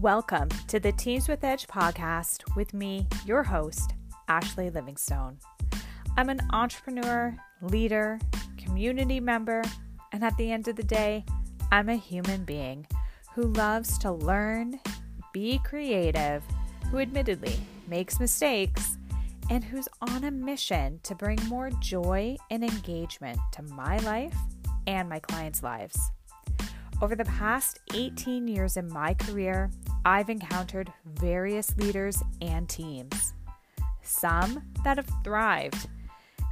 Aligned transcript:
Welcome 0.00 0.48
to 0.68 0.78
the 0.78 0.92
Teams 0.92 1.26
with 1.26 1.42
Edge 1.42 1.66
podcast 1.66 2.54
with 2.54 2.72
me, 2.72 3.08
your 3.26 3.42
host, 3.42 3.94
Ashley 4.28 4.70
Livingstone. 4.70 5.38
I'm 6.16 6.28
an 6.28 6.40
entrepreneur, 6.52 7.36
leader, 7.62 8.20
community 8.56 9.18
member, 9.18 9.64
and 10.12 10.22
at 10.22 10.36
the 10.36 10.52
end 10.52 10.68
of 10.68 10.76
the 10.76 10.84
day, 10.84 11.24
I'm 11.72 11.88
a 11.88 11.96
human 11.96 12.44
being 12.44 12.86
who 13.34 13.52
loves 13.54 13.98
to 13.98 14.12
learn, 14.12 14.78
be 15.32 15.58
creative, 15.64 16.44
who 16.92 16.98
admittedly 16.98 17.58
makes 17.88 18.20
mistakes, 18.20 18.98
and 19.50 19.64
who's 19.64 19.88
on 20.00 20.22
a 20.22 20.30
mission 20.30 21.00
to 21.02 21.16
bring 21.16 21.40
more 21.48 21.70
joy 21.80 22.36
and 22.52 22.62
engagement 22.62 23.40
to 23.50 23.62
my 23.62 23.98
life 23.98 24.36
and 24.86 25.08
my 25.08 25.18
clients' 25.18 25.64
lives. 25.64 25.98
Over 27.00 27.16
the 27.16 27.24
past 27.24 27.80
18 27.94 28.46
years 28.46 28.76
in 28.76 28.88
my 28.92 29.14
career, 29.14 29.70
I've 30.04 30.30
encountered 30.30 30.92
various 31.04 31.76
leaders 31.76 32.22
and 32.40 32.68
teams. 32.68 33.34
Some 34.02 34.62
that 34.84 34.96
have 34.96 35.10
thrived, 35.22 35.88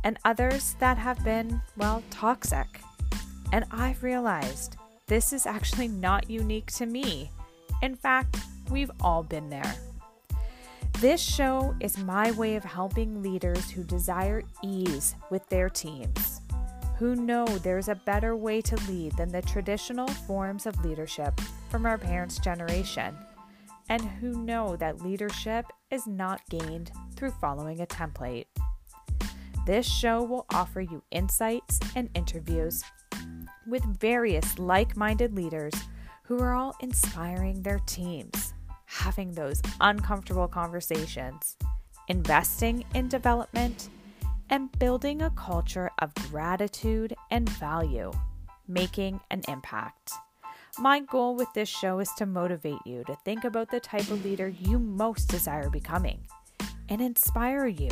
and 0.05 0.19
others 0.25 0.77
that 0.81 0.99
have 0.99 1.23
been, 1.25 1.63
well, 1.77 2.03
toxic. 2.11 2.67
And 3.53 3.65
I've 3.71 4.03
realized 4.03 4.77
this 5.07 5.33
is 5.33 5.47
actually 5.47 5.89
not 5.89 6.29
unique 6.29 6.71
to 6.73 6.87
me. 6.87 7.31
In 7.83 7.95
fact, 7.95 8.37
we've 8.71 8.91
all 9.01 9.23
been 9.23 9.49
there. 9.49 9.75
This 11.01 11.21
show 11.21 11.75
is 11.81 11.99
my 11.99 12.31
way 12.33 12.57
of 12.57 12.65
helping 12.65 13.23
leaders 13.23 13.71
who 13.71 13.85
desire 13.85 14.43
ease 14.63 15.15
with 15.31 15.47
their 15.49 15.69
teams 15.69 16.41
who 16.99 17.15
know 17.15 17.45
there's 17.59 17.89
a 17.89 17.95
better 17.95 18.35
way 18.35 18.61
to 18.63 18.77
lead 18.89 19.13
than 19.17 19.31
the 19.31 19.43
traditional 19.43 20.09
forms 20.09 20.67
of 20.67 20.85
leadership 20.85 21.39
from 21.69 21.85
our 21.85 21.99
parents' 21.99 22.39
generation, 22.39 23.15
and 23.89 24.03
who 24.03 24.45
know 24.45 24.77
that 24.77 25.03
leadership 25.03 25.67
is 25.91 26.07
not 26.07 26.41
gained 26.51 26.91
through 27.17 27.31
following 27.33 27.81
a 27.81 27.87
template. 27.87 28.47
This 29.67 29.87
show 29.87 30.23
will 30.23 30.47
offer 30.53 30.81
you 30.81 31.03
insights 31.11 31.81
and 31.95 32.09
interviews 32.15 32.85
with 33.67 33.85
various 33.99 34.59
like 34.59 34.97
minded 34.97 35.35
leaders 35.35 35.75
who 36.25 36.39
are 36.39 36.55
all 36.55 36.75
inspiring 36.81 37.63
their 37.63 37.81
teams, 37.87 38.55
having 38.85 39.33
those 39.33 39.61
uncomfortable 39.81 40.49
conversations, 40.49 41.57
investing 42.09 42.85
in 42.95 43.09
development 43.09 43.89
and 44.51 44.77
building 44.79 45.23
a 45.23 45.31
culture 45.31 45.91
of 46.01 46.15
gratitude 46.31 47.15
and 47.31 47.49
value, 47.49 48.13
making 48.69 49.21
an 49.31 49.43
impact. 49.49 50.13
My 50.79 51.01
goal 51.01 51.37
with 51.37 51.53
this 51.55 51.71
show 51.71 52.01
is 52.01 52.11
to 52.19 52.27
motivate 52.27 52.81
you 52.85 53.03
to 53.05 53.17
think 53.25 53.45
about 53.45 53.71
the 53.71 53.81
type 53.81 54.11
of 54.11 54.23
leader 54.25 54.49
you 54.49 54.79
most 54.79 55.29
desire 55.29 55.71
becoming 55.71 56.27
and 56.91 57.01
inspire 57.01 57.67
you 57.67 57.89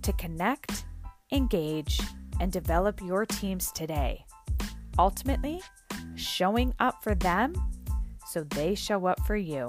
to 0.00 0.12
connect, 0.14 0.86
engage, 1.32 2.00
and 2.40 2.50
develop 2.50 3.02
your 3.02 3.26
teams 3.26 3.70
today. 3.72 4.24
Ultimately, 4.98 5.60
showing 6.14 6.72
up 6.80 7.02
for 7.02 7.14
them 7.14 7.54
so 8.26 8.42
they 8.44 8.74
show 8.74 9.06
up 9.06 9.20
for 9.26 9.36
you. 9.36 9.68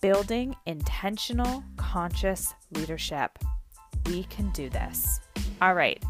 Building 0.00 0.54
intentional, 0.66 1.64
conscious 1.76 2.54
leadership 2.70 3.36
we 4.06 4.22
can 4.24 4.50
do 4.50 4.70
this. 4.70 5.20
All 5.60 5.74
right, 5.74 6.00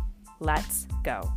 let's 0.41 0.87
go. 1.03 1.33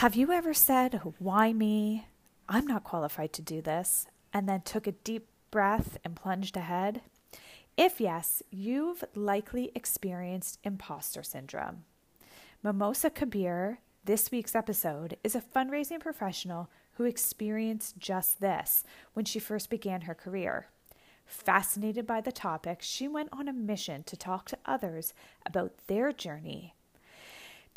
Have 0.00 0.14
you 0.14 0.30
ever 0.30 0.52
said, 0.52 1.00
Why 1.18 1.54
me? 1.54 2.06
I'm 2.50 2.66
not 2.66 2.84
qualified 2.84 3.32
to 3.32 3.40
do 3.40 3.62
this, 3.62 4.06
and 4.30 4.46
then 4.46 4.60
took 4.60 4.86
a 4.86 4.92
deep 4.92 5.26
breath 5.50 5.96
and 6.04 6.14
plunged 6.14 6.54
ahead? 6.58 7.00
If 7.78 7.98
yes, 7.98 8.42
you've 8.50 9.02
likely 9.14 9.72
experienced 9.74 10.58
imposter 10.64 11.22
syndrome. 11.22 11.84
Mimosa 12.62 13.08
Kabir, 13.08 13.78
this 14.04 14.30
week's 14.30 14.54
episode, 14.54 15.16
is 15.24 15.34
a 15.34 15.40
fundraising 15.40 16.00
professional 16.00 16.68
who 16.98 17.04
experienced 17.04 17.96
just 17.96 18.38
this 18.38 18.84
when 19.14 19.24
she 19.24 19.38
first 19.38 19.70
began 19.70 20.02
her 20.02 20.14
career. 20.14 20.66
Fascinated 21.24 22.06
by 22.06 22.20
the 22.20 22.32
topic, 22.32 22.82
she 22.82 23.08
went 23.08 23.30
on 23.32 23.48
a 23.48 23.52
mission 23.54 24.02
to 24.02 24.14
talk 24.14 24.44
to 24.50 24.58
others 24.66 25.14
about 25.46 25.72
their 25.86 26.12
journey. 26.12 26.74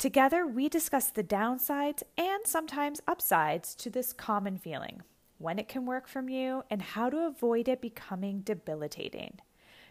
Together, 0.00 0.46
we 0.46 0.66
discuss 0.66 1.10
the 1.10 1.22
downsides 1.22 2.02
and 2.16 2.46
sometimes 2.46 3.02
upsides 3.06 3.74
to 3.74 3.90
this 3.90 4.14
common 4.14 4.56
feeling, 4.56 5.02
when 5.36 5.58
it 5.58 5.68
can 5.68 5.84
work 5.84 6.08
from 6.08 6.30
you, 6.30 6.62
and 6.70 6.80
how 6.80 7.10
to 7.10 7.26
avoid 7.26 7.68
it 7.68 7.82
becoming 7.82 8.40
debilitating. 8.40 9.38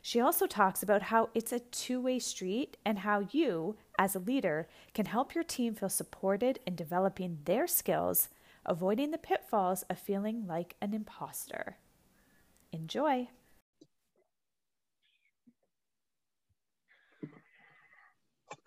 She 0.01 0.19
also 0.19 0.47
talks 0.47 0.81
about 0.81 1.03
how 1.03 1.29
it's 1.35 1.51
a 1.51 1.59
two 1.59 2.01
way 2.01 2.17
street 2.17 2.75
and 2.83 2.97
how 2.97 3.27
you, 3.29 3.75
as 3.99 4.15
a 4.15 4.19
leader, 4.19 4.67
can 4.95 5.05
help 5.05 5.35
your 5.35 5.43
team 5.43 5.75
feel 5.75 5.89
supported 5.89 6.57
in 6.65 6.75
developing 6.75 7.37
their 7.45 7.67
skills, 7.67 8.29
avoiding 8.65 9.11
the 9.11 9.19
pitfalls 9.19 9.83
of 9.91 9.99
feeling 9.99 10.47
like 10.47 10.75
an 10.81 10.95
imposter. 10.95 11.77
Enjoy! 12.71 13.27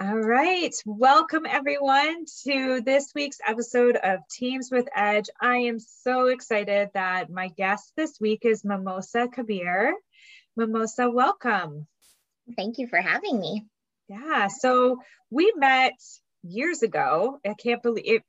All 0.02 0.18
right. 0.18 0.74
Welcome, 0.84 1.46
everyone, 1.46 2.24
to 2.42 2.80
this 2.80 3.12
week's 3.14 3.38
episode 3.46 3.94
of 3.94 4.18
Teams 4.28 4.68
with 4.68 4.88
Edge. 4.96 5.26
I 5.40 5.58
am 5.58 5.78
so 5.78 6.26
excited 6.26 6.88
that 6.94 7.30
my 7.30 7.48
guest 7.56 7.92
this 7.96 8.18
week 8.20 8.40
is 8.42 8.64
Mimosa 8.64 9.28
Kabir. 9.28 9.94
Mimosa, 10.56 11.08
welcome. 11.08 11.86
Thank 12.56 12.78
you 12.78 12.88
for 12.88 13.00
having 13.00 13.38
me. 13.38 13.66
Yeah. 14.08 14.48
So 14.48 14.98
we 15.30 15.52
met 15.54 15.94
years 16.42 16.82
ago. 16.82 17.38
I 17.46 17.54
can't 17.54 17.82
believe 17.82 18.04
it 18.04 18.22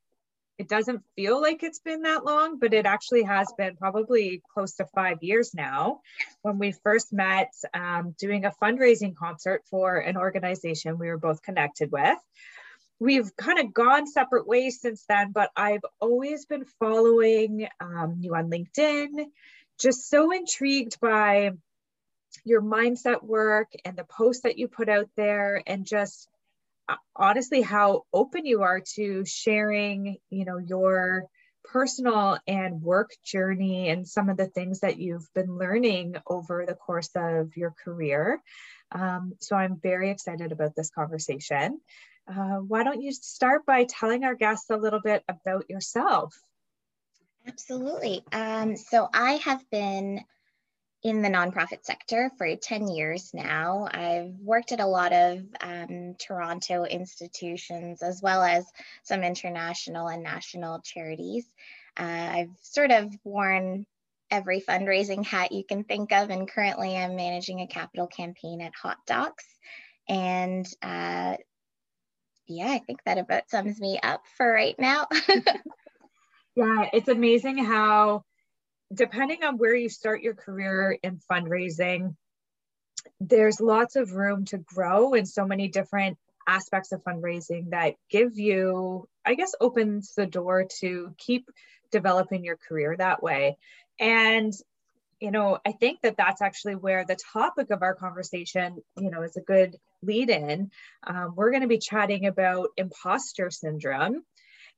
it 0.63 0.69
doesn't 0.69 1.03
feel 1.17 1.41
like 1.41 1.61
it's 1.61 1.79
been 1.79 2.03
that 2.03 2.23
long, 2.23 2.57
but 2.57 2.73
it 2.73 2.85
actually 2.85 3.23
has 3.23 3.51
been 3.57 3.75
probably 3.75 4.41
close 4.53 4.75
to 4.75 4.85
five 4.95 5.17
years 5.21 5.53
now 5.53 5.99
when 6.41 6.57
we 6.57 6.71
first 6.71 7.11
met 7.11 7.51
um, 7.73 8.15
doing 8.17 8.45
a 8.45 8.53
fundraising 8.63 9.13
concert 9.13 9.61
for 9.69 9.97
an 9.97 10.15
organization 10.15 10.97
we 10.97 11.09
were 11.09 11.17
both 11.17 11.41
connected 11.41 11.91
with. 11.91 12.17
We've 12.97 13.35
kind 13.35 13.59
of 13.59 13.73
gone 13.73 14.07
separate 14.07 14.47
ways 14.47 14.79
since 14.79 15.03
then, 15.09 15.33
but 15.33 15.49
I've 15.57 15.83
always 15.99 16.45
been 16.45 16.63
following 16.79 17.67
um, 17.81 18.19
you 18.21 18.33
on 18.33 18.49
LinkedIn, 18.49 19.25
just 19.81 20.09
so 20.09 20.31
intrigued 20.31 20.97
by 21.01 21.51
your 22.45 22.61
mindset 22.61 23.21
work 23.21 23.67
and 23.83 23.97
the 23.97 24.05
posts 24.05 24.43
that 24.43 24.57
you 24.57 24.69
put 24.69 24.87
out 24.87 25.09
there 25.17 25.61
and 25.67 25.85
just 25.85 26.29
honestly 27.15 27.61
how 27.61 28.03
open 28.13 28.45
you 28.45 28.61
are 28.63 28.81
to 28.95 29.23
sharing 29.25 30.17
you 30.29 30.45
know 30.45 30.57
your 30.57 31.25
personal 31.63 32.37
and 32.45 32.81
work 32.81 33.11
journey 33.23 33.89
and 33.89 34.07
some 34.07 34.29
of 34.29 34.37
the 34.37 34.47
things 34.47 34.81
that 34.81 34.99
you've 34.99 35.27
been 35.33 35.57
learning 35.57 36.15
over 36.27 36.65
the 36.65 36.75
course 36.75 37.09
of 37.15 37.55
your 37.55 37.73
career. 37.83 38.41
Um, 38.91 39.33
so 39.39 39.55
i'm 39.55 39.79
very 39.81 40.09
excited 40.11 40.51
about 40.51 40.75
this 40.75 40.89
conversation. 40.89 41.79
Uh, 42.27 42.57
why 42.57 42.83
don't 42.83 43.01
you 43.01 43.11
start 43.11 43.65
by 43.65 43.85
telling 43.85 44.23
our 44.23 44.35
guests 44.35 44.69
a 44.69 44.77
little 44.77 45.01
bit 45.01 45.23
about 45.27 45.69
yourself? 45.69 46.33
Absolutely. 47.47 48.23
Um, 48.31 48.75
so 48.77 49.09
i 49.13 49.33
have 49.33 49.69
been 49.69 50.23
in 51.03 51.21
the 51.21 51.29
nonprofit 51.29 51.83
sector 51.83 52.31
for 52.37 52.55
10 52.55 52.87
years 52.87 53.31
now. 53.33 53.87
I've 53.91 54.33
worked 54.39 54.71
at 54.71 54.79
a 54.79 54.85
lot 54.85 55.11
of 55.11 55.43
um, 55.61 56.15
Toronto 56.17 56.85
institutions 56.85 58.01
as 58.01 58.21
well 58.21 58.41
as 58.41 58.65
some 59.03 59.23
international 59.23 60.07
and 60.07 60.23
national 60.23 60.79
charities. 60.79 61.45
Uh, 61.97 62.03
I've 62.03 62.55
sort 62.61 62.91
of 62.91 63.13
worn 63.25 63.85
every 64.31 64.61
fundraising 64.61 65.25
hat 65.25 65.51
you 65.51 65.65
can 65.65 65.83
think 65.83 66.13
of, 66.13 66.29
and 66.29 66.49
currently 66.49 66.95
I'm 66.95 67.17
managing 67.17 67.59
a 67.59 67.67
capital 67.67 68.07
campaign 68.07 68.61
at 68.61 68.73
Hot 68.81 68.97
Docs. 69.05 69.45
And 70.07 70.65
uh, 70.81 71.35
yeah, 72.47 72.69
I 72.69 72.79
think 72.79 72.99
that 73.05 73.17
about 73.17 73.49
sums 73.49 73.79
me 73.79 73.99
up 74.01 74.23
for 74.37 74.49
right 74.49 74.75
now. 74.79 75.07
yeah, 76.55 76.89
it's 76.93 77.09
amazing 77.09 77.57
how 77.57 78.23
depending 78.93 79.43
on 79.43 79.57
where 79.57 79.75
you 79.75 79.89
start 79.89 80.21
your 80.21 80.35
career 80.35 80.97
in 81.03 81.19
fundraising, 81.31 82.15
there's 83.19 83.59
lots 83.59 83.95
of 83.95 84.13
room 84.13 84.45
to 84.45 84.57
grow 84.57 85.13
in 85.13 85.25
so 85.25 85.45
many 85.45 85.67
different 85.67 86.17
aspects 86.47 86.91
of 86.91 87.03
fundraising 87.03 87.69
that 87.71 87.95
give 88.09 88.37
you, 88.37 89.07
I 89.25 89.35
guess, 89.35 89.53
opens 89.59 90.13
the 90.15 90.25
door 90.25 90.65
to 90.81 91.13
keep 91.17 91.49
developing 91.91 92.43
your 92.43 92.57
career 92.57 92.95
that 92.97 93.23
way. 93.23 93.57
And 93.99 94.53
you 95.23 95.31
know, 95.31 95.57
I 95.65 95.71
think 95.71 96.01
that 96.01 96.17
that's 96.17 96.41
actually 96.41 96.75
where 96.75 97.05
the 97.05 97.15
topic 97.31 97.69
of 97.69 97.81
our 97.81 97.95
conversation, 97.95 98.83
you 98.99 99.09
know, 99.09 99.21
is 99.21 99.37
a 99.37 99.41
good 99.41 99.77
lead 100.01 100.29
in. 100.29 100.69
Um, 101.07 101.33
we're 101.37 101.51
going 101.51 101.61
to 101.61 101.69
be 101.69 101.77
chatting 101.77 102.25
about 102.25 102.71
imposter 102.75 103.49
syndrome 103.49 104.25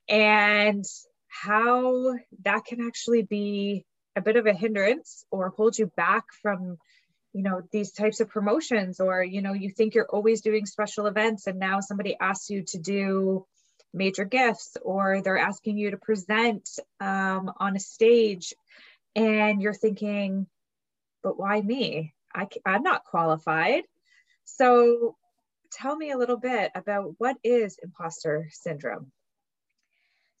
and 0.08 0.84
how 1.26 2.14
that 2.44 2.64
can 2.64 2.86
actually 2.86 3.22
be 3.22 3.84
a 4.16 4.20
bit 4.20 4.36
of 4.36 4.46
a 4.46 4.52
hindrance 4.52 5.24
or 5.30 5.50
hold 5.50 5.78
you 5.78 5.86
back 5.96 6.24
from 6.42 6.78
you 7.32 7.42
know 7.42 7.60
these 7.70 7.92
types 7.92 8.20
of 8.20 8.30
promotions 8.30 8.98
or 8.98 9.22
you 9.22 9.42
know 9.42 9.52
you 9.52 9.70
think 9.70 9.94
you're 9.94 10.08
always 10.08 10.40
doing 10.40 10.64
special 10.64 11.06
events 11.06 11.46
and 11.46 11.58
now 11.58 11.80
somebody 11.80 12.16
asks 12.18 12.48
you 12.48 12.62
to 12.62 12.78
do 12.78 13.46
major 13.92 14.24
gifts 14.24 14.76
or 14.82 15.20
they're 15.20 15.38
asking 15.38 15.76
you 15.78 15.90
to 15.90 15.96
present 15.96 16.68
um, 17.00 17.52
on 17.60 17.76
a 17.76 17.80
stage 17.80 18.54
and 19.14 19.60
you're 19.60 19.74
thinking 19.74 20.46
but 21.22 21.38
why 21.38 21.60
me? 21.60 22.14
I, 22.32 22.46
i'm 22.64 22.82
not 22.82 23.04
qualified. 23.04 23.82
So 24.44 25.16
tell 25.72 25.96
me 25.96 26.12
a 26.12 26.18
little 26.18 26.36
bit 26.36 26.70
about 26.74 27.14
what 27.18 27.36
is 27.42 27.78
imposter 27.82 28.48
syndrome? 28.52 29.10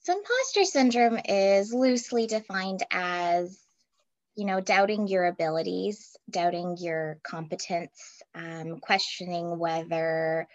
So 0.00 0.16
imposter 0.16 0.64
syndrome 0.64 1.18
is 1.24 1.74
loosely 1.74 2.28
defined 2.28 2.84
as 2.92 3.58
you 4.36 4.44
know, 4.44 4.60
doubting 4.60 5.08
your 5.08 5.24
abilities, 5.24 6.16
doubting 6.30 6.76
your 6.78 7.18
competence, 7.22 8.22
um, 8.34 8.78
questioning 8.80 9.58
whether 9.58 10.46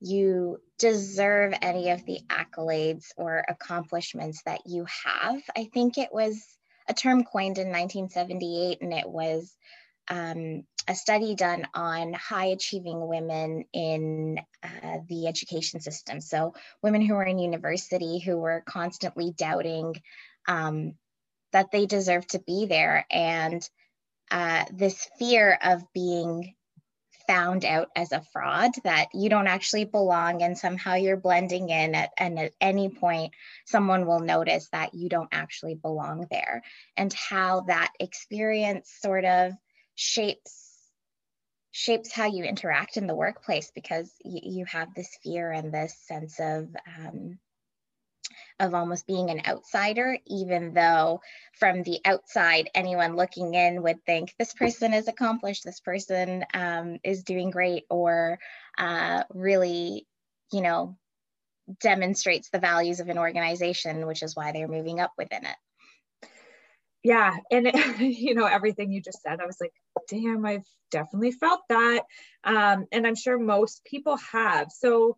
you 0.00 0.58
deserve 0.78 1.54
any 1.62 1.90
of 1.90 2.04
the 2.06 2.20
accolades 2.28 3.12
or 3.16 3.44
accomplishments 3.46 4.42
that 4.44 4.62
you 4.66 4.86
have. 5.04 5.40
I 5.56 5.68
think 5.72 5.98
it 5.98 6.08
was 6.10 6.42
a 6.88 6.94
term 6.94 7.24
coined 7.24 7.58
in 7.58 7.68
1978, 7.68 8.78
and 8.80 8.92
it 8.92 9.08
was 9.08 9.54
um, 10.08 10.64
a 10.88 10.94
study 10.94 11.34
done 11.34 11.68
on 11.74 12.12
high 12.14 12.46
achieving 12.46 13.06
women 13.06 13.64
in 13.72 14.40
uh, 14.62 14.98
the 15.08 15.28
education 15.28 15.80
system. 15.80 16.20
So, 16.20 16.54
women 16.82 17.02
who 17.02 17.14
were 17.14 17.24
in 17.24 17.38
university 17.38 18.18
who 18.18 18.38
were 18.38 18.64
constantly 18.66 19.32
doubting 19.36 19.94
um, 20.48 20.94
that 21.52 21.70
they 21.70 21.86
deserve 21.86 22.26
to 22.28 22.38
be 22.38 22.66
there. 22.66 23.06
And 23.10 23.68
uh, 24.30 24.64
this 24.72 25.08
fear 25.18 25.58
of 25.62 25.82
being 25.92 26.54
found 27.26 27.64
out 27.64 27.88
as 27.94 28.12
a 28.12 28.22
fraud, 28.32 28.72
that 28.84 29.08
you 29.14 29.28
don't 29.28 29.46
actually 29.46 29.84
belong 29.84 30.42
and 30.42 30.58
somehow 30.58 30.94
you're 30.94 31.16
blending 31.16 31.68
in, 31.68 31.94
at, 31.94 32.10
and 32.18 32.38
at 32.38 32.52
any 32.60 32.88
point, 32.88 33.32
someone 33.66 34.06
will 34.06 34.20
notice 34.20 34.68
that 34.72 34.94
you 34.94 35.08
don't 35.08 35.28
actually 35.32 35.74
belong 35.74 36.26
there, 36.30 36.62
and 36.96 37.12
how 37.12 37.60
that 37.62 37.92
experience 38.00 38.92
sort 39.00 39.24
of 39.24 39.52
shapes 39.94 40.68
shapes 41.74 42.12
how 42.12 42.26
you 42.26 42.44
interact 42.44 42.98
in 42.98 43.06
the 43.06 43.14
workplace 43.14 43.72
because 43.74 44.12
you, 44.22 44.40
you 44.42 44.64
have 44.66 44.94
this 44.94 45.16
fear 45.22 45.50
and 45.50 45.72
this 45.72 45.96
sense 46.06 46.38
of 46.38 46.68
um, 46.98 47.38
of 48.60 48.74
almost 48.74 49.06
being 49.06 49.30
an 49.30 49.42
outsider, 49.46 50.18
even 50.26 50.74
though 50.74 51.20
from 51.58 51.82
the 51.82 52.00
outside, 52.04 52.70
anyone 52.74 53.16
looking 53.16 53.54
in 53.54 53.82
would 53.82 54.04
think 54.04 54.34
this 54.38 54.54
person 54.54 54.94
is 54.94 55.08
accomplished, 55.08 55.64
this 55.64 55.80
person 55.80 56.44
um, 56.54 56.98
is 57.04 57.22
doing 57.24 57.50
great, 57.50 57.84
or 57.90 58.38
uh, 58.78 59.22
really, 59.30 60.06
you 60.52 60.60
know, 60.60 60.96
demonstrates 61.80 62.50
the 62.50 62.58
values 62.58 63.00
of 63.00 63.08
an 63.08 63.18
organization, 63.18 64.06
which 64.06 64.22
is 64.22 64.36
why 64.36 64.52
they're 64.52 64.68
moving 64.68 65.00
up 65.00 65.12
within 65.16 65.44
it. 65.44 66.28
Yeah. 67.02 67.36
And, 67.50 67.70
you 67.98 68.34
know, 68.34 68.46
everything 68.46 68.92
you 68.92 69.00
just 69.00 69.22
said, 69.22 69.40
I 69.40 69.46
was 69.46 69.58
like, 69.60 69.72
damn, 70.08 70.44
I've 70.44 70.66
definitely 70.90 71.32
felt 71.32 71.60
that. 71.68 72.04
Um, 72.44 72.86
and 72.92 73.06
I'm 73.06 73.16
sure 73.16 73.38
most 73.38 73.84
people 73.84 74.16
have. 74.32 74.70
So, 74.70 75.16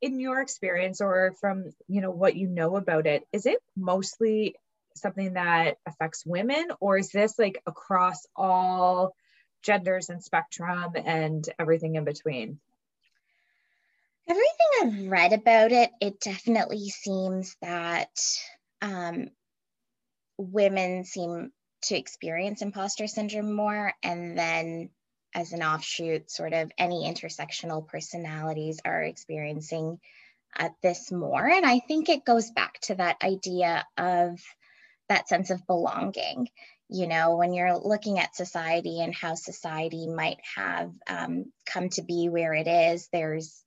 in 0.00 0.18
your 0.18 0.40
experience 0.40 1.00
or 1.00 1.34
from 1.40 1.72
you 1.88 2.00
know 2.00 2.10
what 2.10 2.36
you 2.36 2.46
know 2.46 2.76
about 2.76 3.06
it 3.06 3.26
is 3.32 3.46
it 3.46 3.58
mostly 3.76 4.56
something 4.96 5.34
that 5.34 5.76
affects 5.86 6.24
women 6.26 6.68
or 6.80 6.98
is 6.98 7.10
this 7.10 7.38
like 7.38 7.62
across 7.66 8.26
all 8.34 9.14
genders 9.62 10.08
and 10.08 10.22
spectrum 10.22 10.92
and 10.96 11.48
everything 11.58 11.96
in 11.96 12.04
between? 12.04 12.58
Everything 14.28 14.46
i've 14.82 15.10
read 15.10 15.32
about 15.32 15.72
it 15.72 15.90
it 16.00 16.20
definitely 16.20 16.88
seems 16.88 17.56
that 17.62 18.10
um, 18.80 19.28
women 20.38 21.04
seem 21.04 21.52
to 21.82 21.96
experience 21.96 22.62
imposter 22.62 23.06
syndrome 23.06 23.54
more 23.54 23.92
and 24.02 24.38
then 24.38 24.90
as 25.34 25.52
an 25.52 25.62
offshoot, 25.62 26.30
sort 26.30 26.52
of 26.52 26.72
any 26.76 27.12
intersectional 27.12 27.86
personalities 27.86 28.80
are 28.84 29.02
experiencing 29.02 30.00
uh, 30.58 30.70
this 30.82 31.12
more. 31.12 31.46
And 31.46 31.64
I 31.64 31.78
think 31.78 32.08
it 32.08 32.24
goes 32.24 32.50
back 32.50 32.80
to 32.82 32.96
that 32.96 33.16
idea 33.22 33.86
of 33.96 34.40
that 35.08 35.28
sense 35.28 35.50
of 35.50 35.66
belonging. 35.66 36.48
You 36.88 37.06
know, 37.06 37.36
when 37.36 37.52
you're 37.52 37.78
looking 37.78 38.18
at 38.18 38.34
society 38.34 39.00
and 39.00 39.14
how 39.14 39.34
society 39.36 40.08
might 40.08 40.40
have 40.56 40.92
um, 41.06 41.52
come 41.64 41.88
to 41.90 42.02
be 42.02 42.28
where 42.28 42.52
it 42.52 42.66
is, 42.66 43.08
there's, 43.12 43.62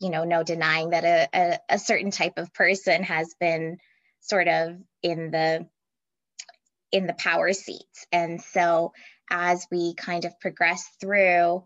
you 0.00 0.10
know, 0.10 0.24
no 0.24 0.44
denying 0.44 0.90
that 0.90 1.04
a, 1.04 1.28
a, 1.34 1.58
a 1.70 1.78
certain 1.78 2.12
type 2.12 2.34
of 2.36 2.54
person 2.54 3.02
has 3.02 3.34
been 3.40 3.78
sort 4.20 4.46
of 4.46 4.76
in 5.02 5.32
the 5.32 5.66
in 6.92 7.06
the 7.06 7.14
power 7.14 7.52
seats. 7.52 8.06
And 8.12 8.40
so 8.40 8.92
as 9.30 9.66
we 9.70 9.94
kind 9.94 10.24
of 10.24 10.38
progress 10.40 10.84
through, 11.00 11.64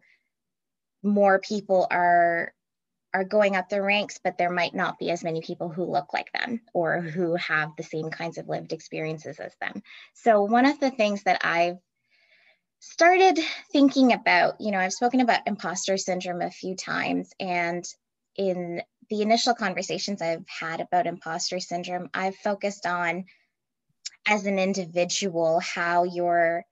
more 1.03 1.39
people 1.41 1.87
are 1.91 2.53
are 3.15 3.25
going 3.25 3.55
up 3.55 3.69
the 3.69 3.81
ranks, 3.81 4.19
but 4.23 4.37
there 4.37 4.51
might 4.51 4.75
not 4.75 4.99
be 4.99 5.09
as 5.09 5.23
many 5.23 5.41
people 5.41 5.69
who 5.69 5.85
look 5.85 6.13
like 6.13 6.33
them 6.33 6.61
or 6.73 7.01
who 7.01 7.37
have 7.37 7.71
the 7.77 7.85
same 7.85 8.11
kinds 8.11 8.39
of 8.39 8.49
lived 8.49 8.73
experiences 8.73 9.39
as 9.39 9.55
them. 9.61 9.85
So 10.15 10.43
one 10.43 10.67
of 10.67 10.81
the 10.81 10.91
things 10.91 11.23
that 11.23 11.41
I've 11.45 11.79
started 12.81 13.39
thinking 13.71 14.13
about, 14.13 14.61
you 14.61 14.73
know, 14.73 14.79
I've 14.79 14.93
spoken 14.93 15.21
about 15.21 15.47
imposter 15.47 15.97
syndrome 15.97 16.43
a 16.43 16.51
few 16.51 16.75
times, 16.75 17.31
and 17.39 17.85
in 18.37 18.83
the 19.11 19.23
initial 19.23 19.55
conversations 19.55 20.21
I've 20.21 20.45
had 20.49 20.81
about 20.81 21.07
imposter 21.07 21.61
syndrome, 21.61 22.11
I've 22.13 22.37
focused 22.37 22.85
on 22.85 23.27
as 24.27 24.47
an 24.47 24.59
individual 24.59 25.61
how 25.61 26.03
you're 26.03 26.65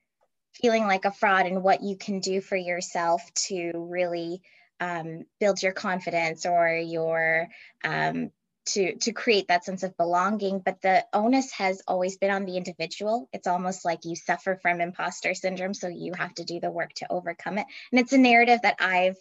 feeling 0.55 0.85
like 0.85 1.05
a 1.05 1.13
fraud 1.13 1.47
and 1.47 1.63
what 1.63 1.83
you 1.83 1.97
can 1.97 2.21
do 2.21 2.41
for 2.41 2.57
yourself 2.57 3.23
to 3.35 3.73
really 3.75 4.43
um, 4.81 5.25
build 5.41 5.63
your 5.63 5.73
confidence 5.73 6.45
or 6.45 6.69
your 6.77 7.49
um, 7.85 8.31
to 8.65 8.97
to 8.97 9.13
create 9.13 9.49
that 9.49 9.65
sense 9.65 9.83
of 9.83 9.97
belonging. 9.97 10.61
But 10.61 10.81
the 10.83 11.05
onus 11.13 11.53
has 11.53 11.83
always 11.87 12.17
been 12.17 12.31
on 12.31 12.45
the 12.45 12.57
individual. 12.57 13.29
It's 13.33 13.47
almost 13.47 13.85
like 13.85 14.05
you 14.05 14.17
suffer 14.17 14.59
from 14.61 14.81
imposter 14.81 15.35
syndrome 15.35 15.75
so 15.75 15.89
you 15.89 16.13
have 16.15 16.35
to 16.35 16.45
do 16.45 16.61
the 16.61 16.71
work 16.71 16.93
to 16.95 17.11
overcome 17.11 17.59
it. 17.59 17.67
And 17.91 18.01
it's 18.01 18.13
a 18.13 18.19
narrative 18.19 18.61
that 18.63 18.77
i've 18.81 19.17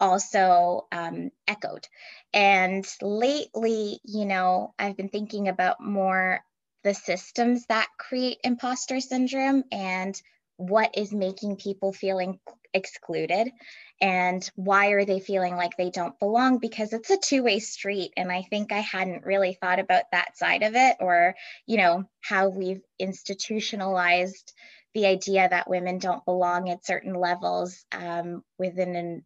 also 0.00 0.86
um, 0.92 1.30
echoed. 1.46 1.86
And 2.32 2.86
lately 3.00 4.00
you 4.04 4.24
know 4.24 4.74
i've 4.78 4.96
been 4.96 5.08
thinking 5.08 5.48
about 5.48 5.80
more 5.80 6.40
the 6.82 6.94
systems 6.94 7.64
that 7.66 7.88
create 7.98 8.38
imposter 8.44 9.00
syndrome 9.00 9.64
and 9.72 10.20
what 10.56 10.96
is 10.96 11.12
making 11.12 11.56
people 11.56 11.92
feeling 11.92 12.38
excluded 12.72 13.50
and 14.00 14.50
why 14.56 14.88
are 14.88 15.04
they 15.04 15.20
feeling 15.20 15.54
like 15.54 15.76
they 15.76 15.90
don't 15.90 16.18
belong? 16.18 16.58
Because 16.58 16.92
it's 16.92 17.10
a 17.10 17.16
two-way 17.16 17.60
street 17.60 18.12
and 18.16 18.30
i 18.30 18.42
think 18.42 18.72
i 18.72 18.80
hadn't 18.80 19.24
really 19.24 19.54
thought 19.54 19.78
about 19.78 20.04
that 20.12 20.36
side 20.36 20.62
of 20.62 20.74
it 20.74 20.96
or 21.00 21.34
you 21.66 21.76
know 21.76 22.04
how 22.20 22.48
we've 22.48 22.82
institutionalized 22.98 24.52
the 24.94 25.06
idea 25.06 25.48
that 25.48 25.68
women 25.68 25.98
don't 25.98 26.24
belong 26.24 26.70
at 26.70 26.86
certain 26.86 27.14
levels 27.14 27.84
um, 27.92 28.44
within 28.58 28.94
an 28.96 29.24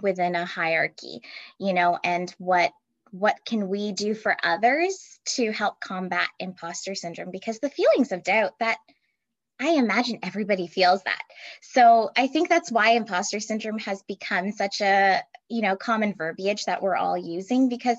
within 0.00 0.36
a 0.36 0.44
hierarchy 0.44 1.20
you 1.58 1.72
know 1.72 1.98
and 2.04 2.34
what 2.38 2.72
what 3.14 3.36
can 3.46 3.68
we 3.68 3.92
do 3.92 4.12
for 4.12 4.36
others 4.42 5.20
to 5.24 5.52
help 5.52 5.78
combat 5.78 6.28
imposter 6.40 6.96
syndrome? 6.96 7.30
Because 7.30 7.60
the 7.60 7.70
feelings 7.70 8.10
of 8.10 8.24
doubt 8.24 8.54
that 8.58 8.78
I 9.60 9.70
imagine 9.70 10.18
everybody 10.22 10.66
feels 10.66 11.02
that. 11.04 11.22
So 11.62 12.10
I 12.16 12.26
think 12.26 12.48
that's 12.48 12.72
why 12.72 12.90
imposter 12.90 13.40
syndrome 13.40 13.78
has 13.80 14.02
become 14.02 14.52
such 14.52 14.80
a, 14.80 15.22
you 15.48 15.62
know, 15.62 15.76
common 15.76 16.14
verbiage 16.14 16.64
that 16.64 16.82
we're 16.82 16.96
all 16.96 17.16
using 17.16 17.68
because 17.68 17.98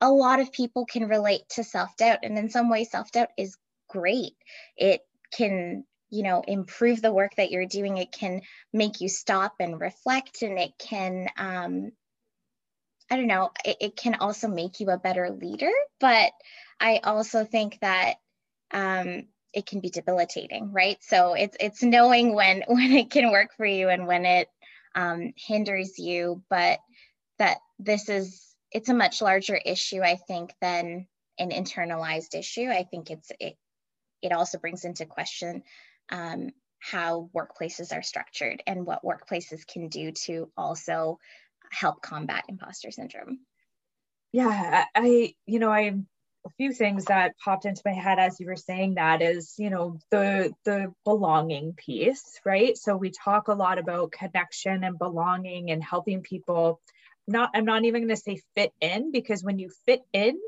a 0.00 0.10
lot 0.10 0.40
of 0.40 0.52
people 0.52 0.84
can 0.84 1.08
relate 1.08 1.48
to 1.50 1.64
self-doubt 1.64 2.18
and 2.22 2.36
in 2.36 2.50
some 2.50 2.68
ways 2.68 2.90
self-doubt 2.90 3.28
is 3.38 3.56
great. 3.88 4.34
It 4.76 5.00
can, 5.32 5.84
you 6.10 6.22
know, 6.22 6.42
improve 6.46 7.00
the 7.00 7.12
work 7.12 7.36
that 7.36 7.50
you're 7.50 7.66
doing. 7.66 7.96
It 7.96 8.12
can 8.12 8.42
make 8.72 9.00
you 9.00 9.08
stop 9.08 9.54
and 9.60 9.80
reflect 9.80 10.42
and 10.42 10.58
it 10.58 10.72
can 10.78 11.28
um 11.38 11.92
I 13.10 13.16
don't 13.16 13.26
know, 13.26 13.50
it, 13.64 13.76
it 13.80 13.96
can 13.96 14.16
also 14.16 14.48
make 14.48 14.80
you 14.80 14.88
a 14.90 14.98
better 14.98 15.30
leader, 15.30 15.70
but 16.00 16.32
I 16.80 17.00
also 17.04 17.44
think 17.44 17.78
that 17.80 18.14
um 18.72 19.24
it 19.52 19.66
can 19.66 19.80
be 19.80 19.90
debilitating, 19.90 20.72
right? 20.72 20.98
So 21.00 21.34
it's 21.34 21.56
it's 21.60 21.82
knowing 21.82 22.34
when 22.34 22.62
when 22.68 22.92
it 22.92 23.10
can 23.10 23.30
work 23.30 23.50
for 23.56 23.66
you 23.66 23.88
and 23.88 24.06
when 24.06 24.24
it 24.24 24.48
um, 24.94 25.32
hinders 25.36 25.98
you, 25.98 26.42
but 26.50 26.78
that 27.38 27.58
this 27.78 28.08
is 28.08 28.54
it's 28.70 28.88
a 28.88 28.94
much 28.94 29.20
larger 29.20 29.56
issue, 29.56 30.02
I 30.02 30.16
think, 30.16 30.54
than 30.60 31.06
an 31.38 31.50
internalized 31.50 32.34
issue, 32.34 32.68
I 32.68 32.84
think 32.84 33.10
it's 33.10 33.30
it 33.40 33.56
it 34.22 34.32
also 34.32 34.58
brings 34.58 34.84
into 34.84 35.06
question 35.06 35.62
um, 36.10 36.50
how 36.78 37.30
workplaces 37.34 37.96
are 37.96 38.02
structured 38.02 38.62
and 38.66 38.86
what 38.86 39.04
workplaces 39.04 39.66
can 39.66 39.88
do 39.88 40.12
to 40.12 40.50
also 40.56 41.18
help 41.70 42.02
combat 42.02 42.44
imposter 42.48 42.90
syndrome. 42.90 43.40
Yeah, 44.32 44.84
I, 44.94 45.34
you 45.46 45.58
know, 45.58 45.70
I 45.70 46.00
a 46.44 46.50
few 46.50 46.72
things 46.72 47.04
that 47.04 47.36
popped 47.38 47.66
into 47.66 47.82
my 47.84 47.92
head 47.92 48.18
as 48.18 48.40
you 48.40 48.46
were 48.46 48.56
saying 48.56 48.94
that 48.94 49.22
is 49.22 49.54
you 49.58 49.70
know 49.70 49.98
the 50.10 50.52
the 50.64 50.92
belonging 51.04 51.74
piece 51.74 52.40
right? 52.44 52.76
So 52.76 52.96
we 52.96 53.10
talk 53.10 53.48
a 53.48 53.54
lot 53.54 53.78
about 53.78 54.12
connection 54.12 54.84
and 54.84 54.98
belonging 54.98 55.70
and 55.70 55.82
helping 55.82 56.22
people. 56.22 56.80
Not 57.28 57.50
i'm 57.54 57.64
not 57.64 57.84
even 57.84 58.02
going 58.02 58.16
to 58.16 58.16
say 58.16 58.40
fit 58.56 58.72
in 58.80 59.12
because 59.12 59.44
when 59.44 59.58
you 59.58 59.70
fit 59.86 60.00
in 60.12 60.38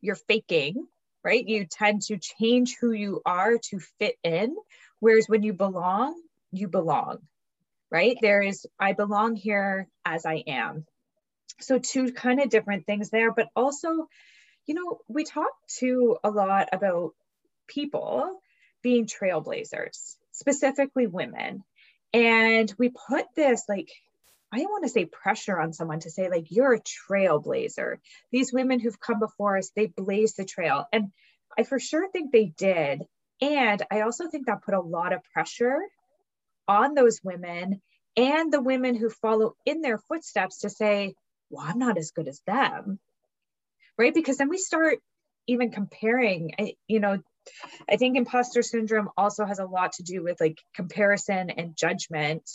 you're 0.00 0.16
faking 0.16 0.86
right? 1.24 1.46
You 1.46 1.66
tend 1.66 2.02
to 2.02 2.18
change 2.18 2.76
who 2.80 2.92
you 2.92 3.20
are 3.26 3.58
to 3.70 3.80
fit 3.98 4.14
in 4.22 4.54
whereas 5.00 5.26
when 5.28 5.42
you 5.42 5.52
belong 5.52 6.14
you 6.52 6.68
belong 6.68 7.18
right? 7.90 8.16
There 8.22 8.40
is 8.42 8.66
i 8.80 8.92
belong 8.92 9.36
here 9.36 9.88
as 10.04 10.24
i 10.24 10.42
am. 10.46 10.86
So 11.60 11.78
two 11.78 12.12
kind 12.12 12.40
of 12.40 12.48
different 12.48 12.86
things 12.86 13.10
there 13.10 13.32
but 13.32 13.48
also 13.54 14.08
you 14.66 14.74
know, 14.74 15.00
we 15.08 15.24
talk 15.24 15.52
to 15.78 16.18
a 16.22 16.30
lot 16.30 16.68
about 16.72 17.14
people 17.68 18.40
being 18.82 19.06
trailblazers, 19.06 20.16
specifically 20.32 21.06
women. 21.06 21.64
And 22.12 22.72
we 22.78 22.90
put 22.90 23.26
this 23.34 23.64
like, 23.68 23.90
I 24.52 24.58
want 24.60 24.84
to 24.84 24.90
say 24.90 25.04
pressure 25.06 25.58
on 25.58 25.72
someone 25.72 26.00
to 26.00 26.10
say, 26.10 26.28
like, 26.28 26.46
you're 26.50 26.74
a 26.74 26.80
trailblazer. 26.80 27.96
These 28.30 28.52
women 28.52 28.80
who've 28.80 29.00
come 29.00 29.18
before 29.18 29.58
us, 29.58 29.70
they 29.74 29.86
blazed 29.86 30.36
the 30.36 30.44
trail. 30.44 30.86
And 30.92 31.10
I 31.58 31.64
for 31.64 31.78
sure 31.78 32.08
think 32.10 32.32
they 32.32 32.52
did. 32.56 33.02
And 33.40 33.82
I 33.90 34.02
also 34.02 34.28
think 34.28 34.46
that 34.46 34.62
put 34.62 34.74
a 34.74 34.80
lot 34.80 35.12
of 35.12 35.20
pressure 35.32 35.80
on 36.68 36.94
those 36.94 37.20
women 37.22 37.82
and 38.16 38.52
the 38.52 38.62
women 38.62 38.96
who 38.96 39.10
follow 39.10 39.56
in 39.66 39.82
their 39.82 39.98
footsteps 39.98 40.60
to 40.60 40.70
say, 40.70 41.14
well, 41.50 41.66
I'm 41.68 41.78
not 41.78 41.98
as 41.98 42.12
good 42.12 42.28
as 42.28 42.40
them 42.46 42.98
right? 43.98 44.14
Because 44.14 44.38
then 44.38 44.48
we 44.48 44.58
start 44.58 44.98
even 45.46 45.70
comparing, 45.70 46.74
you 46.86 47.00
know, 47.00 47.18
I 47.88 47.96
think 47.96 48.16
imposter 48.16 48.62
syndrome 48.62 49.10
also 49.16 49.44
has 49.44 49.58
a 49.58 49.66
lot 49.66 49.92
to 49.94 50.02
do 50.02 50.22
with 50.22 50.40
like 50.40 50.58
comparison 50.74 51.50
and 51.50 51.76
judgment 51.76 52.50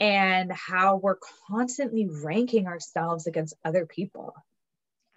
and 0.00 0.52
how 0.52 0.96
we're 0.96 1.18
constantly 1.48 2.08
ranking 2.08 2.66
ourselves 2.66 3.26
against 3.26 3.54
other 3.64 3.86
people. 3.86 4.34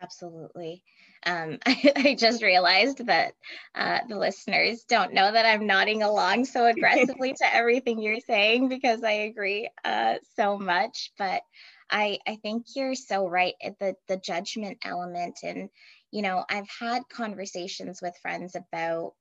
Absolutely. 0.02 0.84
Um, 1.26 1.60
I, 1.66 1.92
I, 1.96 2.16
just 2.16 2.42
realized 2.42 3.06
that 3.08 3.34
uh, 3.76 4.00
the 4.08 4.18
listeners 4.18 4.86
don't 4.88 5.14
know 5.14 5.30
that 5.30 5.46
I'm 5.46 5.68
nodding 5.68 6.04
along 6.04 6.46
so 6.46 6.66
aggressively 6.68 7.34
to 7.34 7.56
everything 7.56 8.02
you're 8.02 8.22
saying 8.22 8.70
because 8.70 9.04
I 9.04 9.12
agree 9.12 9.70
uh, 9.84 10.16
so 10.36 10.58
much. 10.58 11.12
But 11.18 11.42
I, 11.90 12.20
I 12.28 12.36
think 12.36 12.66
you're 12.76 12.96
so 12.96 13.28
right 13.28 13.56
at 13.64 13.80
the, 13.80 13.96
the 14.08 14.18
judgment 14.18 14.80
element. 14.84 15.40
And, 15.44 15.70
you 16.12 16.22
know, 16.22 16.46
I've 16.50 16.70
had 16.70 17.04
conversations 17.10 18.02
with 18.02 18.18
friends 18.22 18.56
about 18.56 19.14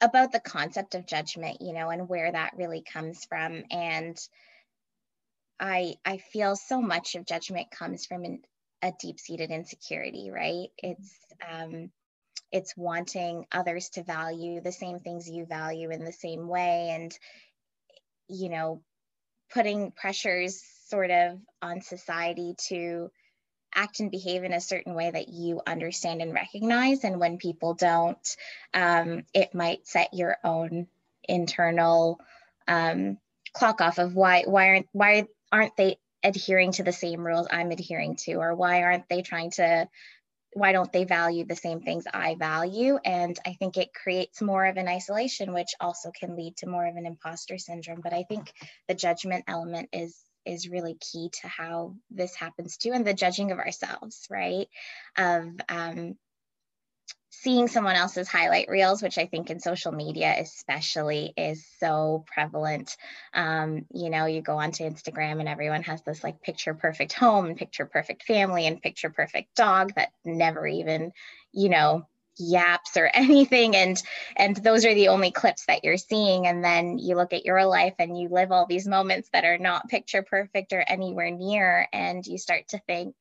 about 0.00 0.30
the 0.30 0.40
concept 0.40 0.94
of 0.94 1.06
judgment, 1.06 1.58
you 1.60 1.72
know, 1.72 1.88
and 1.88 2.08
where 2.08 2.30
that 2.30 2.52
really 2.56 2.82
comes 2.82 3.24
from. 3.24 3.64
And 3.70 4.16
I 5.58 5.96
I 6.04 6.18
feel 6.18 6.56
so 6.56 6.80
much 6.82 7.14
of 7.14 7.26
judgment 7.26 7.70
comes 7.70 8.06
from 8.06 8.24
an, 8.24 8.42
a 8.82 8.92
deep-seated 9.00 9.50
insecurity, 9.50 10.30
right? 10.30 10.68
It's 10.78 11.16
um 11.50 11.90
it's 12.52 12.76
wanting 12.76 13.46
others 13.52 13.90
to 13.90 14.02
value 14.04 14.60
the 14.60 14.72
same 14.72 15.00
things 15.00 15.28
you 15.28 15.46
value 15.46 15.90
in 15.90 16.04
the 16.04 16.12
same 16.12 16.48
way 16.48 16.90
and 16.90 17.18
you 18.28 18.48
know 18.48 18.82
putting 19.52 19.92
pressures 19.92 20.62
sort 20.88 21.10
of 21.10 21.38
on 21.62 21.80
society 21.80 22.54
to 22.68 23.10
act 23.74 24.00
and 24.00 24.10
behave 24.10 24.44
in 24.44 24.52
a 24.52 24.60
certain 24.60 24.94
way 24.94 25.10
that 25.10 25.28
you 25.28 25.60
understand 25.66 26.22
and 26.22 26.32
recognize. 26.32 27.04
And 27.04 27.20
when 27.20 27.38
people 27.38 27.74
don't, 27.74 28.36
um, 28.72 29.24
it 29.34 29.54
might 29.54 29.86
set 29.86 30.14
your 30.14 30.36
own 30.42 30.86
internal 31.28 32.20
um, 32.68 33.18
clock 33.52 33.80
off 33.80 33.98
of 33.98 34.14
why 34.14 34.44
why 34.46 34.68
aren't 34.68 34.88
why 34.92 35.26
aren't 35.52 35.76
they 35.76 35.96
adhering 36.22 36.72
to 36.72 36.82
the 36.82 36.92
same 36.92 37.26
rules 37.26 37.46
I'm 37.50 37.70
adhering 37.70 38.16
to, 38.24 38.34
or 38.34 38.54
why 38.54 38.82
aren't 38.82 39.08
they 39.08 39.22
trying 39.22 39.50
to 39.52 39.88
why 40.52 40.72
don't 40.72 40.90
they 40.90 41.04
value 41.04 41.44
the 41.44 41.54
same 41.54 41.80
things 41.82 42.04
I 42.12 42.34
value? 42.34 42.98
And 43.04 43.38
I 43.44 43.52
think 43.52 43.76
it 43.76 43.92
creates 43.92 44.40
more 44.40 44.64
of 44.64 44.78
an 44.78 44.88
isolation, 44.88 45.52
which 45.52 45.74
also 45.80 46.10
can 46.18 46.34
lead 46.34 46.56
to 46.58 46.66
more 46.66 46.86
of 46.86 46.96
an 46.96 47.04
imposter 47.04 47.58
syndrome. 47.58 48.00
But 48.02 48.14
I 48.14 48.22
think 48.22 48.52
the 48.88 48.94
judgment 48.94 49.44
element 49.48 49.90
is 49.92 50.16
is 50.46 50.68
really 50.68 50.94
key 50.94 51.30
to 51.42 51.48
how 51.48 51.94
this 52.10 52.34
happens 52.34 52.76
too, 52.76 52.92
and 52.92 53.06
the 53.06 53.14
judging 53.14 53.52
of 53.52 53.58
ourselves, 53.58 54.26
right? 54.30 54.68
Of 55.16 55.48
um, 55.68 56.16
seeing 57.30 57.68
someone 57.68 57.96
else's 57.96 58.28
highlight 58.28 58.68
reels, 58.68 59.02
which 59.02 59.18
I 59.18 59.26
think 59.26 59.50
in 59.50 59.60
social 59.60 59.92
media 59.92 60.34
especially 60.38 61.32
is 61.36 61.66
so 61.78 62.24
prevalent. 62.26 62.96
Um, 63.34 63.86
you 63.92 64.10
know, 64.10 64.26
you 64.26 64.40
go 64.40 64.58
onto 64.58 64.84
Instagram 64.84 65.40
and 65.40 65.48
everyone 65.48 65.82
has 65.82 66.02
this 66.02 66.24
like 66.24 66.42
picture 66.42 66.74
perfect 66.74 67.12
home 67.12 67.46
and 67.46 67.56
picture 67.56 67.86
perfect 67.86 68.22
family 68.24 68.66
and 68.66 68.82
picture 68.82 69.10
perfect 69.10 69.54
dog 69.54 69.92
that 69.96 70.10
never 70.24 70.66
even, 70.66 71.12
you 71.52 71.68
know, 71.68 72.06
yaps 72.38 72.96
or 72.96 73.10
anything 73.14 73.76
and 73.76 74.02
and 74.36 74.56
those 74.56 74.84
are 74.84 74.94
the 74.94 75.08
only 75.08 75.30
clips 75.30 75.66
that 75.66 75.84
you're 75.84 75.96
seeing. 75.96 76.46
And 76.46 76.64
then 76.64 76.98
you 76.98 77.16
look 77.16 77.32
at 77.32 77.44
your 77.44 77.64
life 77.66 77.94
and 77.98 78.18
you 78.18 78.28
live 78.28 78.52
all 78.52 78.66
these 78.66 78.86
moments 78.86 79.28
that 79.32 79.44
are 79.44 79.58
not 79.58 79.88
picture 79.88 80.22
perfect 80.22 80.72
or 80.72 80.80
anywhere 80.80 81.30
near 81.30 81.88
and 81.92 82.26
you 82.26 82.38
start 82.38 82.68
to 82.68 82.80
think 82.86 83.14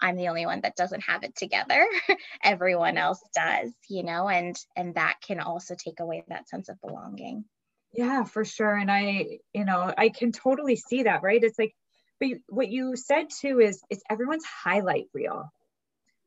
i'm 0.00 0.16
the 0.16 0.28
only 0.28 0.46
one 0.46 0.60
that 0.62 0.76
doesn't 0.76 1.02
have 1.02 1.22
it 1.22 1.36
together. 1.36 1.86
Everyone 2.42 2.96
else 2.96 3.20
does 3.34 3.70
you 3.88 4.02
know 4.02 4.28
and 4.28 4.56
and 4.76 4.94
that 4.94 5.16
can 5.26 5.40
also 5.40 5.74
take 5.74 6.00
away 6.00 6.24
that 6.28 6.48
sense 6.48 6.68
of 6.68 6.80
belonging. 6.80 7.44
Yeah 7.92 8.24
for 8.24 8.44
sure. 8.44 8.74
And 8.74 8.90
i 8.90 9.38
you 9.52 9.64
know 9.64 9.92
i 9.96 10.08
can 10.08 10.32
totally 10.32 10.76
see 10.76 11.04
that 11.04 11.22
right? 11.22 11.42
It's 11.42 11.58
like 11.58 11.74
but 12.20 12.30
what 12.48 12.68
you 12.68 12.94
said 12.94 13.26
too 13.40 13.60
is 13.60 13.82
it's 13.90 14.02
everyone's 14.08 14.44
highlight 14.44 15.06
reel 15.12 15.50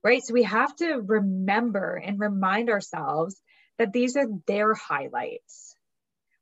right? 0.05 0.24
So 0.24 0.35
we 0.35 0.43
have 0.43 0.75
to 0.75 1.01
remember 1.03 1.95
and 1.95 2.19
remind 2.19 2.69
ourselves 2.69 3.41
that 3.79 3.91
these 3.91 4.15
are 4.15 4.27
their 4.45 4.75
highlights, 4.75 5.75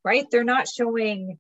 right? 0.03 0.25
They're 0.29 0.43
not 0.43 0.67
showing 0.67 1.39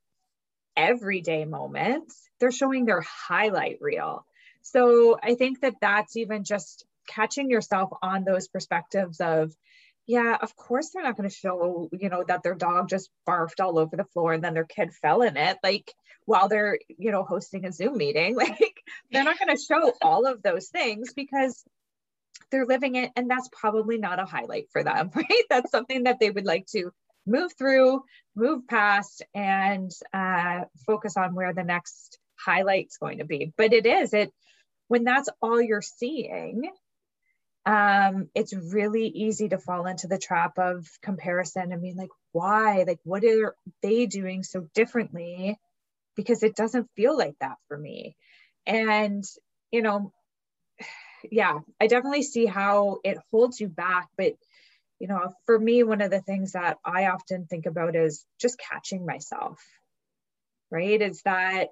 everyday 0.77 1.43
moments, 1.43 2.17
they're 2.39 2.49
showing 2.49 2.85
their 2.85 3.01
highlight 3.01 3.79
reel. 3.81 4.25
So 4.61 5.19
I 5.21 5.35
think 5.35 5.59
that 5.61 5.75
that's 5.81 6.15
even 6.15 6.45
just 6.45 6.85
catching 7.09 7.49
yourself 7.49 7.89
on 8.01 8.23
those 8.23 8.47
perspectives 8.47 9.19
of, 9.19 9.53
yeah, 10.07 10.37
of 10.41 10.55
course 10.55 10.91
they're 10.91 11.03
not 11.03 11.17
going 11.17 11.29
to 11.29 11.35
show, 11.35 11.89
you 11.91 12.07
know, 12.07 12.23
that 12.25 12.41
their 12.41 12.55
dog 12.55 12.87
just 12.87 13.09
barfed 13.27 13.59
all 13.59 13.77
over 13.77 13.97
the 13.97 14.05
floor 14.05 14.31
and 14.31 14.41
then 14.41 14.53
their 14.53 14.63
kid 14.63 14.93
fell 14.93 15.23
in 15.23 15.35
it. 15.35 15.57
Like 15.61 15.93
while 16.23 16.47
they're, 16.47 16.79
you 16.87 17.11
know, 17.11 17.23
hosting 17.23 17.65
a 17.65 17.73
Zoom 17.73 17.97
meeting, 17.97 18.35
like 18.37 18.81
they're 19.11 19.25
not 19.25 19.39
going 19.39 19.53
to 19.53 19.61
show 19.61 19.91
all 20.01 20.25
of 20.25 20.41
those 20.41 20.69
things 20.69 21.11
because 21.13 21.65
they're 22.51 22.65
living 22.65 22.95
it 22.95 23.11
and 23.15 23.29
that's 23.29 23.49
probably 23.51 23.97
not 23.97 24.19
a 24.19 24.25
highlight 24.25 24.67
for 24.71 24.83
them 24.83 25.11
right? 25.15 25.43
That's 25.49 25.71
something 25.71 26.03
that 26.03 26.19
they 26.19 26.29
would 26.29 26.45
like 26.45 26.65
to 26.67 26.91
move 27.25 27.53
through 27.57 28.03
move 28.35 28.67
past 28.67 29.23
and 29.33 29.91
uh, 30.13 30.65
focus 30.85 31.15
on 31.17 31.35
where 31.35 31.53
the 31.53 31.63
next 31.63 32.19
highlight's 32.45 32.97
going 32.97 33.19
to 33.19 33.25
be. 33.25 33.53
But 33.55 33.73
it 33.73 33.85
is 33.85 34.13
it 34.13 34.31
when 34.87 35.03
that's 35.03 35.29
all 35.41 35.61
you're 35.61 35.81
seeing 35.81 36.69
um, 37.65 38.29
it's 38.35 38.53
really 38.53 39.07
easy 39.07 39.47
to 39.47 39.57
fall 39.57 39.85
into 39.85 40.07
the 40.07 40.17
trap 40.17 40.59
of 40.59 40.85
comparison 41.01 41.71
i 41.71 41.77
mean 41.77 41.95
like 41.95 42.09
why? 42.33 42.83
Like 42.85 42.99
what 43.03 43.23
are 43.23 43.55
they 43.81 44.07
doing 44.07 44.43
so 44.43 44.67
differently? 44.73 45.57
Because 46.15 46.43
it 46.43 46.55
doesn't 46.55 46.89
feel 46.95 47.17
like 47.17 47.35
that 47.39 47.57
for 47.67 47.77
me. 47.77 48.17
And 48.65 49.23
you 49.71 49.81
know 49.81 50.11
yeah, 51.31 51.59
I 51.79 51.87
definitely 51.87 52.23
see 52.23 52.45
how 52.45 52.99
it 53.03 53.17
holds 53.31 53.59
you 53.59 53.67
back. 53.67 54.09
But, 54.17 54.33
you 54.99 55.07
know, 55.07 55.33
for 55.45 55.57
me, 55.57 55.83
one 55.83 56.01
of 56.01 56.11
the 56.11 56.21
things 56.21 56.53
that 56.53 56.77
I 56.83 57.07
often 57.07 57.45
think 57.45 57.65
about 57.65 57.95
is 57.95 58.25
just 58.39 58.59
catching 58.59 59.05
myself, 59.05 59.59
right? 60.69 61.01
Is 61.01 61.21
that, 61.23 61.69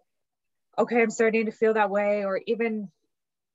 okay, 0.77 1.01
I'm 1.01 1.11
starting 1.11 1.45
to 1.45 1.51
feel 1.51 1.73
that 1.73 1.89
way. 1.89 2.25
Or 2.25 2.39
even, 2.47 2.89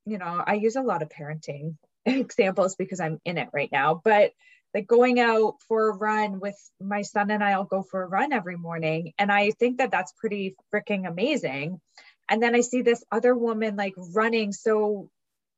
you 0.05 0.19
know, 0.19 0.43
I 0.47 0.55
use 0.55 0.77
a 0.77 0.83
lot 0.83 1.03
of 1.03 1.09
parenting 1.09 1.77
examples 2.07 2.77
because 2.77 3.01
I'm 3.01 3.21
in 3.25 3.39
it 3.39 3.49
right 3.53 3.71
now. 3.73 4.01
But 4.03 4.33
like 4.75 4.87
going 4.87 5.19
out 5.21 5.55
for 5.69 5.89
a 5.89 5.97
run 5.97 6.39
with 6.39 6.57
my 6.81 7.01
son 7.01 7.31
and 7.31 7.43
I'll 7.43 7.65
go 7.65 7.83
for 7.83 8.03
a 8.03 8.07
run 8.07 8.33
every 8.33 8.57
morning. 8.57 9.15
And 9.19 9.33
I 9.33 9.53
think 9.53 9.79
that 9.79 9.91
that's 9.91 10.13
pretty 10.13 10.55
freaking 10.75 11.09
amazing. 11.09 11.81
And 12.29 12.43
then 12.43 12.55
I 12.55 12.61
see 12.61 12.83
this 12.83 13.03
other 13.11 13.35
woman 13.35 13.77
like 13.77 13.95
running 13.97 14.53
so 14.53 15.09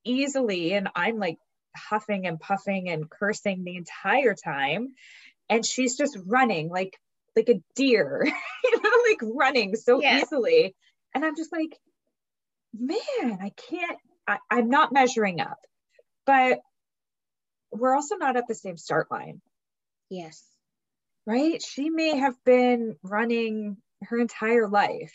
easily 0.08 0.72
and 0.72 0.88
i'm 0.96 1.18
like 1.18 1.38
huffing 1.78 2.26
and 2.26 2.40
puffing 2.40 2.88
and 2.88 3.08
cursing 3.08 3.64
the 3.64 3.76
entire 3.76 4.34
time. 4.34 4.94
And 5.48 5.64
she's 5.64 5.96
just 5.96 6.18
running 6.26 6.68
like 6.68 6.98
like 7.36 7.48
a 7.48 7.62
deer 7.76 8.22
you 8.64 8.82
know 8.82 8.90
like 9.08 9.34
running 9.34 9.76
so 9.76 10.00
yeah. 10.00 10.20
easily. 10.20 10.74
And 11.14 11.24
i'm 11.24 11.36
just 11.36 11.52
like 11.52 11.78
man 12.78 13.38
i 13.40 13.52
can't 13.70 13.98
I, 14.26 14.38
i'm 14.50 14.68
not 14.68 14.92
measuring 14.92 15.40
up. 15.40 15.58
But 16.26 16.60
we're 17.72 17.94
also 17.94 18.16
not 18.16 18.36
at 18.36 18.46
the 18.48 18.54
same 18.54 18.76
start 18.76 19.10
line. 19.10 19.40
Yes. 20.10 20.42
Right? 21.26 21.62
She 21.62 21.90
may 21.90 22.16
have 22.16 22.34
been 22.44 22.96
running 23.02 23.76
her 24.02 24.18
entire 24.18 24.68
life 24.68 25.14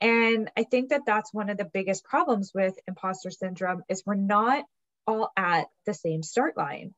and 0.00 0.50
i 0.56 0.62
think 0.62 0.90
that 0.90 1.02
that's 1.06 1.32
one 1.32 1.50
of 1.50 1.58
the 1.58 1.64
biggest 1.64 2.04
problems 2.04 2.52
with 2.54 2.74
imposter 2.88 3.30
syndrome 3.30 3.82
is 3.88 4.02
we're 4.06 4.14
not 4.14 4.64
all 5.06 5.30
at 5.36 5.66
the 5.86 5.94
same 5.94 6.22
start 6.22 6.56
line 6.56 6.94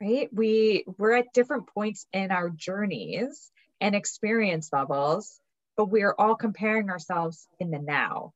right? 0.00 0.28
We 0.32 0.84
we're 0.98 1.14
at 1.14 1.32
different 1.32 1.68
points 1.68 2.06
in 2.12 2.30
our 2.30 2.50
journeys 2.50 3.50
and 3.80 3.94
experience 3.94 4.70
levels 4.72 5.40
but 5.76 5.86
we're 5.86 6.14
all 6.16 6.36
comparing 6.36 6.88
ourselves 6.88 7.48
in 7.58 7.72
the 7.72 7.80
now. 7.80 8.32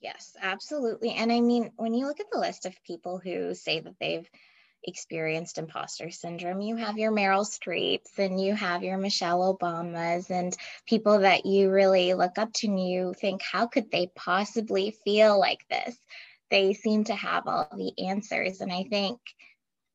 Yes 0.00 0.36
absolutely. 0.40 1.12
And 1.12 1.32
i 1.32 1.40
mean 1.40 1.70
when 1.76 1.94
you 1.94 2.06
look 2.06 2.20
at 2.20 2.30
the 2.30 2.38
list 2.38 2.66
of 2.66 2.74
people 2.84 3.18
who 3.18 3.54
say 3.54 3.80
that 3.80 3.94
they've 4.00 4.28
experienced 4.84 5.58
imposter 5.58 6.10
syndrome 6.10 6.60
you 6.60 6.76
have 6.76 6.98
your 6.98 7.12
meryl 7.12 7.44
streeps 7.44 8.18
and 8.18 8.40
you 8.40 8.54
have 8.54 8.82
your 8.82 8.98
michelle 8.98 9.54
obamas 9.54 10.30
and 10.30 10.56
people 10.86 11.20
that 11.20 11.46
you 11.46 11.70
really 11.70 12.14
look 12.14 12.38
up 12.38 12.52
to 12.52 12.66
and 12.66 12.88
you 12.88 13.14
think 13.20 13.42
how 13.42 13.66
could 13.66 13.90
they 13.90 14.10
possibly 14.14 14.96
feel 15.04 15.38
like 15.38 15.66
this 15.68 15.96
they 16.50 16.72
seem 16.72 17.04
to 17.04 17.14
have 17.14 17.46
all 17.46 17.68
the 17.76 17.92
answers 18.06 18.60
and 18.60 18.72
i 18.72 18.82
think 18.84 19.18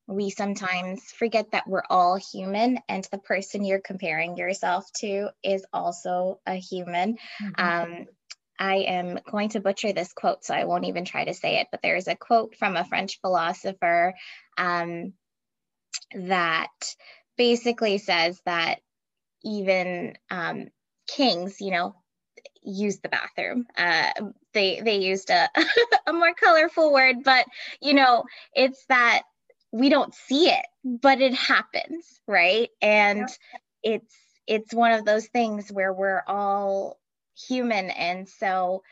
we 0.07 0.29
sometimes 0.29 1.03
forget 1.11 1.51
that 1.51 1.67
we're 1.67 1.83
all 1.89 2.15
human 2.15 2.79
and 2.87 3.07
the 3.11 3.17
person 3.17 3.65
you're 3.65 3.79
comparing 3.79 4.37
yourself 4.37 4.85
to 4.93 5.29
is 5.43 5.65
also 5.73 6.39
a 6.45 6.55
human. 6.55 7.17
Mm-hmm. 7.41 7.91
Um, 8.01 8.05
I 8.57 8.75
am 8.75 9.19
going 9.29 9.49
to 9.49 9.59
butcher 9.59 9.93
this 9.93 10.13
quote, 10.13 10.45
so 10.45 10.53
I 10.53 10.65
won't 10.65 10.85
even 10.85 11.05
try 11.05 11.25
to 11.25 11.33
say 11.33 11.59
it, 11.59 11.67
but 11.71 11.81
there's 11.81 12.07
a 12.07 12.15
quote 12.15 12.55
from 12.55 12.75
a 12.75 12.85
French 12.85 13.19
philosopher 13.21 14.13
um, 14.57 15.13
that 16.13 16.71
basically 17.37 17.97
says 17.97 18.39
that 18.45 18.79
even 19.43 20.15
um, 20.29 20.67
kings, 21.07 21.61
you 21.61 21.71
know, 21.71 21.95
use 22.63 22.99
the 22.99 23.09
bathroom. 23.09 23.65
Uh, 23.77 24.11
they 24.53 24.81
they 24.81 24.97
used 24.97 25.29
a, 25.29 25.49
a 26.07 26.13
more 26.13 26.33
colorful 26.33 26.93
word, 26.93 27.17
but 27.23 27.45
you 27.81 27.93
know, 27.93 28.23
it's 28.53 28.83
that 28.87 29.23
we 29.75 29.89
don't 29.89 30.13
see 30.13 30.47
it 30.47 30.65
but 30.85 31.19
it 31.19 31.33
happens 31.33 32.21
right 32.27 32.69
and 32.81 33.19
yeah. 33.19 33.95
it's 33.95 34.15
it's 34.47 34.73
one 34.73 34.91
of 34.91 35.05
those 35.05 35.27
things 35.27 35.69
where 35.71 35.91
we're 35.91 36.21
all 36.27 36.97
human. 37.35 37.89
And 37.89 38.27
so 38.27 38.83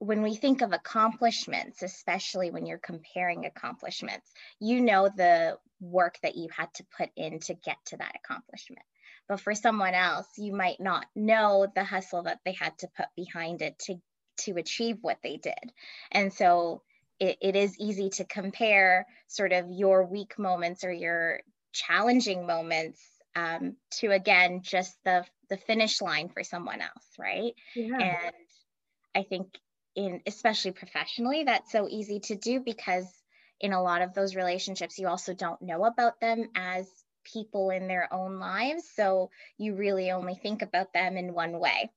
when 0.00 0.22
we 0.22 0.34
think 0.34 0.62
of 0.62 0.72
accomplishments 0.72 1.82
especially 1.82 2.50
when 2.50 2.66
you're 2.66 2.78
comparing 2.78 3.44
accomplishments 3.44 4.32
you 4.58 4.80
know 4.80 5.10
the 5.14 5.56
work 5.78 6.18
that 6.22 6.36
you 6.36 6.48
had 6.56 6.72
to 6.74 6.84
put 6.96 7.10
in 7.16 7.38
to 7.38 7.54
get 7.54 7.76
to 7.86 7.96
that 7.98 8.16
accomplishment. 8.16 8.82
But 9.28 9.40
for 9.40 9.54
someone 9.54 9.94
else 9.94 10.26
you 10.36 10.52
might 10.52 10.80
not 10.80 11.06
know 11.14 11.66
the 11.74 11.84
hustle 11.84 12.22
that 12.24 12.40
they 12.44 12.52
had 12.52 12.76
to 12.78 12.88
put 12.96 13.06
behind 13.14 13.62
it 13.62 13.78
to 13.80 13.96
to 14.44 14.56
achieve 14.56 14.96
what 15.02 15.18
they 15.22 15.36
did. 15.36 15.72
And 16.10 16.32
so 16.32 16.82
it, 17.18 17.36
it 17.42 17.56
is 17.56 17.78
easy 17.78 18.08
to 18.10 18.24
compare 18.24 19.06
sort 19.28 19.52
of 19.52 19.70
your 19.70 20.06
weak 20.06 20.38
moments 20.38 20.82
or 20.82 20.92
your 20.92 21.40
challenging 21.72 22.46
moments 22.46 23.02
um, 23.36 23.76
to 23.92 24.10
again 24.10 24.60
just 24.62 24.96
the 25.04 25.24
the 25.48 25.56
finish 25.56 26.00
line 26.00 26.28
for 26.28 26.42
someone 26.42 26.80
else 26.80 27.06
right 27.18 27.54
yeah. 27.74 27.98
and 27.98 28.34
i 29.14 29.22
think 29.22 29.48
in 29.96 30.20
especially 30.26 30.70
professionally 30.70 31.44
that's 31.44 31.72
so 31.72 31.88
easy 31.88 32.20
to 32.20 32.36
do 32.36 32.60
because 32.60 33.06
in 33.60 33.72
a 33.72 33.82
lot 33.82 34.02
of 34.02 34.14
those 34.14 34.36
relationships 34.36 34.98
you 34.98 35.08
also 35.08 35.34
don't 35.34 35.62
know 35.62 35.84
about 35.84 36.20
them 36.20 36.48
as 36.54 36.88
people 37.24 37.70
in 37.70 37.86
their 37.86 38.12
own 38.12 38.38
lives 38.38 38.84
so 38.94 39.30
you 39.58 39.74
really 39.74 40.10
only 40.10 40.34
think 40.34 40.62
about 40.62 40.92
them 40.92 41.16
in 41.16 41.34
one 41.34 41.58
way 41.58 41.90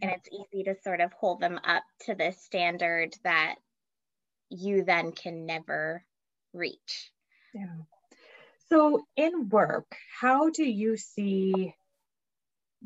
and 0.00 0.10
it's 0.10 0.28
easy 0.30 0.64
to 0.64 0.74
sort 0.82 1.00
of 1.00 1.12
hold 1.12 1.40
them 1.40 1.58
up 1.64 1.82
to 2.06 2.14
this 2.14 2.40
standard 2.42 3.14
that 3.24 3.56
you 4.50 4.84
then 4.84 5.12
can 5.12 5.46
never 5.46 6.04
reach. 6.52 7.10
Yeah. 7.54 7.76
So 8.70 9.06
in 9.16 9.48
work, 9.48 9.96
how 10.20 10.50
do 10.50 10.64
you 10.64 10.96
see, 10.96 11.74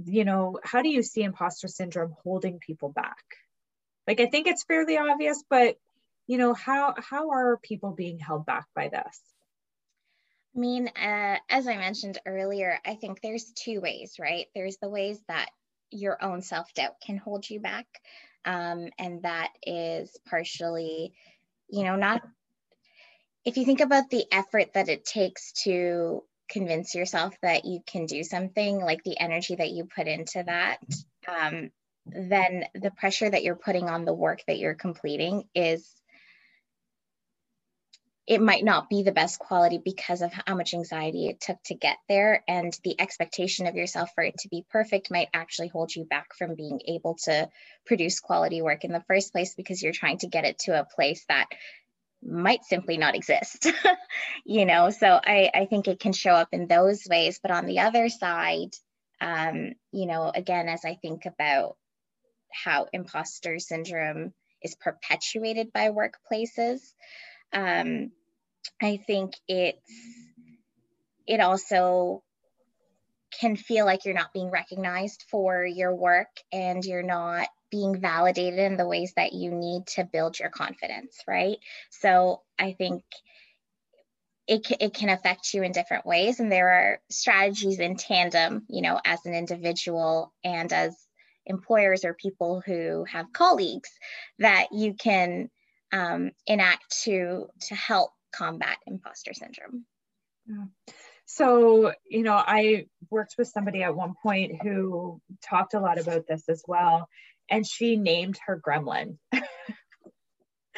you 0.04 0.24
know, 0.24 0.58
how 0.62 0.82
do 0.82 0.88
you 0.88 1.02
see 1.02 1.22
imposter 1.22 1.68
syndrome 1.68 2.14
holding 2.22 2.58
people 2.58 2.90
back? 2.90 3.22
Like 4.06 4.20
I 4.20 4.26
think 4.26 4.46
it's 4.46 4.64
fairly 4.64 4.98
obvious, 4.98 5.42
but 5.48 5.76
you 6.26 6.38
know, 6.38 6.52
how 6.54 6.94
how 6.98 7.30
are 7.30 7.58
people 7.58 7.92
being 7.92 8.18
held 8.18 8.44
back 8.44 8.66
by 8.74 8.88
this? 8.88 9.20
I 10.56 10.58
mean, 10.58 10.88
uh, 10.88 11.36
as 11.48 11.66
I 11.68 11.76
mentioned 11.76 12.18
earlier, 12.26 12.78
I 12.84 12.94
think 12.96 13.20
there's 13.20 13.52
two 13.52 13.80
ways, 13.80 14.14
right? 14.18 14.46
There's 14.54 14.78
the 14.78 14.88
ways 14.88 15.20
that 15.28 15.48
your 15.90 16.22
own 16.22 16.42
self 16.42 16.72
doubt 16.74 17.00
can 17.04 17.16
hold 17.16 17.48
you 17.48 17.60
back. 17.60 17.86
Um, 18.44 18.88
and 18.98 19.22
that 19.22 19.50
is 19.62 20.16
partially 20.26 21.14
you 21.68 21.84
know, 21.84 21.96
not 21.96 22.22
if 23.48 23.56
you 23.56 23.64
think 23.64 23.80
about 23.80 24.10
the 24.10 24.26
effort 24.30 24.74
that 24.74 24.90
it 24.90 25.06
takes 25.06 25.52
to 25.52 26.22
convince 26.50 26.94
yourself 26.94 27.34
that 27.40 27.64
you 27.64 27.80
can 27.86 28.04
do 28.04 28.22
something, 28.22 28.78
like 28.78 29.02
the 29.04 29.18
energy 29.18 29.54
that 29.54 29.70
you 29.70 29.86
put 29.86 30.06
into 30.06 30.42
that, 30.42 30.76
um, 31.26 31.70
then 32.04 32.66
the 32.74 32.90
pressure 32.90 33.30
that 33.30 33.42
you're 33.42 33.56
putting 33.56 33.88
on 33.88 34.04
the 34.04 34.12
work 34.12 34.40
that 34.46 34.58
you're 34.58 34.74
completing 34.74 35.44
is 35.54 35.90
it 38.26 38.42
might 38.42 38.62
not 38.62 38.90
be 38.90 39.02
the 39.02 39.12
best 39.12 39.38
quality 39.38 39.80
because 39.82 40.20
of 40.20 40.30
how 40.30 40.54
much 40.54 40.74
anxiety 40.74 41.28
it 41.28 41.40
took 41.40 41.56
to 41.64 41.74
get 41.74 41.96
there. 42.06 42.44
And 42.46 42.78
the 42.84 43.00
expectation 43.00 43.66
of 43.66 43.76
yourself 43.76 44.10
for 44.14 44.24
it 44.24 44.36
to 44.40 44.50
be 44.50 44.66
perfect 44.68 45.10
might 45.10 45.28
actually 45.32 45.68
hold 45.68 45.96
you 45.96 46.04
back 46.04 46.34
from 46.36 46.54
being 46.54 46.82
able 46.86 47.14
to 47.24 47.48
produce 47.86 48.20
quality 48.20 48.60
work 48.60 48.84
in 48.84 48.92
the 48.92 49.04
first 49.08 49.32
place 49.32 49.54
because 49.54 49.82
you're 49.82 49.94
trying 49.94 50.18
to 50.18 50.26
get 50.26 50.44
it 50.44 50.58
to 50.60 50.78
a 50.78 50.84
place 50.84 51.24
that 51.30 51.46
might 52.22 52.64
simply 52.64 52.96
not 52.96 53.14
exist. 53.14 53.70
you 54.44 54.66
know, 54.66 54.90
so 54.90 55.08
I, 55.22 55.50
I 55.54 55.66
think 55.66 55.88
it 55.88 56.00
can 56.00 56.12
show 56.12 56.32
up 56.32 56.48
in 56.52 56.66
those 56.66 57.06
ways. 57.08 57.38
But 57.40 57.50
on 57.50 57.66
the 57.66 57.80
other 57.80 58.08
side, 58.08 58.70
um, 59.20 59.72
you 59.92 60.06
know, 60.06 60.30
again, 60.34 60.68
as 60.68 60.84
I 60.84 60.96
think 61.00 61.26
about 61.26 61.76
how 62.52 62.86
imposter 62.92 63.58
syndrome 63.58 64.32
is 64.62 64.74
perpetuated 64.74 65.72
by 65.72 65.90
workplaces, 65.90 66.80
um, 67.52 68.10
I 68.82 68.98
think 69.06 69.34
it's 69.46 69.78
it 71.26 71.40
also 71.40 72.22
can 73.40 73.56
feel 73.56 73.84
like 73.84 74.04
you're 74.04 74.14
not 74.14 74.32
being 74.32 74.50
recognized 74.50 75.24
for 75.30 75.64
your 75.64 75.94
work 75.94 76.28
and 76.52 76.84
you're 76.84 77.02
not 77.02 77.46
being 77.70 78.00
validated 78.00 78.58
in 78.58 78.76
the 78.76 78.86
ways 78.86 79.12
that 79.16 79.32
you 79.32 79.50
need 79.50 79.86
to 79.86 80.04
build 80.04 80.38
your 80.38 80.50
confidence, 80.50 81.18
right? 81.26 81.58
So 81.90 82.42
I 82.58 82.72
think 82.72 83.02
it, 84.46 84.66
it 84.80 84.94
can 84.94 85.10
affect 85.10 85.52
you 85.52 85.62
in 85.62 85.72
different 85.72 86.06
ways. 86.06 86.40
And 86.40 86.50
there 86.50 86.70
are 86.70 87.00
strategies 87.10 87.78
in 87.78 87.96
tandem, 87.96 88.64
you 88.68 88.82
know, 88.82 89.00
as 89.04 89.24
an 89.26 89.34
individual 89.34 90.32
and 90.42 90.72
as 90.72 90.96
employers 91.46 92.04
or 92.04 92.14
people 92.14 92.62
who 92.64 93.04
have 93.04 93.32
colleagues 93.32 93.90
that 94.38 94.68
you 94.72 94.94
can 94.94 95.50
um, 95.92 96.32
enact 96.46 97.02
to 97.04 97.46
to 97.62 97.74
help 97.74 98.10
combat 98.34 98.76
imposter 98.86 99.32
syndrome. 99.32 99.84
So, 101.26 101.92
you 102.08 102.22
know, 102.22 102.34
I 102.34 102.86
worked 103.10 103.34
with 103.36 103.48
somebody 103.48 103.82
at 103.82 103.94
one 103.94 104.14
point 104.22 104.62
who 104.62 105.20
talked 105.42 105.74
a 105.74 105.80
lot 105.80 105.98
about 105.98 106.26
this 106.26 106.48
as 106.48 106.62
well, 106.66 107.08
and 107.50 107.66
she 107.66 107.96
named 107.96 108.38
her 108.46 108.60
gremlin. 108.64 109.18
I 109.32 109.42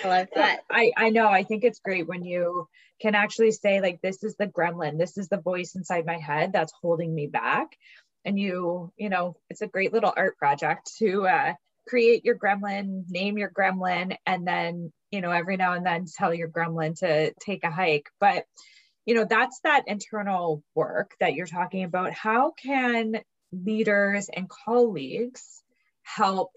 love 0.05 0.29
that. 0.35 0.61
I, 0.71 0.93
I 0.97 1.11
know. 1.11 1.29
I 1.29 1.43
think 1.43 1.65
it's 1.65 1.81
great 1.81 2.09
when 2.09 2.25
you 2.25 2.69
can 3.01 3.15
actually 3.15 3.53
say, 3.53 3.81
like, 3.81 4.01
this 4.03 4.23
is 4.23 4.37
the 4.37 4.47
gremlin, 4.47 4.99
this 4.99 5.19
is 5.19 5.29
the 5.29 5.41
voice 5.41 5.75
inside 5.75 6.07
my 6.07 6.19
head 6.19 6.53
that's 6.53 6.73
holding 6.81 7.15
me 7.15 7.27
back. 7.27 7.69
And 8.25 8.39
you, 8.39 8.93
you 8.97 9.09
know, 9.09 9.37
it's 9.49 9.63
a 9.63 9.67
great 9.67 9.93
little 9.93 10.13
art 10.17 10.37
project 10.39 10.91
to 10.99 11.27
uh, 11.27 11.55
create 11.89 12.25
your 12.25 12.37
gremlin, 12.37 13.05
name 13.09 13.39
your 13.39 13.51
gremlin, 13.51 14.17
and 14.27 14.47
then 14.47 14.93
you 15.11 15.21
know, 15.21 15.31
every 15.31 15.57
now 15.57 15.73
and 15.73 15.85
then 15.85 16.07
tell 16.07 16.33
your 16.33 16.49
gremlin 16.49 16.99
to 17.01 17.33
take 17.41 17.65
a 17.65 17.71
hike. 17.71 18.09
But, 18.21 18.45
you 19.07 19.15
know, 19.15 19.25
that's 19.25 19.59
that 19.65 19.85
internal 19.89 20.63
work 20.75 21.13
that 21.21 21.35
you're 21.35 21.47
talking 21.47 21.85
about. 21.85 22.13
How 22.13 22.53
can 22.53 23.21
leaders 23.53 24.29
and 24.33 24.49
colleagues 24.49 25.63
help 26.17 26.51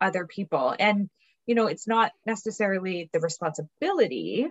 other 0.00 0.26
people? 0.26 0.74
And, 0.78 1.08
you 1.46 1.54
know, 1.54 1.66
it's 1.66 1.88
not 1.88 2.12
necessarily 2.26 3.10
the 3.12 3.20
responsibility, 3.20 4.48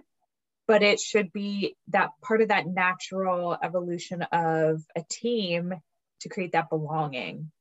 but 0.67 0.83
it 0.83 0.99
should 0.99 1.31
be 1.33 1.75
that 1.89 2.09
part 2.21 2.41
of 2.41 2.49
that 2.49 2.67
natural 2.67 3.57
evolution 3.61 4.21
of 4.21 4.83
a 4.95 5.03
team 5.09 5.73
to 6.21 6.29
create 6.29 6.51
that 6.51 6.69
belonging. 6.69 7.51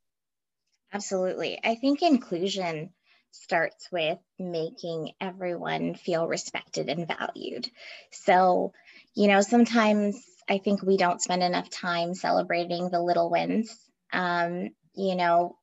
Absolutely. 0.92 1.58
I 1.62 1.74
think 1.74 2.02
inclusion 2.02 2.90
starts 3.30 3.88
with 3.92 4.18
making 4.38 5.12
everyone 5.20 5.94
feel 5.94 6.26
respected 6.26 6.88
and 6.88 7.06
valued. 7.06 7.68
So, 8.10 8.72
you 9.14 9.28
know, 9.28 9.42
sometimes 9.42 10.22
I 10.48 10.58
think 10.58 10.82
we 10.82 10.96
don't 10.96 11.20
spend 11.20 11.42
enough 11.42 11.68
time 11.68 12.14
celebrating 12.14 12.88
the 12.88 13.02
little 13.02 13.30
wins. 13.30 13.76
Um, 14.12 14.70
you 14.98 15.14
know, 15.14 15.56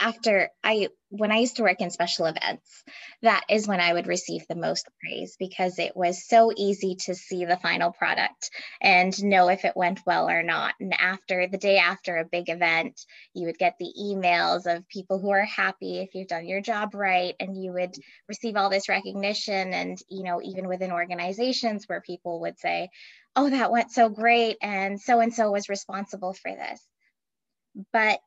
after 0.00 0.50
I, 0.64 0.88
when 1.10 1.30
I 1.30 1.38
used 1.38 1.56
to 1.56 1.62
work 1.62 1.80
in 1.80 1.90
special 1.90 2.26
events, 2.26 2.82
that 3.22 3.44
is 3.48 3.68
when 3.68 3.78
I 3.78 3.92
would 3.92 4.08
receive 4.08 4.42
the 4.48 4.56
most 4.56 4.88
praise 5.00 5.36
because 5.38 5.78
it 5.78 5.96
was 5.96 6.26
so 6.26 6.52
easy 6.56 6.96
to 7.06 7.14
see 7.14 7.44
the 7.44 7.56
final 7.56 7.92
product 7.92 8.50
and 8.80 9.22
know 9.22 9.48
if 9.48 9.64
it 9.64 9.76
went 9.76 10.00
well 10.04 10.28
or 10.28 10.42
not. 10.42 10.74
And 10.80 10.92
after 10.92 11.46
the 11.46 11.56
day 11.56 11.78
after 11.78 12.16
a 12.16 12.24
big 12.24 12.48
event, 12.48 13.00
you 13.32 13.46
would 13.46 13.58
get 13.58 13.76
the 13.78 13.92
emails 13.96 14.66
of 14.66 14.88
people 14.88 15.20
who 15.20 15.30
are 15.30 15.44
happy 15.44 16.00
if 16.00 16.14
you've 16.14 16.26
done 16.26 16.48
your 16.48 16.60
job 16.60 16.92
right, 16.94 17.34
and 17.38 17.56
you 17.56 17.72
would 17.72 17.94
receive 18.28 18.56
all 18.56 18.70
this 18.70 18.88
recognition. 18.88 19.72
And, 19.72 19.98
you 20.08 20.24
know, 20.24 20.40
even 20.42 20.66
within 20.66 20.90
organizations 20.90 21.84
where 21.86 22.00
people 22.00 22.40
would 22.40 22.58
say, 22.58 22.90
oh, 23.36 23.48
that 23.50 23.70
went 23.70 23.92
so 23.92 24.08
great, 24.08 24.56
and 24.60 25.00
so 25.00 25.20
and 25.20 25.32
so 25.32 25.52
was 25.52 25.68
responsible 25.68 26.32
for 26.34 26.50
this. 26.50 26.84
But 27.92 28.18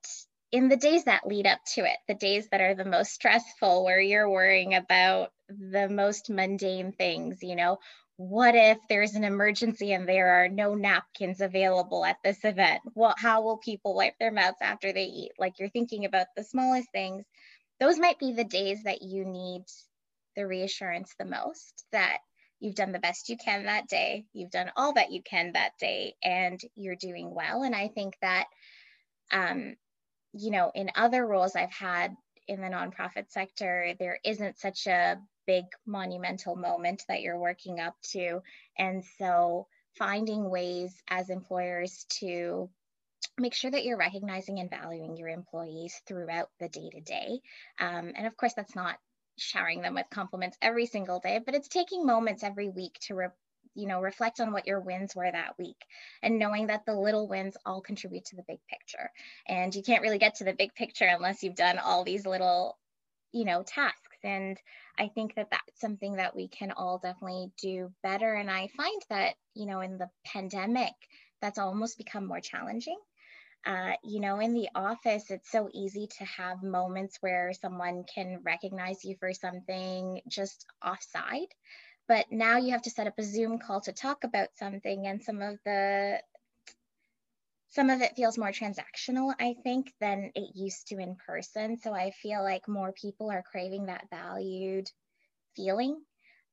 in 0.54 0.70
the 0.70 0.78
days 0.78 1.06
that 1.06 1.26
lead 1.26 1.48
up 1.48 1.60
to 1.74 1.82
it, 1.82 1.98
the 2.08 2.14
days 2.14 2.48
that 2.52 2.62
are 2.62 2.76
the 2.76 2.86
most 2.86 3.12
stressful, 3.12 3.84
where 3.84 4.00
you're 4.00 4.30
worrying 4.30 4.76
about 4.76 5.32
the 5.50 5.90
most 5.90 6.30
mundane 6.30 6.92
things, 6.92 7.40
you 7.42 7.56
know, 7.56 7.80
what 8.18 8.54
if 8.54 8.78
there's 8.88 9.16
an 9.16 9.24
emergency 9.24 9.94
and 9.94 10.08
there 10.08 10.44
are 10.44 10.50
no 10.50 10.76
napkins 10.76 11.42
available 11.42 12.06
at 12.06 12.18
this 12.24 12.38
event? 12.46 12.82
Well, 12.94 13.16
how 13.18 13.42
will 13.42 13.58
people 13.58 13.96
wipe 13.96 14.14
their 14.20 14.32
mouths 14.32 14.58
after 14.62 14.94
they 14.94 15.06
eat? 15.06 15.32
Like 15.40 15.58
you're 15.58 15.70
thinking 15.70 16.06
about 16.06 16.28
the 16.38 16.44
smallest 16.44 16.92
things. 16.92 17.26
Those 17.80 17.98
might 17.98 18.20
be 18.20 18.34
the 18.34 18.44
days 18.44 18.84
that 18.84 19.02
you 19.02 19.26
need 19.26 19.64
the 20.36 20.46
reassurance 20.46 21.16
the 21.18 21.26
most 21.26 21.84
that 21.92 22.20
you've 22.60 22.76
done 22.76 22.92
the 22.92 23.00
best 23.00 23.28
you 23.28 23.38
can 23.38 23.66
that 23.66 23.88
day, 23.88 24.26
you've 24.34 24.52
done 24.52 24.72
all 24.78 24.94
that 24.94 25.12
you 25.12 25.24
can 25.24 25.54
that 25.54 25.72
day, 25.80 26.14
and 26.24 26.62
you're 26.76 26.96
doing 26.96 27.34
well. 27.34 27.64
And 27.64 27.76
I 27.76 27.88
think 27.88 28.16
that 28.22 28.46
um, 29.32 29.76
you 30.34 30.52
know, 30.52 30.72
in 30.74 30.90
other 30.96 31.26
roles 31.26 31.56
I've 31.56 31.72
had 31.72 32.16
in 32.48 32.60
the 32.60 32.68
nonprofit 32.68 33.30
sector, 33.30 33.94
there 34.00 34.20
isn't 34.26 34.60
such 34.60 34.88
a 34.88 35.18
big 35.46 35.66
monumental 35.86 36.56
moment 36.56 37.04
that 37.08 37.22
you're 37.22 37.40
working 37.40 37.80
up 37.80 37.96
to. 38.12 38.42
And 38.78 39.04
so 39.18 39.68
finding 39.98 40.50
ways 40.50 40.94
as 41.08 41.30
employers 41.30 42.06
to 42.20 42.70
make 43.38 43.54
sure 43.54 43.72
that 43.72 43.84
you're 43.86 43.98
recognizing 43.98 44.60
and 44.60 44.70
valuing 44.70 45.18
your 45.18 45.30
employees 45.30 46.02
throughout 46.08 46.50
the 46.60 46.70
day 46.70 46.90
to 46.90 47.02
day. 47.02 47.40
And 47.80 48.28
of 48.28 48.36
course, 48.36 48.54
that's 48.54 48.76
not 48.76 48.98
showering 49.38 49.82
them 49.82 49.96
with 49.96 50.06
compliments 50.12 50.58
every 50.62 50.86
single 50.86 51.20
day, 51.20 51.40
but 51.44 51.56
it's 51.56 51.68
taking 51.68 52.06
moments 52.06 52.44
every 52.44 52.70
week 52.70 52.98
to 53.02 53.16
re- 53.16 53.28
you 53.76 53.88
know 53.88 54.02
reflect 54.02 54.40
on 54.40 54.52
what 54.52 54.68
your 54.68 54.80
wins 54.80 55.16
were 55.16 55.32
that 55.32 55.58
week 55.58 55.86
and 56.22 56.40
knowing 56.40 56.68
that 56.68 56.86
the 56.86 56.96
little 56.96 57.28
wins 57.28 57.58
all 57.66 57.82
contribute 57.82 58.26
to 58.26 58.36
the 58.36 58.44
big 58.48 58.60
picture. 58.70 59.10
And 59.48 59.74
you 59.74 59.84
can't 59.84 60.02
really 60.02 60.20
get 60.20 60.36
to 60.36 60.44
the 60.44 60.54
big 60.54 60.74
picture 60.76 61.06
unless 61.06 61.44
you've 61.44 61.56
done 61.56 61.80
all 61.80 62.04
these 62.04 62.26
little 62.26 62.78
you 63.32 63.46
know 63.46 63.64
tasks. 63.64 64.00
And 64.24 64.58
i 64.98 65.08
think 65.08 65.36
that 65.36 65.50
that's 65.52 65.82
something 65.82 66.18
that 66.18 66.36
we 66.36 66.48
can 66.48 66.72
all 66.72 67.00
definitely 67.00 67.52
do 67.62 67.92
better. 68.04 68.34
And 68.34 68.50
i 68.50 68.70
find 68.78 69.02
that 69.10 69.36
you 69.54 69.66
know 69.66 69.82
in 69.82 69.98
the 69.98 70.10
pandemic 70.26 70.94
that's 71.42 71.60
almost 71.60 71.98
become 71.98 72.26
more 72.26 72.40
challenging. 72.40 72.98
Uh, 73.66 73.94
you 74.04 74.20
know, 74.20 74.40
in 74.40 74.54
the 74.54 74.68
office, 74.76 75.30
it's 75.30 75.50
so 75.50 75.70
easy 75.74 76.08
to 76.18 76.26
have 76.26 76.64
moments 76.64 77.18
where 77.22 77.54
someone 77.54 78.04
can 78.14 78.40
recognize 78.44 79.06
you 79.06 79.16
for 79.20 79.34
something 79.34 80.20
just 80.28 80.66
offside 80.86 81.48
but 82.08 82.26
now 82.32 82.58
you 82.58 82.72
have 82.72 82.82
to 82.82 82.90
set 82.90 83.08
up 83.08 83.18
a 83.18 83.24
zoom 83.24 83.60
call 83.60 83.82
to 83.82 83.92
talk 83.92 84.24
about 84.24 84.50
something 84.56 85.08
and 85.08 85.22
some 85.22 85.42
of 85.42 85.58
the 85.66 86.20
some 87.70 87.90
of 87.90 88.02
it 88.02 88.16
feels 88.16 88.38
more 88.38 88.52
transactional 88.52 89.34
i 89.40 89.56
think 89.64 89.94
than 90.00 90.32
it 90.36 90.56
used 90.56 90.88
to 90.88 90.98
in 91.00 91.16
person. 91.16 91.78
So 91.78 91.94
i 91.94 92.12
feel 92.12 92.44
like 92.44 92.68
more 92.68 92.92
people 92.94 93.32
are 93.32 93.44
craving 93.44 93.88
that 93.88 94.08
valued 94.10 94.90
feeling 95.56 96.02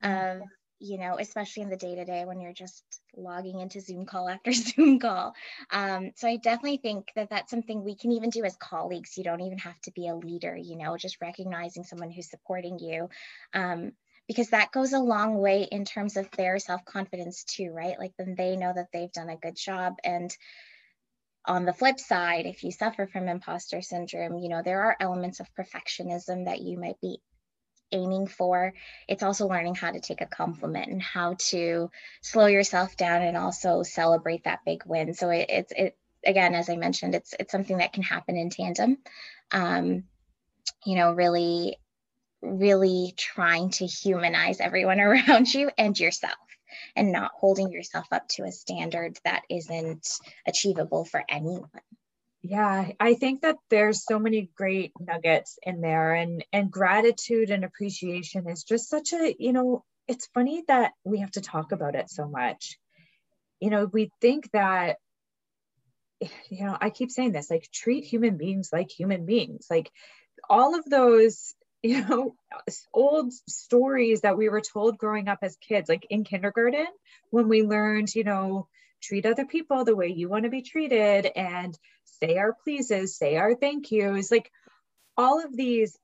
mm-hmm. 0.02 0.42
of 0.42 0.48
you 0.78 0.98
know 0.98 1.16
especially 1.18 1.62
in 1.62 1.68
the 1.68 1.76
day 1.76 1.94
to 1.94 2.04
day 2.04 2.24
when 2.24 2.40
you're 2.40 2.54
just 2.54 2.84
logging 3.14 3.60
into 3.60 3.80
zoom 3.80 4.06
call 4.06 4.28
after 4.28 4.52
zoom 4.52 4.98
call. 4.98 5.34
Um, 5.70 6.12
so 6.16 6.28
i 6.28 6.36
definitely 6.36 6.78
think 6.78 7.08
that 7.16 7.28
that's 7.28 7.50
something 7.50 7.84
we 7.84 7.96
can 7.96 8.12
even 8.12 8.30
do 8.30 8.44
as 8.44 8.56
colleagues. 8.56 9.18
You 9.18 9.24
don't 9.24 9.42
even 9.42 9.58
have 9.58 9.80
to 9.82 9.92
be 9.92 10.08
a 10.08 10.14
leader 10.14 10.56
you 10.56 10.76
know 10.76 10.96
just 10.96 11.20
recognizing 11.20 11.84
someone 11.84 12.10
who's 12.10 12.30
supporting 12.30 12.78
you. 12.78 13.08
Um, 13.52 13.92
because 14.30 14.50
that 14.50 14.70
goes 14.70 14.92
a 14.92 15.00
long 15.00 15.38
way 15.38 15.66
in 15.72 15.84
terms 15.84 16.16
of 16.16 16.30
their 16.36 16.60
self-confidence 16.60 17.42
too 17.42 17.72
right? 17.72 17.98
Like 17.98 18.12
then 18.16 18.36
they 18.38 18.54
know 18.54 18.72
that 18.72 18.86
they've 18.92 19.10
done 19.10 19.28
a 19.28 19.36
good 19.36 19.56
job. 19.56 19.94
And 20.04 20.30
on 21.44 21.64
the 21.64 21.72
flip 21.72 21.98
side 21.98 22.46
if 22.46 22.62
you 22.62 22.70
suffer 22.70 23.08
from 23.08 23.26
imposter 23.26 23.80
syndrome 23.80 24.38
you 24.38 24.50
know 24.50 24.60
there 24.62 24.82
are 24.82 24.96
elements 25.00 25.40
of 25.40 25.48
perfectionism 25.58 26.44
that 26.44 26.60
you 26.60 26.78
might 26.78 27.00
be 27.00 27.18
aiming 27.92 28.28
for. 28.28 28.72
It's 29.08 29.24
also 29.24 29.48
learning 29.48 29.74
how 29.74 29.90
to 29.90 29.98
take 29.98 30.20
a 30.20 30.26
compliment 30.26 30.92
and 30.92 31.02
how 31.02 31.34
to 31.48 31.90
slow 32.22 32.46
yourself 32.46 32.96
down 32.96 33.22
and 33.22 33.36
also 33.36 33.82
celebrate 33.82 34.44
that 34.44 34.60
big 34.64 34.84
win. 34.86 35.12
So 35.14 35.30
it, 35.30 35.46
it's 35.48 35.72
it 35.76 35.96
again 36.24 36.54
as 36.54 36.68
i 36.68 36.76
mentioned 36.76 37.14
it's 37.14 37.34
it's 37.40 37.50
something 37.50 37.78
that 37.78 37.92
can 37.92 38.04
happen 38.04 38.36
in 38.36 38.50
tandem. 38.50 38.98
Um, 39.50 40.04
you 40.86 40.94
know 40.94 41.12
really 41.14 41.78
really 42.42 43.14
trying 43.16 43.70
to 43.70 43.86
humanize 43.86 44.60
everyone 44.60 45.00
around 45.00 45.52
you 45.52 45.70
and 45.76 45.98
yourself 45.98 46.34
and 46.96 47.12
not 47.12 47.32
holding 47.34 47.70
yourself 47.70 48.06
up 48.12 48.28
to 48.28 48.44
a 48.44 48.52
standard 48.52 49.18
that 49.24 49.42
isn't 49.50 50.08
achievable 50.46 51.04
for 51.04 51.22
anyone. 51.28 51.68
Yeah 52.42 52.92
i 52.98 53.14
think 53.14 53.42
that 53.42 53.56
there's 53.68 54.02
so 54.02 54.18
many 54.18 54.50
great 54.56 54.92
nuggets 54.98 55.58
in 55.62 55.82
there 55.82 56.14
and 56.14 56.42
and 56.54 56.70
gratitude 56.70 57.50
and 57.50 57.64
appreciation 57.64 58.48
is 58.48 58.64
just 58.64 58.88
such 58.88 59.12
a 59.12 59.36
you 59.38 59.52
know 59.52 59.84
it's 60.10 60.26
funny 60.34 60.64
that 60.66 60.92
we 61.04 61.20
have 61.20 61.30
to 61.32 61.40
talk 61.40 61.70
about 61.70 61.94
it 61.94 62.10
so 62.10 62.26
much. 62.26 62.78
You 63.60 63.70
know 63.70 63.88
we 63.92 64.10
think 64.20 64.50
that 64.52 64.96
you 66.50 66.64
know 66.64 66.76
i 66.80 66.90
keep 66.90 67.10
saying 67.10 67.32
this 67.32 67.50
like 67.50 67.70
treat 67.72 68.04
human 68.04 68.36
beings 68.36 68.70
like 68.72 68.90
human 68.90 69.24
beings. 69.24 69.66
Like 69.70 69.90
all 70.48 70.74
of 70.74 70.84
those 70.84 71.54
you 71.82 72.04
know 72.04 72.34
old 72.92 73.32
stories 73.48 74.20
that 74.22 74.36
we 74.36 74.48
were 74.48 74.60
told 74.60 74.98
growing 74.98 75.28
up 75.28 75.38
as 75.42 75.56
kids 75.56 75.88
like 75.88 76.06
in 76.10 76.24
kindergarten 76.24 76.86
when 77.30 77.48
we 77.48 77.62
learned 77.62 78.14
you 78.14 78.24
know 78.24 78.68
treat 79.02 79.24
other 79.24 79.46
people 79.46 79.84
the 79.84 79.96
way 79.96 80.08
you 80.08 80.28
want 80.28 80.44
to 80.44 80.50
be 80.50 80.62
treated 80.62 81.26
and 81.34 81.78
say 82.04 82.36
our 82.36 82.54
pleases 82.64 83.16
say 83.16 83.36
our 83.36 83.54
thank 83.54 83.90
yous 83.90 84.30
like 84.30 84.50
all 85.16 85.42
of 85.42 85.56
these 85.56 85.96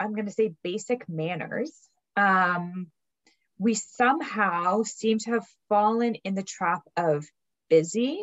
i'm 0.00 0.14
going 0.14 0.26
to 0.26 0.32
say 0.32 0.52
basic 0.62 1.08
manners 1.08 1.72
um, 2.16 2.88
we 3.58 3.74
somehow 3.74 4.82
seem 4.82 5.18
to 5.20 5.32
have 5.32 5.46
fallen 5.68 6.14
in 6.16 6.34
the 6.34 6.42
trap 6.42 6.82
of 6.96 7.26
busy. 7.68 8.20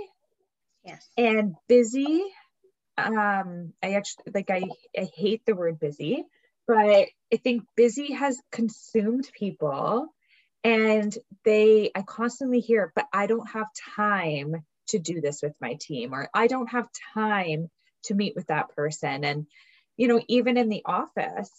Yes. 0.86 1.08
And 1.17 1.56
busy 1.67 2.23
um 2.97 3.71
i 3.82 3.93
actually 3.93 4.25
like 4.34 4.49
i 4.49 4.62
i 4.97 5.08
hate 5.15 5.41
the 5.45 5.56
word 5.56 5.80
busy 5.80 6.25
but 6.67 7.08
I 7.34 7.38
think 7.43 7.63
busy 7.76 8.13
has 8.13 8.39
consumed 8.52 9.30
people 9.34 10.08
and 10.63 11.15
they 11.43 11.91
I 11.95 12.02
constantly 12.04 12.60
hear, 12.60 12.91
but 12.95 13.08
I 13.13 13.28
don't 13.28 13.50
have 13.50 13.67
time 13.95 14.63
to 14.89 15.00
do 15.00 15.21
this 15.21 15.41
with 15.41 15.56
my 15.62 15.78
team 15.80 16.13
or 16.13 16.30
I 16.34 16.47
don't 16.47 16.69
have 16.69 16.88
time 17.13 17.69
to 18.06 18.13
meet 18.13 18.36
with 18.36 18.47
that 18.47 18.76
person. 18.76 19.24
And, 19.24 19.47
you 19.97 20.08
know, 20.08 20.21
even 20.28 20.58
in 20.58 20.69
the 20.69 20.84
office, 20.86 21.52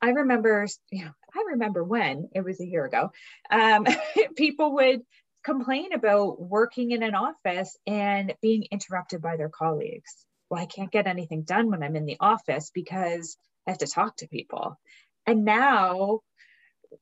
I 0.00 0.10
remember, 0.10 0.66
you 0.90 1.04
know, 1.04 1.12
I 1.34 1.44
remember 1.50 1.82
when 1.84 2.28
it 2.34 2.42
was 2.44 2.60
a 2.60 2.66
year 2.66 2.84
ago, 2.84 3.10
um, 3.50 3.86
people 4.36 4.74
would 4.74 5.02
complain 5.44 5.92
about 5.92 6.40
working 6.40 6.92
in 6.92 7.02
an 7.02 7.14
office 7.14 7.76
and 7.86 8.34
being 8.40 8.64
interrupted 8.70 9.20
by 9.20 9.36
their 9.36 9.50
colleagues. 9.50 10.26
Well, 10.48 10.62
I 10.62 10.66
can't 10.66 10.90
get 10.90 11.06
anything 11.06 11.42
done 11.42 11.70
when 11.70 11.82
I'm 11.82 11.96
in 11.96 12.06
the 12.06 12.16
office 12.20 12.70
because 12.72 13.36
I 13.66 13.70
have 13.70 13.78
to 13.78 13.86
talk 13.86 14.16
to 14.16 14.28
people. 14.28 14.78
And 15.26 15.44
now 15.44 16.20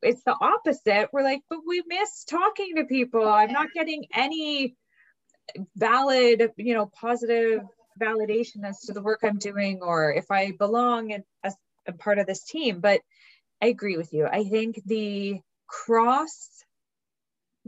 it's 0.03 0.23
the 0.25 0.37
opposite. 0.41 1.09
We're 1.13 1.25
like, 1.25 1.43
but 1.51 1.61
we 1.67 1.83
miss 1.87 2.25
talking 2.25 2.77
to 2.77 2.85
people. 2.85 3.27
I'm 3.27 3.53
not 3.53 3.73
getting 3.75 4.07
any 4.15 4.77
valid, 5.77 6.53
you 6.57 6.75
know, 6.75 6.91
positive 7.01 7.63
validation 8.01 8.65
as 8.65 8.81
to 8.83 8.93
the 8.93 9.03
work 9.03 9.21
I'm 9.23 9.39
doing 9.39 9.81
or 9.83 10.13
if 10.13 10.31
I 10.31 10.53
belong 10.53 11.13
as 11.43 11.57
a 11.87 11.93
part 11.93 12.19
of 12.19 12.27
this 12.27 12.45
team. 12.45 12.81
But 12.81 13.01
I 13.61 13.67
agree 13.67 13.97
with 13.97 14.13
you. 14.13 14.27
I 14.27 14.45
think 14.45 14.81
the 14.87 15.41
cross 15.67 16.49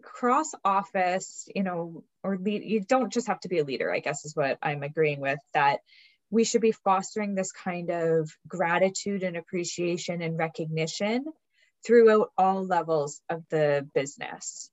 cross 0.03 0.53
office, 0.65 1.49
you 1.55 1.63
know, 1.63 2.05
or 2.23 2.37
lead, 2.37 2.65
you 2.65 2.81
don't 2.81 3.13
just 3.13 3.29
have 3.29 3.41
to 3.41 3.49
be 3.49 3.59
a 3.59 3.65
leader, 3.65 3.93
I 3.93 4.01
guess 4.01 4.25
is 4.25 4.37
what 4.37 4.59
I'm 4.63 4.83
agreeing 4.83 5.21
with 5.21 5.39
that 5.55 5.81
we 6.35 6.43
should 6.43 6.61
be 6.61 6.73
fostering 6.73 7.37
this 7.37 7.53
kind 7.53 7.91
of 7.91 8.29
gratitude 8.49 9.23
and 9.23 9.37
appreciation 9.37 10.21
and 10.21 10.37
recognition 10.37 11.25
throughout 11.87 12.31
all 12.37 12.67
levels 12.67 13.23
of 13.31 13.45
the 13.51 13.89
business, 13.95 14.69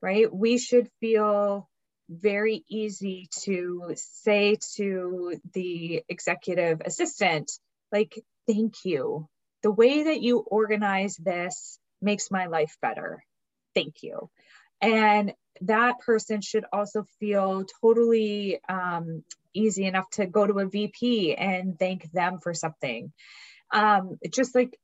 right? 0.00 0.34
We 0.34 0.56
should 0.56 0.88
feel 1.00 1.68
very 2.08 2.64
easy 2.66 3.28
to 3.42 3.92
say 3.94 4.56
to 4.76 5.34
the 5.52 6.02
executive 6.08 6.80
assistant, 6.82 7.52
like, 7.92 8.18
thank 8.46 8.72
you. 8.86 9.28
The 9.62 9.70
way 9.70 10.04
that 10.04 10.22
you 10.22 10.38
organize 10.38 11.16
this 11.16 11.78
makes 12.00 12.30
my 12.30 12.46
life 12.46 12.74
better. 12.80 13.22
Thank 13.74 14.02
you. 14.02 14.30
And 14.80 15.34
that 15.60 16.00
person 16.00 16.40
should 16.40 16.64
also 16.72 17.04
feel 17.20 17.66
totally 17.82 18.60
um, 18.66 19.24
easy 19.54 19.84
enough 19.84 20.08
to 20.10 20.26
go 20.26 20.46
to 20.46 20.58
a 20.60 20.66
VP 20.66 21.34
and 21.34 21.78
thank 21.78 22.10
them 22.12 22.38
for 22.38 22.54
something. 22.54 23.12
Um, 23.72 24.18
just 24.30 24.54
like 24.54 24.78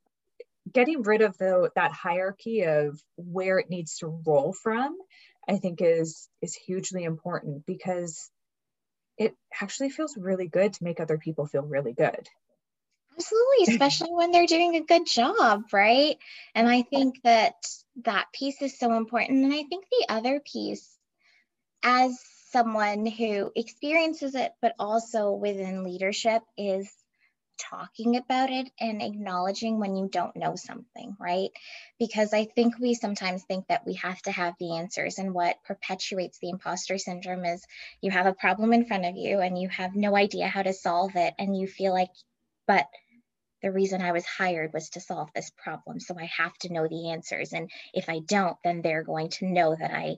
getting 0.70 1.02
rid 1.02 1.22
of 1.22 1.36
the 1.38 1.70
that 1.74 1.92
hierarchy 1.92 2.62
of 2.62 3.00
where 3.16 3.58
it 3.58 3.70
needs 3.70 3.98
to 3.98 4.06
roll 4.06 4.52
from, 4.52 4.96
I 5.48 5.56
think 5.58 5.80
is 5.80 6.28
is 6.42 6.54
hugely 6.54 7.04
important 7.04 7.66
because 7.66 8.30
it 9.16 9.34
actually 9.60 9.90
feels 9.90 10.16
really 10.16 10.46
good 10.46 10.74
to 10.74 10.84
make 10.84 11.00
other 11.00 11.18
people 11.18 11.46
feel 11.46 11.62
really 11.62 11.92
good. 11.92 12.28
Absolutely, 13.14 13.66
especially 13.74 14.12
when 14.12 14.30
they're 14.30 14.46
doing 14.46 14.76
a 14.76 14.84
good 14.84 15.06
job, 15.06 15.64
right? 15.72 16.16
And 16.54 16.68
I 16.68 16.82
think 16.82 17.16
that 17.24 17.54
that 18.04 18.26
piece 18.32 18.62
is 18.62 18.78
so 18.78 18.94
important. 18.94 19.44
And 19.44 19.52
I 19.52 19.64
think 19.64 19.86
the 19.90 20.06
other 20.08 20.40
piece, 20.40 20.88
as 21.82 22.16
someone 22.50 23.06
who 23.06 23.52
experiences 23.54 24.34
it, 24.34 24.52
but 24.62 24.74
also 24.78 25.32
within 25.32 25.84
leadership, 25.84 26.42
is 26.56 26.90
talking 27.58 28.16
about 28.16 28.50
it 28.50 28.70
and 28.80 29.02
acknowledging 29.02 29.78
when 29.78 29.96
you 29.96 30.08
don't 30.10 30.36
know 30.36 30.54
something, 30.56 31.16
right? 31.18 31.50
Because 31.98 32.32
I 32.32 32.44
think 32.44 32.78
we 32.78 32.94
sometimes 32.94 33.42
think 33.44 33.66
that 33.68 33.84
we 33.84 33.94
have 33.94 34.20
to 34.22 34.30
have 34.30 34.54
the 34.58 34.76
answers. 34.76 35.18
And 35.18 35.34
what 35.34 35.62
perpetuates 35.64 36.38
the 36.38 36.50
imposter 36.50 36.98
syndrome 36.98 37.44
is 37.44 37.64
you 38.00 38.10
have 38.10 38.26
a 38.26 38.34
problem 38.34 38.72
in 38.72 38.86
front 38.86 39.04
of 39.04 39.16
you 39.16 39.40
and 39.40 39.60
you 39.60 39.68
have 39.68 39.94
no 39.94 40.16
idea 40.16 40.46
how 40.46 40.62
to 40.62 40.72
solve 40.72 41.16
it. 41.16 41.34
And 41.38 41.56
you 41.56 41.66
feel 41.66 41.92
like, 41.92 42.10
but 42.66 42.86
the 43.62 43.72
reason 43.72 44.00
I 44.00 44.12
was 44.12 44.24
hired 44.24 44.72
was 44.72 44.90
to 44.90 45.00
solve 45.00 45.30
this 45.34 45.50
problem. 45.62 45.98
So 45.98 46.16
I 46.18 46.30
have 46.36 46.56
to 46.58 46.72
know 46.72 46.86
the 46.86 47.10
answers. 47.10 47.52
And 47.52 47.70
if 47.92 48.08
I 48.08 48.20
don't, 48.20 48.56
then 48.62 48.82
they're 48.82 49.02
going 49.02 49.30
to 49.30 49.46
know 49.46 49.74
that 49.74 49.92
I, 49.92 50.16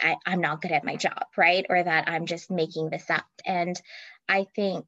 I 0.00 0.16
am 0.26 0.40
not 0.40 0.60
good 0.60 0.72
at 0.72 0.84
my 0.84 0.96
job, 0.96 1.24
right? 1.36 1.64
Or 1.68 1.82
that 1.82 2.08
I'm 2.08 2.26
just 2.26 2.50
making 2.50 2.90
this 2.90 3.08
up. 3.10 3.26
And 3.46 3.80
I 4.28 4.46
think 4.56 4.86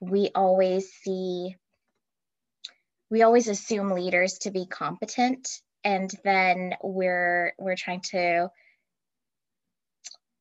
we 0.00 0.30
always 0.34 0.92
see, 0.92 1.56
we 3.10 3.22
always 3.22 3.48
assume 3.48 3.90
leaders 3.90 4.38
to 4.40 4.50
be 4.50 4.66
competent. 4.66 5.48
And 5.84 6.10
then 6.24 6.74
we're 6.82 7.54
we're 7.58 7.76
trying 7.76 8.00
to 8.10 8.50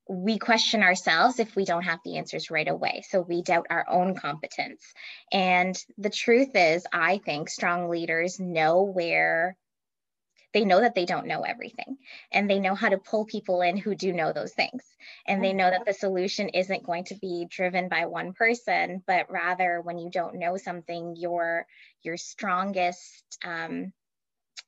we 0.07 0.37
question 0.37 0.83
ourselves 0.83 1.39
if 1.39 1.55
we 1.55 1.65
don't 1.65 1.83
have 1.83 1.99
the 2.05 2.17
answers 2.17 2.51
right 2.51 2.67
away. 2.67 3.03
So 3.09 3.21
we 3.21 3.41
doubt 3.41 3.67
our 3.69 3.85
own 3.89 4.15
competence. 4.15 4.83
And 5.31 5.75
the 5.97 6.11
truth 6.11 6.51
is, 6.53 6.85
I 6.93 7.17
think 7.17 7.49
strong 7.49 7.89
leaders 7.89 8.39
know 8.39 8.83
where 8.83 9.57
they 10.55 10.63
know 10.63 10.79
that 10.79 10.95
they 10.95 11.03
don't 11.03 11.27
know 11.27 11.41
everything 11.41 11.97
and 12.31 12.49
they 12.49 12.59
know 12.59 12.75
how 12.75 12.87
to 12.87 12.97
pull 12.97 13.25
people 13.25 13.61
in 13.61 13.75
who 13.75 13.93
do 13.93 14.13
know 14.13 14.31
those 14.31 14.53
things. 14.53 14.83
And 15.27 15.43
they 15.43 15.51
know 15.51 15.69
that 15.69 15.85
the 15.85 15.93
solution 15.93 16.47
isn't 16.47 16.85
going 16.85 17.03
to 17.05 17.15
be 17.15 17.45
driven 17.49 17.89
by 17.89 18.05
one 18.05 18.31
person, 18.31 19.03
but 19.05 19.29
rather 19.29 19.81
when 19.81 19.97
you 19.97 20.09
don't 20.09 20.39
know 20.39 20.55
something, 20.55 21.17
your 21.17 21.67
your 22.03 22.15
strongest 22.15 23.37
um, 23.43 23.91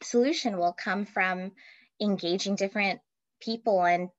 solution 0.04 0.58
will 0.58 0.74
come 0.74 1.06
from 1.06 1.54
engaging 2.02 2.56
different 2.56 3.00
people 3.40 3.86
and 3.86 4.10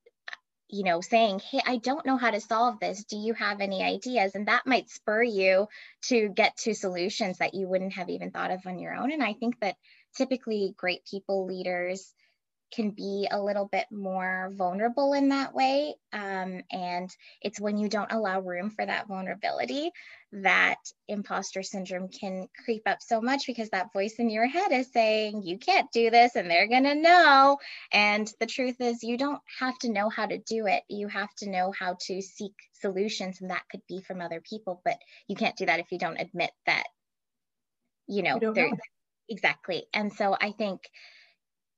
you 0.70 0.84
know, 0.84 1.00
saying, 1.00 1.40
Hey, 1.40 1.60
I 1.66 1.78
don't 1.78 2.04
know 2.04 2.18
how 2.18 2.30
to 2.30 2.40
solve 2.40 2.78
this. 2.78 3.04
Do 3.04 3.16
you 3.16 3.32
have 3.34 3.60
any 3.60 3.82
ideas? 3.82 4.34
And 4.34 4.48
that 4.48 4.66
might 4.66 4.90
spur 4.90 5.22
you 5.22 5.66
to 6.04 6.28
get 6.28 6.56
to 6.58 6.74
solutions 6.74 7.38
that 7.38 7.54
you 7.54 7.66
wouldn't 7.66 7.94
have 7.94 8.10
even 8.10 8.30
thought 8.30 8.50
of 8.50 8.66
on 8.66 8.78
your 8.78 8.94
own. 8.94 9.10
And 9.10 9.22
I 9.22 9.32
think 9.32 9.58
that 9.60 9.76
typically 10.16 10.74
great 10.76 11.00
people 11.10 11.46
leaders 11.46 12.12
can 12.70 12.90
be 12.90 13.26
a 13.30 13.42
little 13.42 13.66
bit 13.66 13.86
more 13.90 14.50
vulnerable 14.54 15.14
in 15.14 15.30
that 15.30 15.54
way. 15.54 15.94
Um, 16.12 16.62
and 16.70 17.10
it's 17.40 17.60
when 17.60 17.78
you 17.78 17.88
don't 17.88 18.12
allow 18.12 18.40
room 18.40 18.70
for 18.70 18.84
that 18.84 19.08
vulnerability 19.08 19.90
that 20.32 20.76
imposter 21.08 21.62
syndrome 21.62 22.08
can 22.08 22.48
creep 22.64 22.82
up 22.84 22.98
so 23.00 23.20
much 23.20 23.46
because 23.46 23.70
that 23.70 23.92
voice 23.92 24.16
in 24.18 24.28
your 24.28 24.46
head 24.46 24.72
is 24.72 24.92
saying, 24.92 25.42
you 25.42 25.58
can't 25.58 25.90
do 25.92 26.10
this 26.10 26.36
and 26.36 26.50
they're 26.50 26.68
going 26.68 26.84
to 26.84 26.94
know. 26.94 27.56
And 27.90 28.30
the 28.38 28.46
truth 28.46 28.76
is, 28.80 29.02
you 29.02 29.16
don't 29.16 29.40
have 29.58 29.78
to 29.78 29.90
know 29.90 30.10
how 30.10 30.26
to 30.26 30.36
do 30.36 30.66
it. 30.66 30.82
You 30.88 31.08
have 31.08 31.34
to 31.36 31.48
know 31.48 31.72
how 31.72 31.96
to 32.06 32.20
seek 32.20 32.52
solutions, 32.74 33.40
and 33.40 33.50
that 33.50 33.62
could 33.70 33.80
be 33.88 34.02
from 34.02 34.20
other 34.20 34.42
people. 34.42 34.82
But 34.84 34.98
you 35.28 35.36
can't 35.36 35.56
do 35.56 35.66
that 35.66 35.80
if 35.80 35.90
you 35.90 35.98
don't 35.98 36.20
admit 36.20 36.50
that, 36.66 36.84
you 38.06 38.22
know, 38.22 38.38
you. 38.68 38.76
Exactly. 39.28 39.84
And 39.92 40.12
so 40.12 40.36
I 40.40 40.52
think 40.52 40.88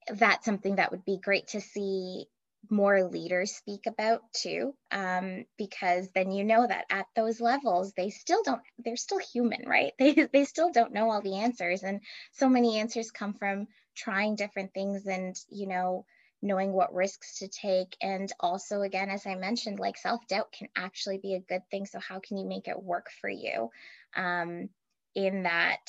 that's 0.09 0.45
something 0.45 0.77
that 0.77 0.91
would 0.91 1.05
be 1.05 1.19
great 1.23 1.49
to 1.49 1.61
see 1.61 2.27
more 2.69 3.05
leaders 3.05 3.53
speak 3.53 3.87
about 3.87 4.21
too 4.35 4.75
um, 4.91 5.45
because 5.57 6.11
then 6.15 6.31
you 6.31 6.45
know 6.45 6.67
that 6.67 6.85
at 6.91 7.07
those 7.17 7.41
levels 7.41 7.93
they 7.95 8.11
still 8.11 8.43
don't 8.43 8.61
they're 8.85 8.97
still 8.97 9.19
human 9.19 9.63
right? 9.67 9.93
They, 9.99 10.29
they 10.33 10.45
still 10.45 10.71
don't 10.71 10.93
know 10.93 11.11
all 11.11 11.23
the 11.23 11.37
answers. 11.37 11.83
And 11.83 12.01
so 12.33 12.49
many 12.49 12.79
answers 12.79 13.11
come 13.11 13.35
from 13.35 13.67
trying 13.97 14.37
different 14.37 14.75
things 14.75 15.07
and 15.07 15.35
you 15.49 15.69
know 15.69 16.05
knowing 16.43 16.73
what 16.73 16.95
risks 16.95 17.39
to 17.39 17.49
take. 17.49 17.97
And 18.03 18.31
also 18.41 18.83
again 18.83 19.09
as 19.11 19.27
i 19.27 19.35
mentioned 19.35 19.79
like 19.79 19.97
self-doubt 19.97 20.53
can 20.53 20.69
actually 20.77 21.19
be 21.19 21.35
a 21.35 21.41
good 21.41 21.63
thing. 21.71 21.87
So 21.87 21.99
how 21.99 22.21
can 22.21 22.37
you 22.37 22.47
make 22.47 22.69
it 22.69 22.83
work 22.83 23.07
for 23.21 23.31
you 23.31 23.71
um, 24.15 24.69
in 25.15 25.45
that 25.45 25.81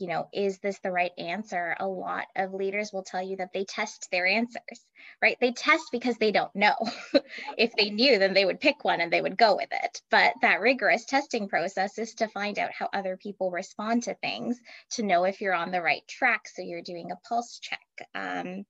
you 0.00 0.08
know, 0.08 0.28
is 0.32 0.58
this 0.58 0.78
the 0.78 0.90
right 0.90 1.12
answer? 1.18 1.76
A 1.78 1.86
lot 1.86 2.26
of 2.34 2.54
leaders 2.54 2.90
will 2.92 3.02
tell 3.02 3.22
you 3.22 3.36
that 3.36 3.52
they 3.52 3.64
test 3.64 4.08
their 4.10 4.26
answers, 4.26 4.84
right? 5.20 5.36
They 5.40 5.52
test 5.52 5.84
because 5.92 6.16
they 6.16 6.32
don't 6.32 6.54
know. 6.56 6.74
if 7.58 7.72
they 7.76 7.90
knew, 7.90 8.18
then 8.18 8.32
they 8.32 8.46
would 8.46 8.60
pick 8.60 8.82
one 8.82 9.02
and 9.02 9.12
they 9.12 9.20
would 9.20 9.36
go 9.36 9.56
with 9.56 9.68
it. 9.70 10.00
But 10.10 10.32
that 10.40 10.60
rigorous 10.60 11.04
testing 11.04 11.48
process 11.48 11.98
is 11.98 12.14
to 12.14 12.28
find 12.28 12.58
out 12.58 12.72
how 12.72 12.88
other 12.92 13.18
people 13.18 13.50
respond 13.50 14.04
to 14.04 14.14
things, 14.14 14.58
to 14.92 15.02
know 15.02 15.24
if 15.24 15.42
you're 15.42 15.54
on 15.54 15.70
the 15.70 15.82
right 15.82 16.06
track. 16.08 16.48
So 16.48 16.62
you're 16.62 16.82
doing 16.82 17.10
a 17.12 17.28
pulse 17.28 17.60
check. 17.60 18.08
Um, 18.14 18.64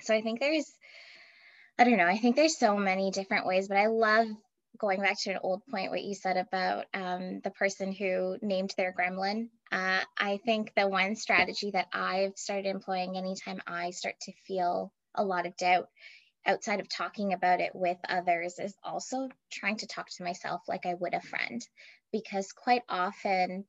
so 0.00 0.14
I 0.14 0.22
think 0.22 0.40
there's, 0.40 0.72
I 1.78 1.84
don't 1.84 1.98
know, 1.98 2.06
I 2.06 2.16
think 2.16 2.36
there's 2.36 2.58
so 2.58 2.76
many 2.76 3.10
different 3.10 3.46
ways, 3.46 3.68
but 3.68 3.76
I 3.76 3.88
love 3.88 4.28
going 4.78 5.00
back 5.00 5.20
to 5.20 5.30
an 5.30 5.38
old 5.42 5.62
point, 5.66 5.90
what 5.90 6.02
you 6.02 6.14
said 6.14 6.36
about 6.36 6.86
um, 6.94 7.40
the 7.42 7.50
person 7.50 7.92
who 7.92 8.36
named 8.42 8.74
their 8.76 8.92
gremlin. 8.92 9.48
Uh, 9.70 10.00
I 10.16 10.38
think 10.44 10.72
the 10.74 10.88
one 10.88 11.16
strategy 11.16 11.70
that 11.72 11.88
I've 11.92 12.36
started 12.36 12.66
employing 12.66 13.16
anytime 13.16 13.60
I 13.66 13.90
start 13.90 14.16
to 14.22 14.32
feel 14.46 14.92
a 15.14 15.24
lot 15.24 15.46
of 15.46 15.56
doubt 15.56 15.88
outside 16.46 16.80
of 16.80 16.88
talking 16.88 17.32
about 17.32 17.60
it 17.60 17.74
with 17.74 17.96
others 18.08 18.58
is 18.58 18.74
also 18.84 19.28
trying 19.50 19.78
to 19.78 19.86
talk 19.86 20.08
to 20.10 20.24
myself 20.24 20.60
like 20.68 20.86
I 20.86 20.94
would 20.94 21.14
a 21.14 21.20
friend. 21.20 21.66
Because 22.12 22.52
quite 22.52 22.82
often 22.88 23.64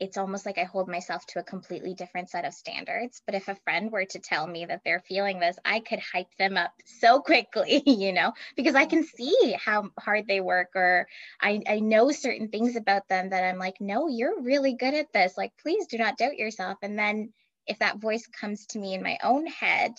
it's 0.00 0.16
almost 0.16 0.46
like 0.46 0.58
I 0.58 0.64
hold 0.64 0.88
myself 0.88 1.26
to 1.26 1.40
a 1.40 1.44
completely 1.44 1.92
different 1.94 2.30
set 2.30 2.44
of 2.44 2.54
standards. 2.54 3.20
But 3.26 3.34
if 3.34 3.48
a 3.48 3.56
friend 3.64 3.90
were 3.90 4.04
to 4.04 4.18
tell 4.20 4.46
me 4.46 4.64
that 4.66 4.82
they're 4.84 5.02
feeling 5.08 5.40
this, 5.40 5.58
I 5.64 5.80
could 5.80 5.98
hype 5.98 6.34
them 6.38 6.56
up 6.56 6.72
so 6.84 7.20
quickly, 7.20 7.82
you 7.86 8.12
know, 8.12 8.32
because 8.56 8.74
I 8.74 8.86
can 8.86 9.04
see 9.04 9.56
how 9.62 9.90
hard 9.98 10.26
they 10.28 10.40
work 10.40 10.70
or 10.76 11.08
I, 11.40 11.60
I 11.68 11.80
know 11.80 12.12
certain 12.12 12.48
things 12.48 12.76
about 12.76 13.08
them 13.08 13.30
that 13.30 13.44
I'm 13.44 13.58
like, 13.58 13.80
no, 13.80 14.08
you're 14.08 14.40
really 14.40 14.74
good 14.74 14.94
at 14.94 15.12
this. 15.12 15.36
Like, 15.36 15.52
please 15.60 15.86
do 15.86 15.98
not 15.98 16.16
doubt 16.16 16.36
yourself. 16.36 16.78
And 16.82 16.98
then 16.98 17.32
if 17.66 17.80
that 17.80 17.98
voice 17.98 18.26
comes 18.26 18.66
to 18.66 18.78
me 18.78 18.94
in 18.94 19.02
my 19.02 19.18
own 19.22 19.46
head, 19.46 19.92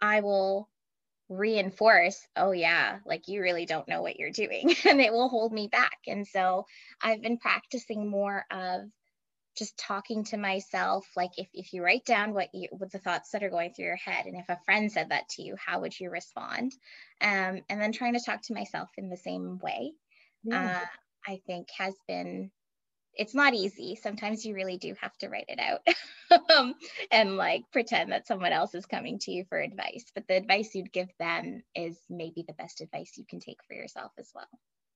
I 0.00 0.20
will 0.20 0.68
reinforce, 1.28 2.26
oh, 2.36 2.52
yeah, 2.52 2.98
like 3.04 3.28
you 3.28 3.42
really 3.42 3.66
don't 3.66 3.88
know 3.88 4.00
what 4.00 4.18
you're 4.18 4.30
doing. 4.30 4.74
and 4.88 5.00
it 5.00 5.12
will 5.12 5.28
hold 5.28 5.52
me 5.52 5.68
back. 5.68 5.98
And 6.06 6.26
so 6.26 6.66
I've 7.02 7.20
been 7.20 7.38
practicing 7.38 8.08
more 8.08 8.44
of 8.50 8.82
just 9.56 9.78
talking 9.78 10.24
to 10.24 10.36
myself 10.36 11.06
like 11.16 11.30
if, 11.36 11.48
if 11.54 11.72
you 11.72 11.82
write 11.82 12.04
down 12.04 12.34
what 12.34 12.48
you 12.54 12.68
what 12.72 12.90
the 12.92 12.98
thoughts 12.98 13.30
that 13.30 13.42
are 13.42 13.50
going 13.50 13.72
through 13.72 13.86
your 13.86 13.96
head 13.96 14.26
and 14.26 14.36
if 14.36 14.48
a 14.48 14.58
friend 14.64 14.90
said 14.90 15.08
that 15.10 15.28
to 15.28 15.42
you 15.42 15.56
how 15.56 15.80
would 15.80 15.98
you 15.98 16.10
respond 16.10 16.72
um, 17.20 17.60
and 17.68 17.80
then 17.80 17.92
trying 17.92 18.14
to 18.14 18.24
talk 18.24 18.42
to 18.42 18.54
myself 18.54 18.90
in 18.96 19.08
the 19.08 19.16
same 19.16 19.58
way 19.58 19.92
yeah. 20.44 20.80
uh, 20.82 21.30
i 21.32 21.40
think 21.46 21.68
has 21.76 21.94
been 22.06 22.50
it's 23.16 23.34
not 23.34 23.54
easy. 23.54 23.96
Sometimes 23.96 24.44
you 24.44 24.54
really 24.54 24.76
do 24.76 24.94
have 25.00 25.16
to 25.18 25.28
write 25.28 25.46
it 25.48 25.58
out 25.58 25.80
um, 26.56 26.74
and 27.10 27.36
like 27.36 27.62
pretend 27.72 28.12
that 28.12 28.26
someone 28.26 28.52
else 28.52 28.74
is 28.74 28.86
coming 28.86 29.18
to 29.20 29.32
you 29.32 29.44
for 29.48 29.58
advice. 29.58 30.04
But 30.14 30.28
the 30.28 30.36
advice 30.36 30.74
you'd 30.74 30.92
give 30.92 31.08
them 31.18 31.62
is 31.74 31.98
maybe 32.08 32.44
the 32.46 32.54
best 32.54 32.80
advice 32.80 33.12
you 33.16 33.24
can 33.28 33.40
take 33.40 33.58
for 33.66 33.74
yourself 33.74 34.12
as 34.18 34.30
well. 34.34 34.48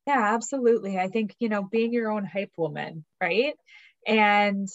Yeah, 0.06 0.34
absolutely. 0.34 0.98
I 0.98 1.08
think, 1.08 1.34
you 1.38 1.48
know, 1.48 1.62
being 1.62 1.92
your 1.92 2.10
own 2.10 2.24
hype 2.24 2.52
woman, 2.56 3.04
right? 3.20 3.54
And 4.06 4.68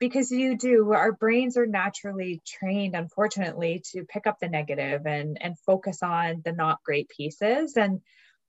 because 0.00 0.30
you 0.30 0.56
do, 0.56 0.92
our 0.92 1.12
brains 1.12 1.56
are 1.56 1.66
naturally 1.66 2.40
trained, 2.46 2.94
unfortunately, 2.94 3.82
to 3.92 4.04
pick 4.04 4.26
up 4.26 4.38
the 4.40 4.48
negative 4.48 5.06
and 5.06 5.38
and 5.40 5.58
focus 5.58 6.02
on 6.02 6.42
the 6.44 6.52
not 6.52 6.82
great 6.84 7.08
pieces. 7.08 7.76
And 7.76 8.00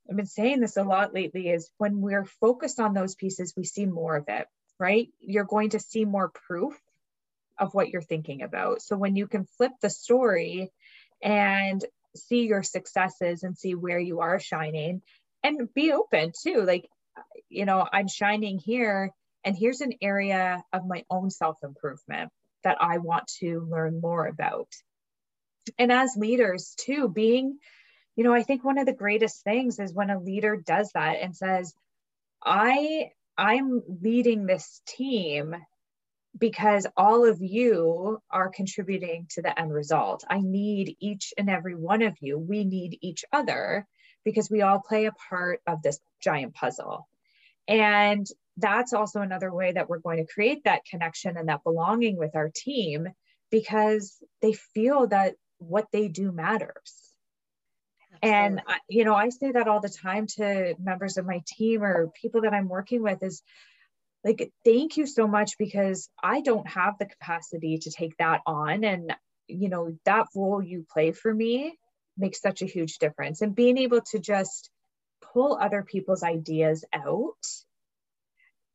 I've 0.10 0.16
been 0.16 0.26
saying 0.26 0.60
this 0.60 0.78
a 0.78 0.84
lot 0.84 1.14
lately 1.14 1.50
is 1.50 1.72
when 1.78 2.02
we're 2.02 2.26
focused 2.26 2.80
on 2.80 2.94
those 2.94 3.16
pieces, 3.16 3.54
we 3.56 3.64
see 3.64 3.86
more 3.86 4.16
of 4.16 4.26
it, 4.28 4.48
right? 4.80 5.10
You're 5.20 5.44
going 5.44 5.72
to 5.72 5.80
see 5.80 6.06
more 6.06 6.32
proof 6.48 6.74
of 7.60 7.74
what 7.74 7.90
you're 7.90 8.02
thinking 8.02 8.42
about. 8.42 8.82
So 8.82 8.96
when 8.96 9.16
you 9.16 9.28
can 9.28 9.46
flip 9.58 9.74
the 9.82 9.90
story 9.90 10.72
and 11.22 11.84
see 12.16 12.46
your 12.46 12.64
successes 12.64 13.44
and 13.44 13.58
see 13.58 13.76
where 13.76 14.00
you 14.00 14.22
are 14.22 14.40
shining 14.40 15.02
and 15.44 15.72
be 15.74 15.92
open 15.92 16.32
too, 16.42 16.64
like, 16.64 16.88
you 17.50 17.66
know, 17.66 17.88
I'm 17.92 18.08
shining 18.08 18.58
here 18.58 19.12
and 19.44 19.56
here's 19.58 19.82
an 19.82 19.94
area 20.02 20.64
of 20.74 20.86
my 20.86 21.04
own 21.10 21.30
self 21.30 21.58
improvement 21.64 22.32
that 22.64 22.78
I 22.82 22.98
want 22.98 23.28
to 23.40 23.68
learn 23.70 24.02
more 24.02 24.28
about. 24.28 24.68
And 25.78 25.92
as 25.92 26.16
leaders, 26.18 26.76
too, 26.78 27.10
being 27.10 27.60
you 28.20 28.26
know, 28.26 28.34
I 28.34 28.44
think 28.44 28.66
one 28.66 28.78
of 28.78 28.86
the 28.86 28.92
greatest 28.92 29.46
things 29.46 29.80
is 29.80 29.94
when 29.94 30.10
a 30.10 30.20
leader 30.20 30.58
does 30.58 30.92
that 30.94 31.20
and 31.22 31.34
says, 31.34 31.74
I 32.44 33.12
I'm 33.38 33.82
leading 34.02 34.46
this 34.46 34.82
team 34.86 35.56
because 36.38 36.86
all 36.98 37.26
of 37.26 37.42
you 37.42 38.22
are 38.30 38.50
contributing 38.50 39.28
to 39.30 39.42
the 39.42 39.58
end 39.58 39.74
result. 39.74 40.26
I 40.30 40.42
need 40.42 40.98
each 41.00 41.34
and 41.38 41.50
every 41.50 41.76
one 41.76 42.02
of 42.02 42.18
you. 42.20 42.38
We 42.38 42.66
need 42.66 42.98
each 43.02 43.24
other 43.32 43.88
because 44.26 44.50
we 44.50 44.64
all 44.64 44.82
play 44.86 45.06
a 45.06 45.14
part 45.30 45.62
of 45.66 45.82
this 45.82 46.02
giant 46.22 46.54
puzzle. 46.54 47.08
And 47.70 48.28
that's 48.60 48.94
also 48.94 49.22
another 49.22 49.54
way 49.54 49.72
that 49.72 49.90
we're 49.90 50.00
going 50.00 50.18
to 50.18 50.32
create 50.32 50.64
that 50.66 50.86
connection 50.86 51.38
and 51.38 51.50
that 51.50 51.64
belonging 51.64 52.18
with 52.18 52.36
our 52.36 52.52
team 52.54 53.08
because 53.52 54.18
they 54.42 54.54
feel 54.54 55.08
that 55.08 55.36
what 55.58 55.88
they 55.92 56.08
do 56.08 56.32
matters. 56.32 56.94
And 58.22 58.62
I, 58.68 58.80
you 58.90 59.06
know 59.06 59.16
i 59.16 59.30
say 59.30 59.52
that 59.52 59.68
all 59.68 59.80
the 59.80 59.88
time 59.88 60.28
to 60.36 60.76
members 60.78 61.18
of 61.18 61.26
my 61.26 61.42
team 61.48 61.84
or 61.84 62.12
people 62.22 62.42
that 62.42 62.54
i'm 62.54 62.68
working 62.68 63.02
with 63.02 63.24
is 63.24 63.42
like 64.26 64.52
thank 64.66 64.98
you 64.98 65.06
so 65.06 65.26
much 65.26 65.58
because 65.58 66.10
i 66.22 66.42
don't 66.42 66.68
have 66.68 66.96
the 67.00 67.06
capacity 67.06 67.78
to 67.78 67.92
take 67.92 68.18
that 68.18 68.42
on. 68.46 68.84
And 68.84 69.16
you 69.48 69.70
know 69.70 69.96
that 70.06 70.28
role 70.36 70.62
you 70.62 70.86
play 70.92 71.12
for 71.12 71.34
me 71.34 71.78
makes 72.18 72.42
such 72.42 72.62
a 72.62 72.66
huge 72.66 72.98
difference. 73.00 73.42
And 73.42 73.56
being 73.56 73.78
able 73.78 74.02
to 74.12 74.20
just 74.20 74.70
pull 75.34 75.58
other 75.60 75.84
people's 75.84 76.24
ideas 76.24 76.86
out 76.94 77.46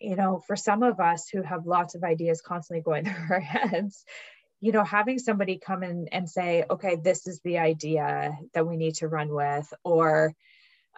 you 0.04 0.16
know 0.16 0.42
for 0.46 0.56
some 0.56 0.82
of 0.82 1.00
us 1.00 1.28
who 1.28 1.42
have 1.42 1.66
lots 1.66 1.94
of 1.94 2.04
ideas 2.04 2.40
constantly 2.40 2.82
going 2.82 3.04
through 3.04 3.26
our 3.30 3.40
heads 3.40 4.04
you 4.60 4.72
know 4.72 4.84
having 4.84 5.18
somebody 5.18 5.58
come 5.58 5.82
in 5.82 6.08
and 6.12 6.28
say 6.28 6.64
okay 6.68 6.96
this 6.96 7.26
is 7.26 7.40
the 7.40 7.58
idea 7.58 8.36
that 8.52 8.66
we 8.66 8.76
need 8.76 8.94
to 8.96 9.08
run 9.08 9.28
with 9.28 9.72
or 9.84 10.34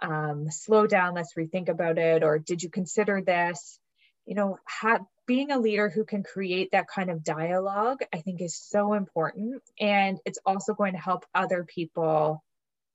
um, 0.02 0.50
slow 0.50 0.86
down 0.86 1.14
let's 1.14 1.34
rethink 1.34 1.68
about 1.68 1.98
it 1.98 2.22
or 2.22 2.38
did 2.38 2.62
you 2.62 2.68
consider 2.68 3.22
this? 3.22 3.78
You 4.26 4.34
know 4.34 4.58
ha- 4.66 5.06
being 5.26 5.50
a 5.50 5.58
leader 5.58 5.88
who 5.88 6.04
can 6.04 6.22
create 6.22 6.72
that 6.72 6.88
kind 6.88 7.10
of 7.10 7.24
dialogue 7.24 8.00
i 8.12 8.18
think 8.18 8.40
is 8.40 8.56
so 8.56 8.92
important 8.92 9.62
and 9.80 10.18
it's 10.24 10.38
also 10.44 10.74
going 10.74 10.92
to 10.92 10.98
help 10.98 11.24
other 11.34 11.64
people 11.64 12.42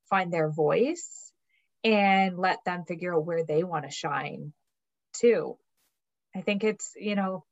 find 0.10 0.32
their 0.32 0.50
voice 0.50 1.32
and 1.84 2.38
let 2.38 2.60
them 2.66 2.84
figure 2.86 3.16
out 3.16 3.26
where 3.26 3.46
they 3.46 3.64
want 3.64 3.86
to 3.86 3.92
shine 3.92 4.54
too 5.14 5.58
i 6.36 6.42
think 6.42 6.64
it's 6.64 6.94
you 6.96 7.16
know 7.16 7.44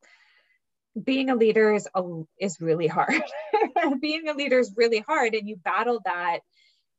being 1.01 1.29
a 1.29 1.35
leader 1.35 1.73
is 1.73 1.87
a, 1.93 2.03
is 2.39 2.59
really 2.59 2.87
hard. 2.87 3.21
being 4.01 4.27
a 4.27 4.33
leader 4.33 4.59
is 4.59 4.73
really 4.75 4.99
hard, 4.99 5.33
and 5.35 5.47
you 5.47 5.55
battle 5.57 6.01
that, 6.05 6.39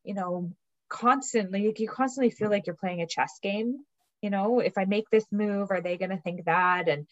you 0.04 0.14
know, 0.14 0.52
constantly. 0.88 1.72
You 1.76 1.88
constantly 1.88 2.30
feel 2.30 2.50
like 2.50 2.66
you're 2.66 2.76
playing 2.76 3.02
a 3.02 3.06
chess 3.06 3.38
game. 3.42 3.78
You 4.22 4.30
know, 4.30 4.60
if 4.60 4.76
I 4.76 4.84
make 4.84 5.08
this 5.10 5.24
move, 5.32 5.70
are 5.70 5.80
they 5.80 5.96
going 5.96 6.10
to 6.10 6.20
think 6.20 6.44
that? 6.44 6.88
And 6.88 7.06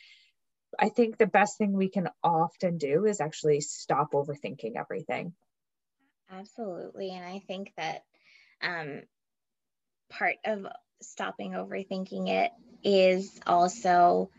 I 0.78 0.88
think 0.88 1.16
the 1.16 1.26
best 1.26 1.58
thing 1.58 1.72
we 1.72 1.88
can 1.88 2.08
often 2.22 2.78
do 2.78 3.06
is 3.06 3.20
actually 3.20 3.60
stop 3.60 4.12
overthinking 4.12 4.76
everything. 4.76 5.32
Absolutely, 6.30 7.10
and 7.10 7.24
I 7.24 7.40
think 7.46 7.72
that 7.76 8.02
um, 8.62 9.02
part 10.10 10.36
of 10.44 10.66
stopping 11.00 11.52
overthinking 11.52 12.28
it 12.28 12.50
is 12.82 13.40
also 13.46 14.30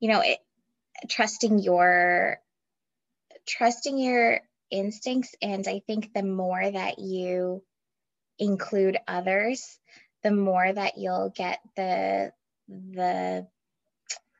you 0.00 0.08
know 0.08 0.20
it, 0.20 0.38
trusting 1.08 1.58
your 1.58 2.38
trusting 3.46 3.98
your 3.98 4.40
instincts 4.70 5.34
and 5.40 5.66
i 5.68 5.80
think 5.86 6.12
the 6.12 6.22
more 6.22 6.68
that 6.68 6.98
you 6.98 7.62
include 8.38 8.98
others 9.06 9.78
the 10.22 10.30
more 10.30 10.72
that 10.72 10.98
you'll 10.98 11.32
get 11.34 11.60
the 11.76 12.32
the 12.68 13.46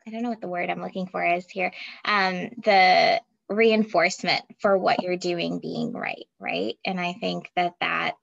i 0.07 0.11
don't 0.11 0.23
know 0.23 0.31
what 0.31 0.41
the 0.41 0.49
word 0.49 0.69
i'm 0.69 0.83
looking 0.83 1.07
for 1.07 1.25
is 1.25 1.47
here 1.49 1.73
um 2.05 2.51
the 2.65 3.21
reinforcement 3.49 4.43
for 4.59 4.77
what 4.77 5.03
you're 5.03 5.17
doing 5.17 5.61
being 5.61 5.93
right 5.93 6.27
right? 6.41 6.75
And 6.85 7.01
i 7.01 7.13
think 7.13 7.51
that 7.55 7.75
that 7.81 8.17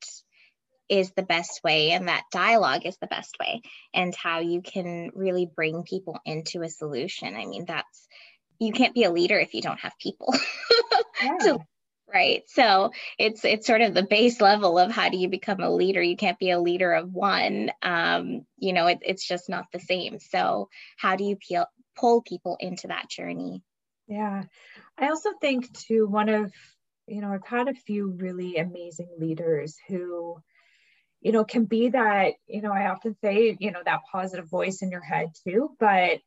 is 0.90 1.12
the 1.12 1.24
best 1.24 1.62
way 1.64 1.92
and 1.92 2.08
that 2.08 2.26
dialogue 2.32 2.86
is 2.86 2.98
the 2.98 3.08
best 3.08 3.38
way 3.40 3.62
and 3.94 4.14
how 4.16 4.40
you 4.40 4.62
can 4.62 5.12
really 5.14 5.50
bring 5.56 5.84
people 5.84 6.20
into 6.26 6.62
a 6.62 6.70
solution. 6.70 7.36
I 7.36 7.46
mean 7.46 7.66
that's 7.66 8.08
you 8.60 8.72
can't 8.72 8.94
be 8.94 9.04
a 9.04 9.12
leader 9.12 9.40
if 9.40 9.54
you 9.54 9.62
don't 9.62 9.80
have 9.80 9.98
people. 10.00 10.34
Yeah. 11.22 11.38
so, 11.40 11.64
right. 12.12 12.44
So 12.48 12.92
it's 13.18 13.46
it's 13.46 13.66
sort 13.66 13.82
of 13.82 13.94
the 13.94 14.04
base 14.04 14.42
level 14.42 14.78
of 14.78 14.92
how 14.92 15.08
do 15.08 15.16
you 15.16 15.30
become 15.30 15.62
a 15.62 15.74
leader? 15.74 16.02
You 16.02 16.18
can't 16.18 16.40
be 16.40 16.50
a 16.50 16.60
leader 16.60 16.92
of 16.92 17.14
one. 17.14 17.72
Um, 17.82 18.46
you 18.58 18.74
know 18.74 18.88
it, 18.88 19.00
it's 19.04 19.26
just 19.26 19.48
not 19.48 19.68
the 19.72 19.80
same. 19.80 20.20
So 20.20 20.70
how 20.98 21.16
do 21.16 21.24
you 21.24 21.38
peel, 21.38 21.68
pull 21.96 22.24
people 22.24 22.58
into 22.60 22.88
that 22.88 23.10
journey? 23.10 23.62
Yeah. 24.08 24.44
I 24.98 25.10
also 25.10 25.30
think 25.40 25.72
too 25.78 26.08
one 26.08 26.28
of 26.28 26.52
you 27.08 27.22
know 27.22 27.32
i've 27.32 27.46
had 27.46 27.68
a 27.68 27.74
few 27.74 28.12
really 28.12 28.58
amazing 28.58 29.10
leaders 29.18 29.78
who 29.88 30.38
you 31.24 31.32
know, 31.32 31.46
can 31.46 31.64
be 31.64 31.90
that, 31.90 32.34
you 32.48 32.62
know, 32.62 32.74
I 32.74 32.90
often 32.90 33.16
say, 33.24 33.56
you 33.58 33.72
know, 33.72 33.82
that 33.84 34.02
positive 34.12 34.50
voice 34.50 34.82
in 34.82 34.92
your 34.92 35.02
head 35.02 35.30
too, 35.48 35.70
but 35.80 36.20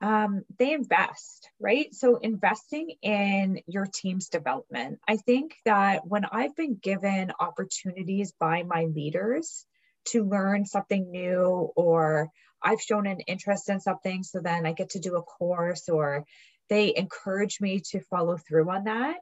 um, 0.00 0.44
they 0.58 0.72
invest, 0.72 1.50
right? 1.60 1.94
So 1.94 2.16
investing 2.16 2.94
in 3.02 3.60
your 3.66 3.86
team's 3.86 4.30
development. 4.30 4.98
I 5.06 5.18
think 5.18 5.56
that 5.66 6.06
when 6.06 6.24
I've 6.24 6.56
been 6.56 6.76
given 6.82 7.32
opportunities 7.38 8.32
by 8.40 8.62
my 8.62 8.84
leaders 8.84 9.66
to 10.06 10.24
learn 10.24 10.64
something 10.64 11.10
new, 11.10 11.70
or 11.76 12.28
I've 12.62 12.80
shown 12.80 13.06
an 13.06 13.20
interest 13.20 13.68
in 13.68 13.80
something, 13.80 14.22
so 14.22 14.40
then 14.40 14.64
I 14.64 14.72
get 14.72 14.90
to 14.90 15.00
do 15.00 15.16
a 15.16 15.22
course, 15.22 15.90
or 15.90 16.24
they 16.70 16.94
encourage 16.96 17.60
me 17.60 17.82
to 17.90 18.00
follow 18.08 18.38
through 18.38 18.70
on 18.70 18.84
that. 18.84 19.16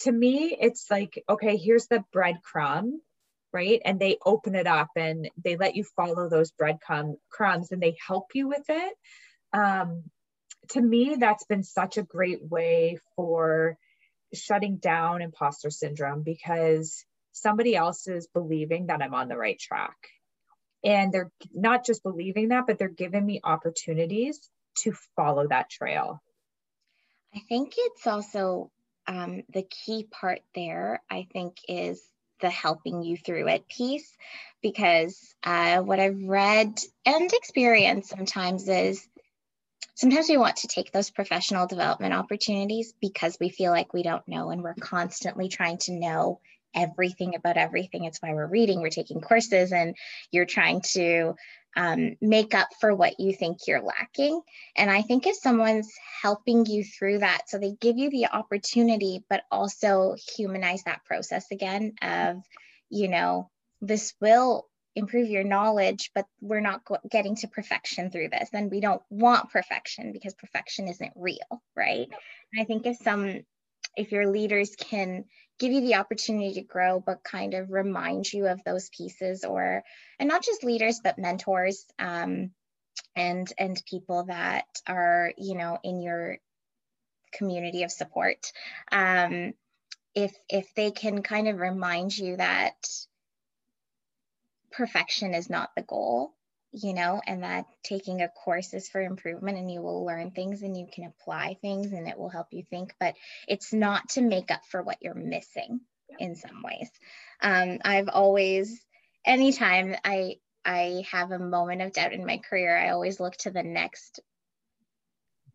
To 0.00 0.12
me, 0.12 0.54
it's 0.60 0.84
like, 0.90 1.24
okay, 1.30 1.56
here's 1.56 1.86
the 1.86 2.04
breadcrumb 2.14 2.98
right? 3.52 3.80
And 3.84 3.98
they 3.98 4.18
open 4.24 4.54
it 4.54 4.66
up 4.66 4.90
and 4.96 5.28
they 5.42 5.56
let 5.56 5.76
you 5.76 5.84
follow 5.84 6.28
those 6.28 6.52
breadcrumbs 6.52 7.72
and 7.72 7.82
they 7.82 7.96
help 8.06 8.26
you 8.34 8.48
with 8.48 8.64
it. 8.68 8.94
Um, 9.52 10.04
to 10.70 10.80
me, 10.80 11.16
that's 11.18 11.44
been 11.44 11.64
such 11.64 11.96
a 11.96 12.02
great 12.02 12.42
way 12.42 12.98
for 13.16 13.76
shutting 14.32 14.76
down 14.76 15.22
imposter 15.22 15.70
syndrome 15.70 16.22
because 16.22 17.04
somebody 17.32 17.74
else 17.74 18.06
is 18.06 18.28
believing 18.32 18.86
that 18.86 19.02
I'm 19.02 19.14
on 19.14 19.28
the 19.28 19.36
right 19.36 19.58
track. 19.58 19.96
And 20.84 21.12
they're 21.12 21.30
not 21.52 21.84
just 21.84 22.02
believing 22.02 22.48
that, 22.48 22.66
but 22.66 22.78
they're 22.78 22.88
giving 22.88 23.24
me 23.26 23.40
opportunities 23.42 24.40
to 24.78 24.92
follow 25.16 25.46
that 25.48 25.68
trail. 25.68 26.22
I 27.34 27.40
think 27.48 27.74
it's 27.76 28.06
also 28.06 28.70
um, 29.06 29.42
the 29.52 29.62
key 29.62 30.06
part 30.10 30.40
there, 30.54 31.02
I 31.10 31.26
think, 31.32 31.56
is 31.68 32.00
the 32.40 32.50
helping 32.50 33.02
you 33.02 33.16
through 33.16 33.48
it 33.48 33.68
piece 33.68 34.16
because 34.62 35.34
uh, 35.44 35.78
what 35.78 36.00
I've 36.00 36.22
read 36.22 36.78
and 37.06 37.30
experienced 37.32 38.10
sometimes 38.10 38.68
is 38.68 39.06
sometimes 39.94 40.28
we 40.28 40.36
want 40.36 40.56
to 40.56 40.68
take 40.68 40.92
those 40.92 41.10
professional 41.10 41.66
development 41.66 42.14
opportunities 42.14 42.94
because 43.00 43.36
we 43.40 43.48
feel 43.48 43.70
like 43.70 43.92
we 43.92 44.02
don't 44.02 44.26
know 44.26 44.50
and 44.50 44.62
we're 44.62 44.74
constantly 44.74 45.48
trying 45.48 45.78
to 45.78 45.92
know 45.92 46.40
everything 46.74 47.34
about 47.34 47.56
everything. 47.56 48.04
It's 48.04 48.18
why 48.20 48.32
we're 48.32 48.46
reading, 48.46 48.80
we're 48.80 48.90
taking 48.90 49.20
courses, 49.20 49.72
and 49.72 49.96
you're 50.30 50.46
trying 50.46 50.82
to 50.92 51.34
um, 51.76 52.16
make 52.20 52.54
up 52.54 52.68
for 52.80 52.94
what 52.94 53.20
you 53.20 53.32
think 53.32 53.58
you're 53.66 53.82
lacking. 53.82 54.40
And 54.76 54.90
I 54.90 55.02
think 55.02 55.26
if 55.26 55.36
someone's 55.36 55.90
helping 56.22 56.66
you 56.66 56.84
through 56.84 57.18
that, 57.18 57.42
so 57.48 57.58
they 57.58 57.72
give 57.80 57.96
you 57.96 58.10
the 58.10 58.26
opportunity, 58.26 59.24
but 59.28 59.42
also 59.50 60.16
humanize 60.36 60.82
that 60.84 61.04
process 61.04 61.46
again 61.50 61.94
of, 62.02 62.36
you 62.88 63.08
know, 63.08 63.50
this 63.80 64.14
will 64.20 64.66
improve 64.96 65.30
your 65.30 65.44
knowledge, 65.44 66.10
but 66.14 66.26
we're 66.40 66.60
not 66.60 66.82
getting 67.08 67.36
to 67.36 67.48
perfection 67.48 68.10
through 68.10 68.28
this. 68.28 68.50
And 68.52 68.70
we 68.70 68.80
don't 68.80 69.02
want 69.08 69.50
perfection 69.50 70.12
because 70.12 70.34
perfection 70.34 70.88
isn't 70.88 71.12
real, 71.14 71.62
right? 71.76 72.08
And 72.52 72.60
I 72.60 72.64
think 72.64 72.86
if 72.86 72.96
some, 72.96 73.42
if 73.96 74.10
your 74.10 74.26
leaders 74.26 74.74
can 74.76 75.24
give 75.60 75.72
you 75.72 75.82
the 75.82 75.96
opportunity 75.96 76.54
to 76.54 76.62
grow, 76.62 76.98
but 76.98 77.22
kind 77.22 77.54
of 77.54 77.70
remind 77.70 78.32
you 78.32 78.46
of 78.46 78.64
those 78.64 78.88
pieces, 78.88 79.44
or 79.44 79.84
and 80.18 80.28
not 80.28 80.42
just 80.42 80.64
leaders, 80.64 81.00
but 81.04 81.18
mentors 81.18 81.84
um, 81.98 82.50
and 83.14 83.52
and 83.58 83.80
people 83.88 84.24
that 84.24 84.64
are 84.88 85.32
you 85.38 85.56
know 85.56 85.78
in 85.84 86.00
your 86.00 86.38
community 87.32 87.84
of 87.84 87.92
support. 87.92 88.50
Um, 88.90 89.52
if 90.14 90.34
if 90.48 90.74
they 90.74 90.90
can 90.90 91.22
kind 91.22 91.46
of 91.46 91.58
remind 91.58 92.16
you 92.16 92.36
that 92.36 92.74
perfection 94.72 95.34
is 95.34 95.50
not 95.50 95.70
the 95.76 95.82
goal 95.82 96.34
you 96.72 96.94
know 96.94 97.20
and 97.26 97.42
that 97.42 97.66
taking 97.82 98.22
a 98.22 98.28
course 98.28 98.74
is 98.74 98.88
for 98.88 99.00
improvement 99.00 99.58
and 99.58 99.70
you 99.70 99.82
will 99.82 100.04
learn 100.04 100.30
things 100.30 100.62
and 100.62 100.76
you 100.76 100.86
can 100.92 101.04
apply 101.04 101.56
things 101.60 101.92
and 101.92 102.06
it 102.08 102.18
will 102.18 102.28
help 102.28 102.48
you 102.52 102.62
think 102.70 102.94
but 103.00 103.14
it's 103.48 103.72
not 103.72 104.08
to 104.08 104.20
make 104.20 104.50
up 104.50 104.60
for 104.70 104.82
what 104.82 104.98
you're 105.00 105.14
missing 105.14 105.80
in 106.18 106.34
some 106.36 106.62
ways. 106.62 106.90
Um, 107.42 107.78
i've 107.84 108.08
always 108.08 108.84
anytime 109.24 109.96
i 110.04 110.36
i 110.64 111.04
have 111.10 111.32
a 111.32 111.38
moment 111.38 111.82
of 111.82 111.92
doubt 111.92 112.12
in 112.12 112.26
my 112.26 112.38
career 112.38 112.76
i 112.76 112.90
always 112.90 113.20
look 113.20 113.36
to 113.38 113.50
the 113.50 113.62
next 113.62 114.20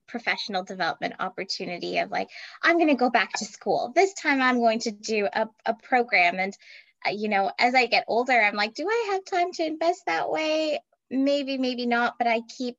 professional 0.07 0.63
development 0.63 1.15
opportunity 1.19 1.99
of 1.99 2.11
like 2.11 2.29
i'm 2.61 2.77
going 2.77 2.89
to 2.89 2.95
go 2.95 3.09
back 3.09 3.33
to 3.33 3.45
school. 3.45 3.91
This 3.95 4.13
time 4.13 4.41
i'm 4.41 4.59
going 4.59 4.79
to 4.79 4.91
do 4.91 5.27
a, 5.31 5.47
a 5.65 5.73
program 5.73 6.39
and 6.39 6.55
you 7.11 7.29
know, 7.29 7.51
as 7.59 7.75
I 7.75 7.85
get 7.85 8.05
older, 8.07 8.33
I'm 8.33 8.55
like, 8.55 8.73
do 8.73 8.87
I 8.89 9.09
have 9.11 9.25
time 9.25 9.51
to 9.53 9.63
invest 9.63 10.07
that 10.07 10.31
way? 10.31 10.79
Maybe, 11.15 11.57
maybe 11.57 11.85
not, 11.85 12.15
but 12.17 12.27
I 12.27 12.41
keep 12.41 12.77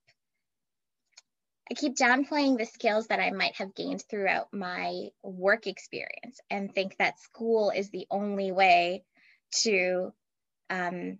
I 1.71 1.75
keep 1.75 1.97
downplaying 1.97 2.59
the 2.59 2.67
skills 2.67 3.09
that 3.09 3.19
I 3.19 3.31
might 3.31 3.57
have 3.57 3.75
gained 3.75 4.05
throughout 4.09 4.53
my 4.53 5.09
work 5.23 5.67
experience 5.67 6.39
and 6.49 6.73
think 6.73 6.97
that 6.99 7.19
school 7.19 7.71
is 7.71 7.91
the 7.91 8.07
only 8.09 8.53
way 8.53 9.05
to 9.63 10.13
um, 10.71 11.19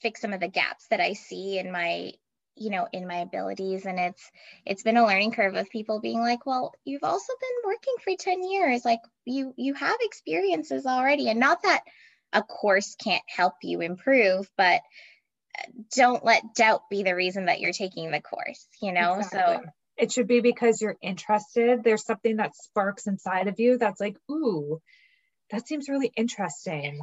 fix 0.00 0.20
some 0.20 0.32
of 0.32 0.40
the 0.40 0.48
gaps 0.48 0.88
that 0.88 1.00
I 1.00 1.12
see 1.12 1.58
in 1.58 1.70
my 1.70 2.12
you 2.56 2.70
know 2.70 2.88
in 2.92 3.06
my 3.06 3.16
abilities. 3.16 3.84
And 3.84 4.00
it's 4.00 4.30
it's 4.64 4.82
been 4.82 4.96
a 4.96 5.06
learning 5.06 5.32
curve 5.32 5.54
of 5.54 5.70
people 5.70 6.00
being 6.00 6.20
like 6.20 6.46
well 6.46 6.72
you've 6.84 7.04
also 7.04 7.32
been 7.40 7.70
working 7.70 7.94
for 8.02 8.16
10 8.16 8.50
years. 8.50 8.84
Like 8.84 9.00
you 9.26 9.54
you 9.56 9.74
have 9.74 9.96
experiences 10.00 10.86
already. 10.86 11.28
And 11.28 11.38
not 11.38 11.62
that 11.62 11.82
a 12.32 12.42
course 12.42 12.96
can't 12.96 13.22
help 13.28 13.54
you 13.62 13.80
improve, 13.80 14.50
but 14.56 14.80
don't 15.94 16.24
let 16.24 16.54
doubt 16.54 16.88
be 16.90 17.02
the 17.02 17.14
reason 17.14 17.46
that 17.46 17.60
you're 17.60 17.72
taking 17.72 18.10
the 18.10 18.20
course, 18.20 18.66
you 18.80 18.92
know? 18.92 19.16
Exactly. 19.16 19.40
So 19.40 19.70
it 19.96 20.12
should 20.12 20.26
be 20.26 20.40
because 20.40 20.80
you're 20.80 20.96
interested. 21.02 21.84
There's 21.84 22.04
something 22.04 22.36
that 22.36 22.56
sparks 22.56 23.06
inside 23.06 23.48
of 23.48 23.60
you 23.60 23.78
that's 23.78 24.00
like, 24.00 24.16
ooh, 24.30 24.80
that 25.50 25.66
seems 25.68 25.88
really 25.88 26.12
interesting. 26.16 27.00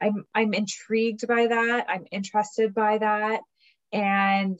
I'm 0.00 0.24
I'm 0.34 0.52
intrigued 0.54 1.26
by 1.26 1.46
that. 1.46 1.86
I'm 1.88 2.06
interested 2.10 2.74
by 2.74 2.98
that. 2.98 3.40
And 3.92 4.58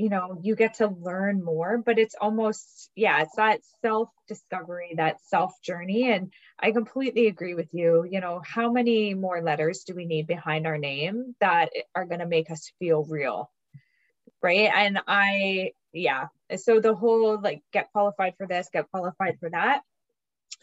you 0.00 0.08
know 0.08 0.40
you 0.42 0.56
get 0.56 0.74
to 0.74 0.88
learn 0.88 1.44
more 1.44 1.76
but 1.76 1.98
it's 1.98 2.14
almost 2.18 2.90
yeah 2.96 3.20
it's 3.20 3.36
that 3.36 3.60
self 3.82 4.08
discovery 4.26 4.94
that 4.96 5.20
self 5.26 5.52
journey 5.62 6.10
and 6.10 6.32
i 6.58 6.72
completely 6.72 7.26
agree 7.26 7.54
with 7.54 7.68
you. 7.72 8.06
You 8.10 8.20
know 8.20 8.40
how 8.44 8.72
many 8.72 9.14
more 9.14 9.42
letters 9.42 9.84
do 9.86 9.94
we 9.94 10.06
need 10.06 10.26
behind 10.26 10.66
our 10.66 10.78
name 10.78 11.34
that 11.40 11.68
are 11.94 12.06
going 12.06 12.20
to 12.20 12.26
make 12.26 12.50
us 12.50 12.72
feel 12.78 13.04
real? 13.04 13.50
Right? 14.42 14.70
And 14.74 15.00
i 15.06 15.72
yeah. 15.92 16.26
So 16.56 16.80
the 16.80 16.94
whole 16.94 17.40
like 17.40 17.62
get 17.72 17.92
qualified 17.92 18.34
for 18.38 18.46
this 18.46 18.70
get 18.72 18.90
qualified 18.90 19.36
for 19.40 19.50
that. 19.50 19.82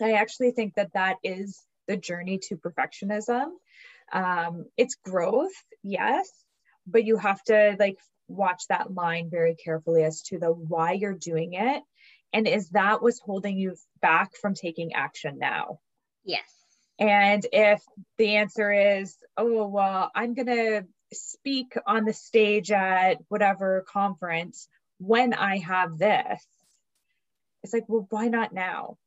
I 0.02 0.14
actually 0.14 0.52
think 0.52 0.76
that 0.76 0.94
that 0.94 1.18
is 1.24 1.62
the 1.88 1.98
journey 1.98 2.40
to 2.48 2.58
perfectionism. 2.58 3.52
Um 4.12 4.66
it's 4.78 4.96
growth 4.96 5.58
yes 5.84 6.28
but 6.88 7.04
you 7.04 7.18
have 7.18 7.44
to 7.44 7.76
like 7.80 7.98
watch 8.28 8.64
that 8.70 8.94
line 8.94 9.30
very 9.30 9.56
carefully 9.56 10.04
as 10.04 10.22
to 10.24 10.40
the 10.40 10.52
why 10.52 10.94
you're 10.94 11.14
doing 11.14 11.54
it. 11.54 11.84
And 12.34 12.48
is 12.48 12.70
that 12.70 13.02
what's 13.02 13.20
holding 13.20 13.58
you 13.58 13.76
back 14.02 14.36
from 14.36 14.54
taking 14.54 14.94
action 14.94 15.38
now? 15.40 15.80
Yes. 16.24 16.44
And 17.00 17.46
if 17.54 17.82
the 18.18 18.38
answer 18.38 18.72
is 18.72 19.16
oh 19.38 19.68
well 19.68 20.12
i'm 20.16 20.34
going 20.34 20.48
to 20.48 20.84
speak 21.14 21.78
on 21.86 22.06
the 22.06 22.14
stage 22.14 22.72
at 22.72 23.20
whatever 23.28 23.86
conference 23.88 24.68
when 24.98 25.36
i 25.36 25.58
have 25.58 26.00
this 26.00 26.44
it's 27.64 27.74
like 27.74 27.88
well 27.88 28.08
why 28.10 28.28
not 28.28 28.54
now? 28.54 28.98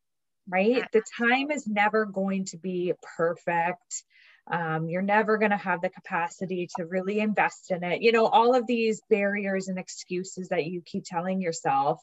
Right? 0.48 0.84
The 0.92 1.02
time 1.18 1.50
is 1.50 1.66
never 1.66 2.04
going 2.06 2.46
to 2.46 2.58
be 2.58 2.92
perfect 3.16 4.02
um, 4.50 4.88
you're 4.88 5.02
never 5.02 5.38
going 5.38 5.52
to 5.52 5.56
have 5.56 5.80
the 5.80 5.88
capacity 5.88 6.68
to 6.76 6.84
really 6.84 7.20
invest 7.20 7.70
in 7.70 7.84
it. 7.84 8.02
You 8.02 8.12
know, 8.12 8.26
all 8.26 8.54
of 8.54 8.66
these 8.66 9.00
barriers 9.08 9.68
and 9.68 9.78
excuses 9.78 10.48
that 10.48 10.66
you 10.66 10.82
keep 10.84 11.04
telling 11.04 11.40
yourself 11.40 12.00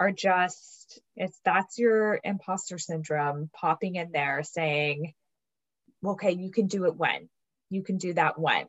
are 0.00 0.10
just, 0.10 1.00
it's 1.16 1.38
that's 1.44 1.78
your 1.78 2.18
imposter 2.24 2.78
syndrome 2.78 3.50
popping 3.52 3.96
in 3.96 4.10
there 4.10 4.42
saying, 4.42 5.12
okay, 6.04 6.32
you 6.32 6.50
can 6.50 6.66
do 6.66 6.86
it 6.86 6.96
when, 6.96 7.28
you 7.68 7.82
can 7.82 7.98
do 7.98 8.14
that 8.14 8.38
when. 8.38 8.66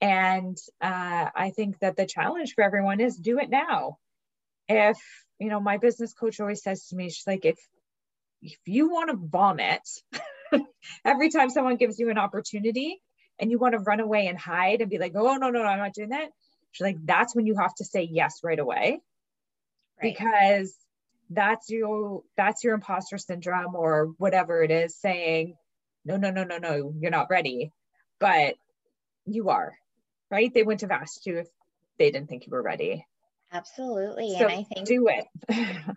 And 0.00 0.56
uh, 0.80 1.26
I 1.34 1.50
think 1.50 1.78
that 1.80 1.96
the 1.96 2.06
challenge 2.06 2.54
for 2.54 2.64
everyone 2.64 3.00
is 3.00 3.16
do 3.16 3.38
it 3.38 3.50
now. 3.50 3.98
If, 4.68 4.96
you 5.38 5.48
know, 5.48 5.60
my 5.60 5.76
business 5.76 6.14
coach 6.14 6.40
always 6.40 6.62
says 6.62 6.86
to 6.88 6.96
me, 6.96 7.10
she's 7.10 7.26
like, 7.26 7.44
if, 7.44 7.58
if 8.40 8.58
you 8.64 8.88
want 8.90 9.10
to 9.10 9.16
vomit, 9.16 9.82
every 11.04 11.30
time 11.30 11.50
someone 11.50 11.76
gives 11.76 11.98
you 11.98 12.10
an 12.10 12.18
opportunity 12.18 13.00
and 13.38 13.50
you 13.50 13.58
want 13.58 13.72
to 13.72 13.78
run 13.78 14.00
away 14.00 14.26
and 14.26 14.38
hide 14.38 14.80
and 14.80 14.90
be 14.90 14.98
like, 14.98 15.12
oh, 15.14 15.36
no, 15.36 15.50
no, 15.50 15.62
no, 15.62 15.68
I'm 15.68 15.78
not 15.78 15.94
doing 15.94 16.10
that. 16.10 16.28
She's 16.72 16.84
like, 16.84 16.98
that's 17.04 17.34
when 17.34 17.46
you 17.46 17.56
have 17.56 17.74
to 17.76 17.84
say 17.84 18.08
yes 18.10 18.40
right 18.42 18.58
away. 18.58 19.00
Right. 20.02 20.14
Because 20.14 20.74
that's 21.30 21.68
your 21.68 22.22
that's 22.36 22.64
your 22.64 22.74
imposter 22.74 23.18
syndrome 23.18 23.74
or 23.74 24.12
whatever 24.18 24.62
it 24.62 24.70
is 24.70 24.96
saying, 24.96 25.54
no, 26.04 26.16
no, 26.16 26.30
no, 26.30 26.44
no, 26.44 26.58
no, 26.58 26.94
you're 26.98 27.10
not 27.10 27.30
ready. 27.30 27.72
But 28.18 28.54
you 29.26 29.50
are, 29.50 29.74
right? 30.30 30.52
They 30.52 30.62
wouldn't 30.62 30.80
have 30.82 30.90
asked 30.90 31.26
you 31.26 31.38
if 31.38 31.48
they 31.98 32.10
didn't 32.10 32.28
think 32.28 32.46
you 32.46 32.52
were 32.52 32.62
ready. 32.62 33.04
Absolutely. 33.52 34.36
So 34.38 34.46
and 34.46 34.52
I 34.52 34.62
think 34.64 34.86
do 34.86 35.08
it. 35.08 35.26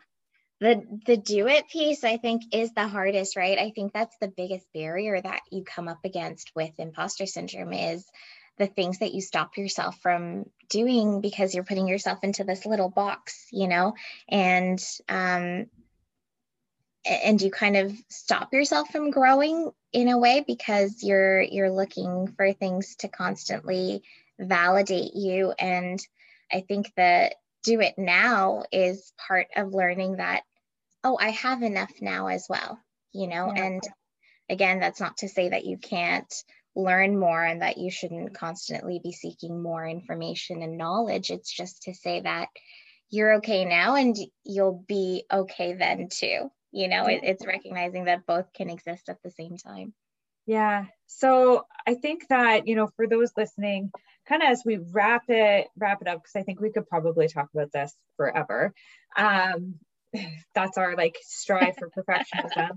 the 0.62 0.84
the 1.08 1.18
do 1.18 1.48
it 1.48 1.68
piece 1.68 2.04
i 2.04 2.18
think 2.18 2.44
is 2.54 2.72
the 2.74 2.88
hardest 2.88 3.36
right? 3.36 3.58
I 3.58 3.72
think 3.72 3.92
that's 3.92 4.16
the 4.22 4.30
biggest 4.30 4.66
barrier 4.74 5.20
that 5.20 5.42
you 5.52 5.64
come 5.64 5.90
up 5.90 6.06
against 6.06 6.52
with 6.56 6.72
imposter 6.78 7.26
syndrome 7.26 7.74
is 7.74 8.06
the 8.58 8.68
things 8.68 9.00
that 9.00 9.14
you 9.14 9.22
stop 9.22 9.58
yourself 9.58 10.00
from 10.02 10.46
doing 10.70 11.20
because 11.20 11.56
you're 11.56 11.64
putting 11.64 11.88
yourself 11.88 12.20
into 12.24 12.44
this 12.44 12.66
little 12.66 12.90
box 12.90 13.48
you 13.52 13.68
know? 13.68 13.96
And 14.30 14.80
um 15.10 15.66
and 17.04 17.42
you 17.42 17.50
kind 17.50 17.76
of 17.76 17.92
stop 18.10 18.54
yourself 18.54 18.90
from 18.92 19.10
growing 19.10 19.72
in 19.92 20.08
a 20.10 20.20
way 20.20 20.44
because 20.46 21.02
you're 21.02 21.42
you're 21.42 21.72
looking 21.72 22.28
for 22.38 22.54
things 22.54 22.96
to 22.98 23.08
constantly 23.08 24.04
validate 24.40 25.16
you. 25.16 25.54
And 25.58 26.00
i 26.54 26.62
think 26.62 26.92
that 26.98 27.36
do 27.64 27.80
it 27.80 27.96
now 27.98 28.64
is 28.72 29.14
part 29.28 29.48
of 29.56 29.74
learning 29.74 30.18
that 30.18 30.44
oh, 31.04 31.18
I 31.20 31.32
have 31.32 31.64
enough 31.64 31.92
now 32.02 32.28
as 32.28 32.46
well, 32.50 32.80
you 33.12 33.28
know? 33.28 33.52
Yeah. 33.56 33.66
And 33.66 33.82
again, 34.50 34.80
that's 34.80 35.00
not 35.00 35.18
to 35.18 35.30
say 35.30 35.50
that 35.50 35.66
you 35.66 35.78
can't 35.78 36.34
learn 36.76 37.20
more 37.20 37.44
and 37.44 37.62
that 37.62 37.78
you 37.78 37.92
shouldn't 37.92 38.34
constantly 38.34 39.00
be 39.04 39.12
seeking 39.12 39.62
more 39.62 39.86
information 39.86 40.62
and 40.62 40.78
knowledge. 40.78 41.30
It's 41.30 41.52
just 41.52 41.84
to 41.84 41.94
say 41.94 42.22
that 42.22 42.48
you're 43.10 43.36
okay 43.36 43.66
now 43.66 43.96
and 43.96 44.16
you'll 44.46 44.84
be 44.88 45.26
okay 45.32 45.74
then 45.74 46.08
too. 46.10 46.50
You 46.72 46.88
know, 46.88 47.06
it, 47.08 47.22
it's 47.24 47.46
recognizing 47.46 48.06
that 48.06 48.26
both 48.26 48.54
can 48.54 48.70
exist 48.70 49.10
at 49.10 49.22
the 49.24 49.32
same 49.32 49.58
time. 49.58 49.94
Yeah. 50.46 50.86
So 51.08 51.66
I 51.86 51.96
think 51.96 52.28
that, 52.30 52.68
you 52.68 52.76
know, 52.76 52.88
for 52.96 53.08
those 53.08 53.32
listening, 53.36 53.92
kind 54.28 54.42
of 54.42 54.50
as 54.50 54.64
we 54.66 54.78
wrap 54.78 55.24
it, 55.28 55.68
wrap 55.76 56.02
it 56.02 56.08
up, 56.08 56.22
because 56.22 56.36
I 56.36 56.44
think 56.44 56.62
we 56.62 56.72
could 56.72 56.88
probably 56.88 57.28
talk 57.28 57.50
about 57.54 57.72
this 57.74 57.94
forever. 58.16 58.74
Um, 59.18 59.76
that's 60.56 60.78
our 60.78 60.96
like 60.96 61.18
strive 61.22 61.76
for 61.78 61.90
perfectionism. 61.90 62.72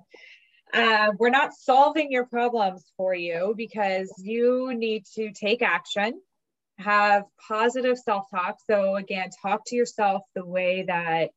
uh, 0.74 1.12
we're 1.18 1.30
not 1.30 1.52
solving 1.54 2.10
your 2.10 2.26
problems 2.26 2.84
for 2.96 3.14
you 3.14 3.54
because 3.56 4.12
you 4.18 4.72
need 4.74 5.04
to 5.14 5.32
take 5.32 5.62
action, 5.62 6.20
have 6.78 7.24
positive 7.48 7.98
self 7.98 8.24
talk. 8.30 8.56
So, 8.68 8.96
again, 8.96 9.30
talk 9.42 9.62
to 9.66 9.76
yourself 9.76 10.22
the 10.34 10.46
way 10.46 10.84
that 10.86 11.30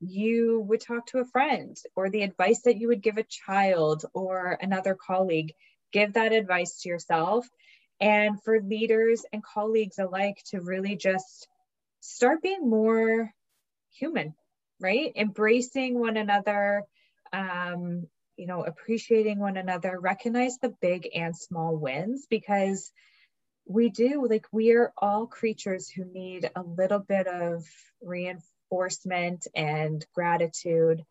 you 0.00 0.64
would 0.66 0.80
talk 0.80 1.06
to 1.06 1.18
a 1.18 1.26
friend 1.26 1.76
or 1.94 2.08
the 2.08 2.22
advice 2.22 2.62
that 2.62 2.78
you 2.78 2.88
would 2.88 3.02
give 3.02 3.18
a 3.18 3.26
child 3.46 4.04
or 4.14 4.58
another 4.60 4.96
colleague. 5.06 5.52
Give 5.92 6.12
that 6.14 6.32
advice 6.32 6.80
to 6.82 6.88
yourself. 6.88 7.46
And 8.00 8.42
for 8.42 8.62
leaders 8.62 9.24
and 9.30 9.42
colleagues 9.42 9.98
alike 9.98 10.38
to 10.46 10.60
really 10.62 10.96
just 10.96 11.46
start 12.00 12.40
being 12.40 12.68
more 12.68 13.30
human, 13.92 14.34
right? 14.80 15.12
Embracing 15.14 15.98
one 15.98 16.16
another, 16.16 16.84
um, 17.32 18.06
you 18.36 18.46
know, 18.46 18.64
appreciating 18.64 19.38
one 19.38 19.56
another, 19.56 19.98
recognize 20.00 20.58
the 20.58 20.74
big 20.80 21.08
and 21.14 21.36
small 21.36 21.76
wins 21.76 22.26
because 22.28 22.90
we 23.66 23.90
do, 23.90 24.26
like, 24.28 24.46
we 24.52 24.72
are 24.72 24.92
all 24.96 25.26
creatures 25.26 25.88
who 25.88 26.04
need 26.04 26.50
a 26.56 26.62
little 26.62 26.98
bit 26.98 27.26
of 27.26 27.64
reinforcement 28.02 29.46
and 29.54 30.04
gratitude. 30.14 31.04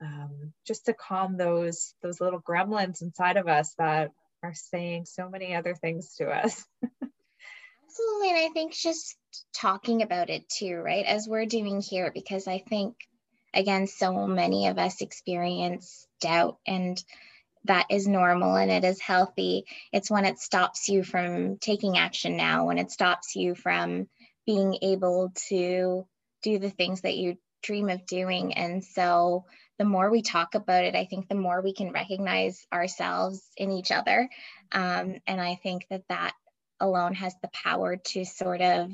Um, 0.00 0.52
just 0.66 0.86
to 0.86 0.92
calm 0.92 1.36
those 1.36 1.94
those 2.02 2.20
little 2.20 2.42
gremlins 2.42 3.00
inside 3.00 3.36
of 3.38 3.48
us 3.48 3.74
that 3.78 4.10
are 4.42 4.52
saying 4.52 5.06
so 5.06 5.30
many 5.30 5.54
other 5.54 5.74
things 5.74 6.16
to 6.16 6.26
us. 6.28 6.64
Absolutely. 7.94 8.30
And 8.30 8.38
I 8.38 8.48
think 8.52 8.72
just 8.72 9.16
talking 9.54 10.02
about 10.02 10.28
it 10.28 10.48
too, 10.48 10.76
right? 10.76 11.06
As 11.06 11.28
we're 11.28 11.46
doing 11.46 11.80
here, 11.80 12.10
because 12.12 12.48
I 12.48 12.58
think, 12.58 12.96
again, 13.54 13.86
so 13.86 14.26
many 14.26 14.68
of 14.68 14.78
us 14.78 15.00
experience 15.00 16.06
doubt 16.20 16.58
and 16.66 17.02
that 17.64 17.86
is 17.90 18.06
normal 18.06 18.56
and 18.56 18.70
it 18.70 18.84
is 18.84 19.00
healthy. 19.00 19.64
It's 19.92 20.10
when 20.10 20.24
it 20.24 20.38
stops 20.38 20.88
you 20.88 21.02
from 21.02 21.58
taking 21.58 21.96
action 21.96 22.36
now, 22.36 22.66
when 22.66 22.78
it 22.78 22.90
stops 22.90 23.36
you 23.36 23.54
from 23.54 24.08
being 24.46 24.78
able 24.82 25.32
to 25.48 26.06
do 26.42 26.58
the 26.58 26.70
things 26.70 27.00
that 27.00 27.16
you 27.16 27.38
dream 27.62 27.88
of 27.88 28.04
doing. 28.06 28.54
And 28.54 28.84
so 28.84 29.46
the 29.78 29.84
more 29.84 30.10
we 30.10 30.22
talk 30.22 30.54
about 30.54 30.84
it, 30.84 30.94
I 30.94 31.06
think 31.06 31.28
the 31.28 31.34
more 31.34 31.62
we 31.62 31.72
can 31.72 31.90
recognize 31.90 32.66
ourselves 32.72 33.42
in 33.56 33.72
each 33.72 33.90
other. 33.90 34.28
Um, 34.70 35.16
and 35.26 35.40
I 35.40 35.54
think 35.56 35.86
that 35.90 36.04
that 36.08 36.34
alone 36.80 37.14
has 37.14 37.34
the 37.40 37.48
power 37.48 37.96
to 37.96 38.24
sort 38.24 38.60
of 38.60 38.90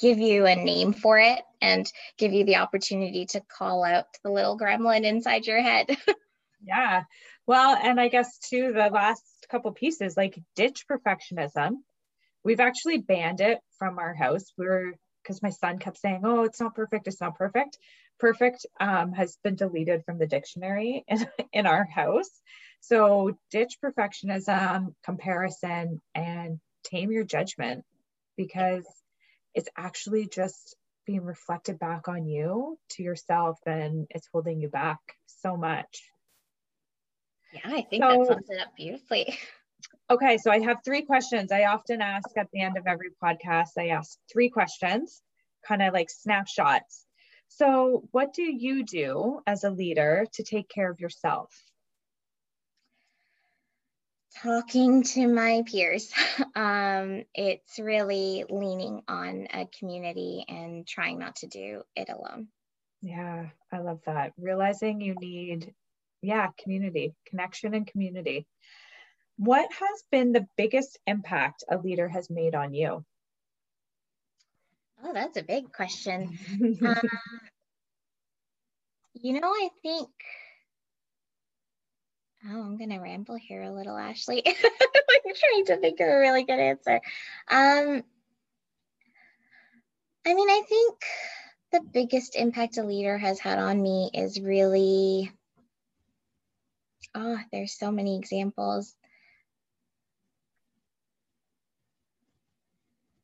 give 0.00 0.18
you 0.18 0.46
a 0.46 0.56
name 0.56 0.92
for 0.92 1.18
it 1.18 1.40
and 1.60 1.90
give 2.18 2.32
you 2.32 2.44
the 2.44 2.56
opportunity 2.56 3.26
to 3.26 3.40
call 3.40 3.84
out 3.84 4.06
the 4.22 4.30
little 4.30 4.58
gremlin 4.58 5.04
inside 5.04 5.46
your 5.46 5.62
head. 5.62 5.86
yeah. 6.64 7.04
Well, 7.46 7.76
and 7.82 8.00
I 8.00 8.08
guess 8.08 8.38
too, 8.38 8.72
the 8.72 8.90
last 8.90 9.24
couple 9.50 9.72
pieces 9.72 10.16
like 10.16 10.38
ditch 10.56 10.84
perfectionism. 10.90 11.76
We've 12.42 12.60
actually 12.60 12.98
banned 12.98 13.40
it 13.40 13.58
from 13.78 13.98
our 13.98 14.14
house. 14.14 14.52
We're 14.56 14.94
because 15.22 15.42
my 15.42 15.50
son 15.50 15.78
kept 15.78 15.98
saying, 15.98 16.22
Oh, 16.24 16.44
it's 16.44 16.60
not 16.60 16.74
perfect, 16.74 17.06
it's 17.06 17.20
not 17.20 17.36
perfect. 17.36 17.78
Perfect 18.18 18.66
um, 18.80 19.12
has 19.12 19.36
been 19.42 19.54
deleted 19.54 20.04
from 20.04 20.18
the 20.18 20.26
dictionary 20.26 21.04
in, 21.08 21.26
in 21.52 21.66
our 21.66 21.84
house. 21.84 22.30
So 22.80 23.36
ditch 23.50 23.76
perfectionism, 23.84 24.94
comparison, 25.04 26.00
and 26.14 26.58
tame 26.84 27.12
your 27.12 27.24
judgment 27.24 27.84
because 28.36 28.86
it's 29.54 29.68
actually 29.76 30.28
just 30.28 30.76
being 31.06 31.22
reflected 31.22 31.78
back 31.78 32.08
on 32.08 32.26
you 32.26 32.78
to 32.90 33.02
yourself 33.02 33.58
and 33.66 34.06
it's 34.10 34.28
holding 34.32 34.60
you 34.60 34.68
back 34.68 34.98
so 35.26 35.56
much. 35.56 36.02
Yeah, 37.52 37.60
I 37.64 37.82
think 37.82 38.04
so, 38.04 38.10
that 38.10 38.26
sums 38.26 38.50
it 38.50 38.60
up 38.60 38.76
beautifully. 38.76 39.38
Okay, 40.10 40.38
so 40.38 40.50
I 40.50 40.60
have 40.60 40.78
three 40.84 41.02
questions. 41.02 41.52
I 41.52 41.64
often 41.64 42.02
ask 42.02 42.28
at 42.36 42.48
the 42.52 42.60
end 42.60 42.76
of 42.76 42.86
every 42.86 43.10
podcast, 43.22 43.70
I 43.78 43.88
ask 43.88 44.18
three 44.30 44.50
questions, 44.50 45.22
kind 45.66 45.82
of 45.82 45.94
like 45.94 46.10
snapshots. 46.10 47.06
So, 47.48 48.04
what 48.10 48.34
do 48.34 48.42
you 48.42 48.84
do 48.84 49.40
as 49.46 49.64
a 49.64 49.70
leader 49.70 50.26
to 50.34 50.42
take 50.42 50.68
care 50.68 50.90
of 50.90 51.00
yourself? 51.00 51.50
Talking 54.42 55.02
to 55.02 55.26
my 55.26 55.62
peers. 55.66 56.12
Um, 56.56 57.24
it's 57.34 57.78
really 57.78 58.44
leaning 58.50 59.02
on 59.08 59.46
a 59.52 59.66
community 59.78 60.44
and 60.48 60.86
trying 60.86 61.18
not 61.18 61.36
to 61.36 61.46
do 61.46 61.82
it 61.96 62.08
alone. 62.08 62.48
Yeah, 63.02 63.46
I 63.72 63.78
love 63.78 64.00
that. 64.06 64.32
Realizing 64.38 65.00
you 65.00 65.14
need, 65.14 65.72
yeah, 66.22 66.48
community, 66.62 67.14
connection, 67.26 67.74
and 67.74 67.86
community. 67.86 68.46
What 69.36 69.70
has 69.72 70.04
been 70.10 70.32
the 70.32 70.46
biggest 70.56 70.98
impact 71.06 71.64
a 71.70 71.78
leader 71.78 72.08
has 72.08 72.28
made 72.28 72.54
on 72.54 72.74
you? 72.74 73.04
Oh, 75.02 75.12
that's 75.14 75.38
a 75.38 75.42
big 75.42 75.72
question. 75.72 76.38
um, 76.84 77.00
you 79.14 79.40
know, 79.40 79.48
I 79.48 79.68
think 79.82 80.10
Oh, 82.46 82.62
I'm 82.62 82.78
gonna 82.78 83.00
ramble 83.00 83.36
here 83.36 83.62
a 83.62 83.70
little, 83.70 83.96
Ashley. 83.96 84.42
I'm 84.46 85.34
trying 85.34 85.66
to 85.66 85.76
think 85.76 86.00
of 86.00 86.08
a 86.08 86.18
really 86.18 86.44
good 86.44 86.58
answer. 86.58 87.00
Um, 87.48 88.02
I 90.26 90.34
mean, 90.34 90.48
I 90.48 90.62
think 90.66 91.02
the 91.72 91.80
biggest 91.92 92.36
impact 92.36 92.78
a 92.78 92.82
leader 92.82 93.18
has 93.18 93.38
had 93.38 93.58
on 93.58 93.82
me 93.82 94.10
is 94.14 94.40
really, 94.40 95.30
oh, 97.14 97.38
there's 97.52 97.76
so 97.76 97.90
many 97.90 98.18
examples. 98.18 98.94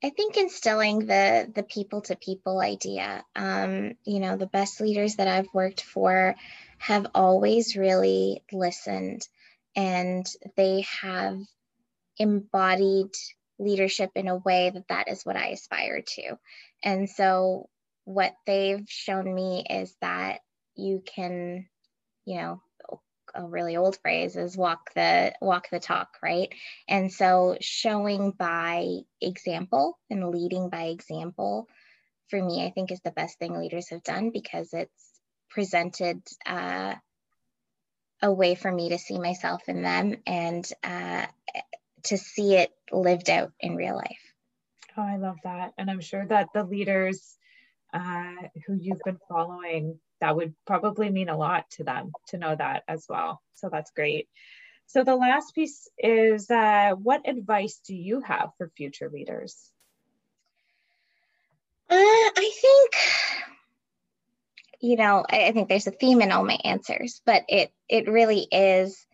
I 0.04 0.10
think 0.10 0.36
instilling 0.36 1.00
the 1.06 1.50
the 1.54 1.62
people 1.62 2.02
to 2.02 2.16
people 2.16 2.60
idea. 2.60 3.24
Um, 3.34 3.94
you 4.04 4.20
know, 4.20 4.36
the 4.36 4.46
best 4.46 4.80
leaders 4.80 5.16
that 5.16 5.26
I've 5.26 5.48
worked 5.54 5.80
for 5.80 6.36
have 6.78 7.06
always 7.14 7.76
really 7.76 8.42
listened 8.52 9.26
and 9.74 10.26
they 10.56 10.84
have 11.02 11.38
embodied 12.18 13.10
leadership 13.58 14.10
in 14.14 14.28
a 14.28 14.36
way 14.36 14.70
that 14.70 14.88
that 14.88 15.08
is 15.08 15.24
what 15.24 15.36
I 15.36 15.48
aspire 15.48 16.02
to. 16.02 16.38
And 16.82 17.08
so 17.08 17.68
what 18.04 18.34
they've 18.46 18.84
shown 18.88 19.34
me 19.34 19.64
is 19.68 19.94
that 20.00 20.40
you 20.76 21.02
can, 21.04 21.66
you 22.24 22.36
know, 22.36 22.62
a 23.34 23.44
really 23.44 23.76
old 23.76 23.98
phrase 24.00 24.36
is 24.36 24.56
walk 24.56 24.94
the 24.94 25.34
walk 25.42 25.68
the 25.70 25.78
talk, 25.80 26.08
right? 26.22 26.48
And 26.88 27.12
so 27.12 27.56
showing 27.60 28.30
by 28.30 29.00
example 29.20 29.98
and 30.08 30.30
leading 30.30 30.70
by 30.70 30.84
example 30.84 31.68
for 32.28 32.42
me 32.42 32.64
I 32.64 32.70
think 32.70 32.90
is 32.90 33.00
the 33.00 33.10
best 33.10 33.38
thing 33.38 33.58
leaders 33.58 33.90
have 33.90 34.02
done 34.02 34.30
because 34.30 34.72
it's 34.72 35.15
presented 35.50 36.22
uh, 36.44 36.94
a 38.22 38.32
way 38.32 38.54
for 38.54 38.72
me 38.72 38.90
to 38.90 38.98
see 38.98 39.18
myself 39.18 39.62
in 39.68 39.82
them 39.82 40.16
and 40.26 40.68
uh, 40.82 41.26
to 42.04 42.16
see 42.16 42.54
it 42.54 42.70
lived 42.90 43.30
out 43.30 43.52
in 43.60 43.76
real 43.76 43.96
life. 43.96 44.32
Oh, 44.96 45.02
I 45.02 45.16
love 45.16 45.36
that. 45.44 45.72
And 45.76 45.90
I'm 45.90 46.00
sure 46.00 46.24
that 46.26 46.48
the 46.54 46.64
leaders 46.64 47.36
uh, 47.92 48.34
who 48.66 48.74
you've 48.74 49.02
been 49.04 49.18
following, 49.28 49.98
that 50.20 50.34
would 50.34 50.54
probably 50.66 51.10
mean 51.10 51.28
a 51.28 51.36
lot 51.36 51.68
to 51.72 51.84
them 51.84 52.12
to 52.28 52.38
know 52.38 52.56
that 52.56 52.84
as 52.88 53.06
well. 53.08 53.42
So 53.54 53.68
that's 53.70 53.90
great. 53.90 54.28
So 54.86 55.02
the 55.04 55.16
last 55.16 55.54
piece 55.54 55.88
is 55.98 56.50
uh, 56.50 56.92
what 56.92 57.28
advice 57.28 57.80
do 57.86 57.94
you 57.94 58.20
have 58.20 58.50
for 58.56 58.70
future 58.76 59.10
leaders? 59.12 59.70
Uh, 61.90 61.94
I 61.94 62.50
think 62.60 63.35
you 64.80 64.96
know, 64.96 65.24
I, 65.28 65.46
I 65.46 65.52
think 65.52 65.68
there's 65.68 65.86
a 65.86 65.92
theme 65.92 66.20
in 66.20 66.32
all 66.32 66.44
my 66.44 66.58
answers, 66.64 67.20
but 67.24 67.44
it 67.48 67.72
it 67.88 68.08
really 68.08 68.46
is 68.50 69.06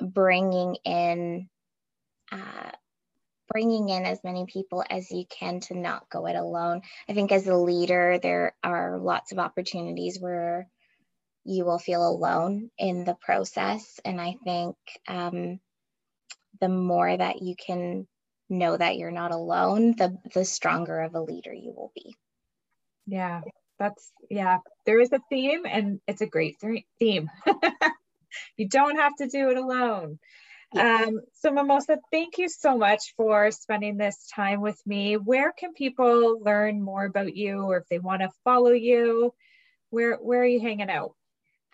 bringing 0.00 0.76
in 0.84 1.48
uh, 2.32 2.70
bringing 3.48 3.88
in 3.88 4.04
as 4.04 4.22
many 4.24 4.46
people 4.46 4.84
as 4.88 5.10
you 5.10 5.24
can 5.26 5.60
to 5.60 5.74
not 5.74 6.08
go 6.10 6.26
it 6.26 6.36
alone. 6.36 6.82
I 7.08 7.14
think 7.14 7.32
as 7.32 7.46
a 7.46 7.56
leader, 7.56 8.18
there 8.22 8.54
are 8.62 8.98
lots 8.98 9.32
of 9.32 9.38
opportunities 9.38 10.18
where 10.20 10.68
you 11.44 11.64
will 11.64 11.78
feel 11.78 12.06
alone 12.06 12.70
in 12.76 13.04
the 13.04 13.14
process. 13.14 14.00
And 14.04 14.20
I 14.20 14.36
think 14.44 14.76
um, 15.06 15.60
the 16.60 16.68
more 16.68 17.16
that 17.16 17.40
you 17.40 17.54
can 17.54 18.06
know 18.48 18.76
that 18.76 18.96
you're 18.96 19.12
not 19.12 19.32
alone, 19.32 19.94
the, 19.96 20.18
the 20.34 20.44
stronger 20.44 21.00
of 21.00 21.14
a 21.14 21.20
leader 21.20 21.52
you 21.52 21.72
will 21.72 21.92
be. 21.94 22.16
Yeah, 23.06 23.42
that's 23.78 24.12
yeah 24.30 24.58
there 24.84 25.00
is 25.00 25.12
a 25.12 25.20
theme 25.30 25.62
and 25.66 26.00
it's 26.06 26.20
a 26.20 26.26
great 26.26 26.56
theme. 26.98 27.30
You 28.56 28.68
don't 28.68 28.96
have 28.96 29.16
to 29.16 29.28
do 29.28 29.50
it 29.50 29.56
alone. 29.56 30.18
Um, 30.76 31.20
so 31.34 31.52
mimosa 31.52 31.98
thank 32.10 32.38
you 32.38 32.48
so 32.48 32.76
much 32.76 33.14
for 33.16 33.50
spending 33.50 33.96
this 33.96 34.28
time 34.34 34.60
with 34.60 34.80
me. 34.84 35.16
Where 35.16 35.52
can 35.52 35.72
people 35.72 36.40
learn 36.42 36.82
more 36.82 37.04
about 37.04 37.34
you 37.34 37.62
or 37.62 37.78
if 37.78 37.88
they 37.88 37.98
want 37.98 38.22
to 38.22 38.30
follow 38.44 38.72
you? 38.72 39.32
Where 39.90 40.16
where 40.16 40.42
are 40.42 40.46
you 40.46 40.60
hanging 40.60 40.90
out 40.90 41.14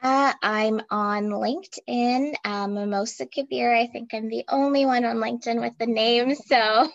Uh, 0.03 0.32
I'm 0.42 0.82
on 0.90 1.26
LinkedIn, 1.30 2.34
uh, 2.44 2.68
Mimosa 2.68 3.26
Kabir. 3.26 3.74
I 3.74 3.86
think 3.88 4.14
I'm 4.14 4.30
the 4.30 4.46
only 4.48 4.86
one 4.86 5.05
on 5.05 5.18
LinkedIn 5.18 5.61
with 5.61 5.78
the 5.78 5.86
name, 5.86 6.34
so 6.48 6.90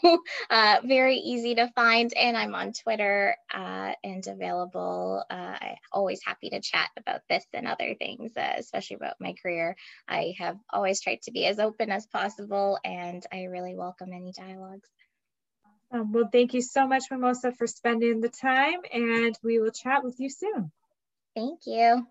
uh, 0.50 0.78
very 0.86 1.18
easy 1.18 1.56
to 1.56 1.70
find. 1.76 2.14
And 2.16 2.36
I'm 2.38 2.56
on 2.56 2.74
Twitter 2.74 3.38
uh, 3.54 3.94
and 4.04 4.28
available. 4.28 5.24
Uh, 5.30 5.34
I'm 5.62 5.76
always 5.94 6.22
happy 6.26 6.50
to 6.52 6.62
chat 6.62 6.90
about 6.98 7.22
this 7.30 7.46
and 7.54 7.68
other 7.68 7.96
things, 7.96 8.34
uh, 8.38 8.56
especially 8.58 8.98
about 8.98 9.16
my 9.22 9.36
career. 9.42 9.78
I 10.10 10.36
have 10.40 10.58
always 10.74 11.02
tried 11.02 11.22
to 11.24 11.32
be 11.32 11.46
as 11.46 11.60
open 11.60 11.92
as 11.92 12.08
possible, 12.08 12.80
and 12.86 13.26
I 13.34 13.44
really 13.46 13.76
welcome 13.76 14.14
any 14.14 14.34
dialogues. 14.34 14.90
Um, 15.92 16.14
well, 16.14 16.30
thank 16.32 16.54
you 16.56 16.62
so 16.62 16.88
much, 16.88 17.06
Mimosa, 17.12 17.54
for 17.54 17.68
spending 17.68 18.22
the 18.22 18.30
time, 18.30 18.80
and 18.92 19.38
we 19.44 19.60
will 19.60 19.72
chat 19.72 20.04
with 20.04 20.20
you 20.20 20.30
soon. 20.30 20.72
Thank 21.36 21.62
you. 21.68 22.08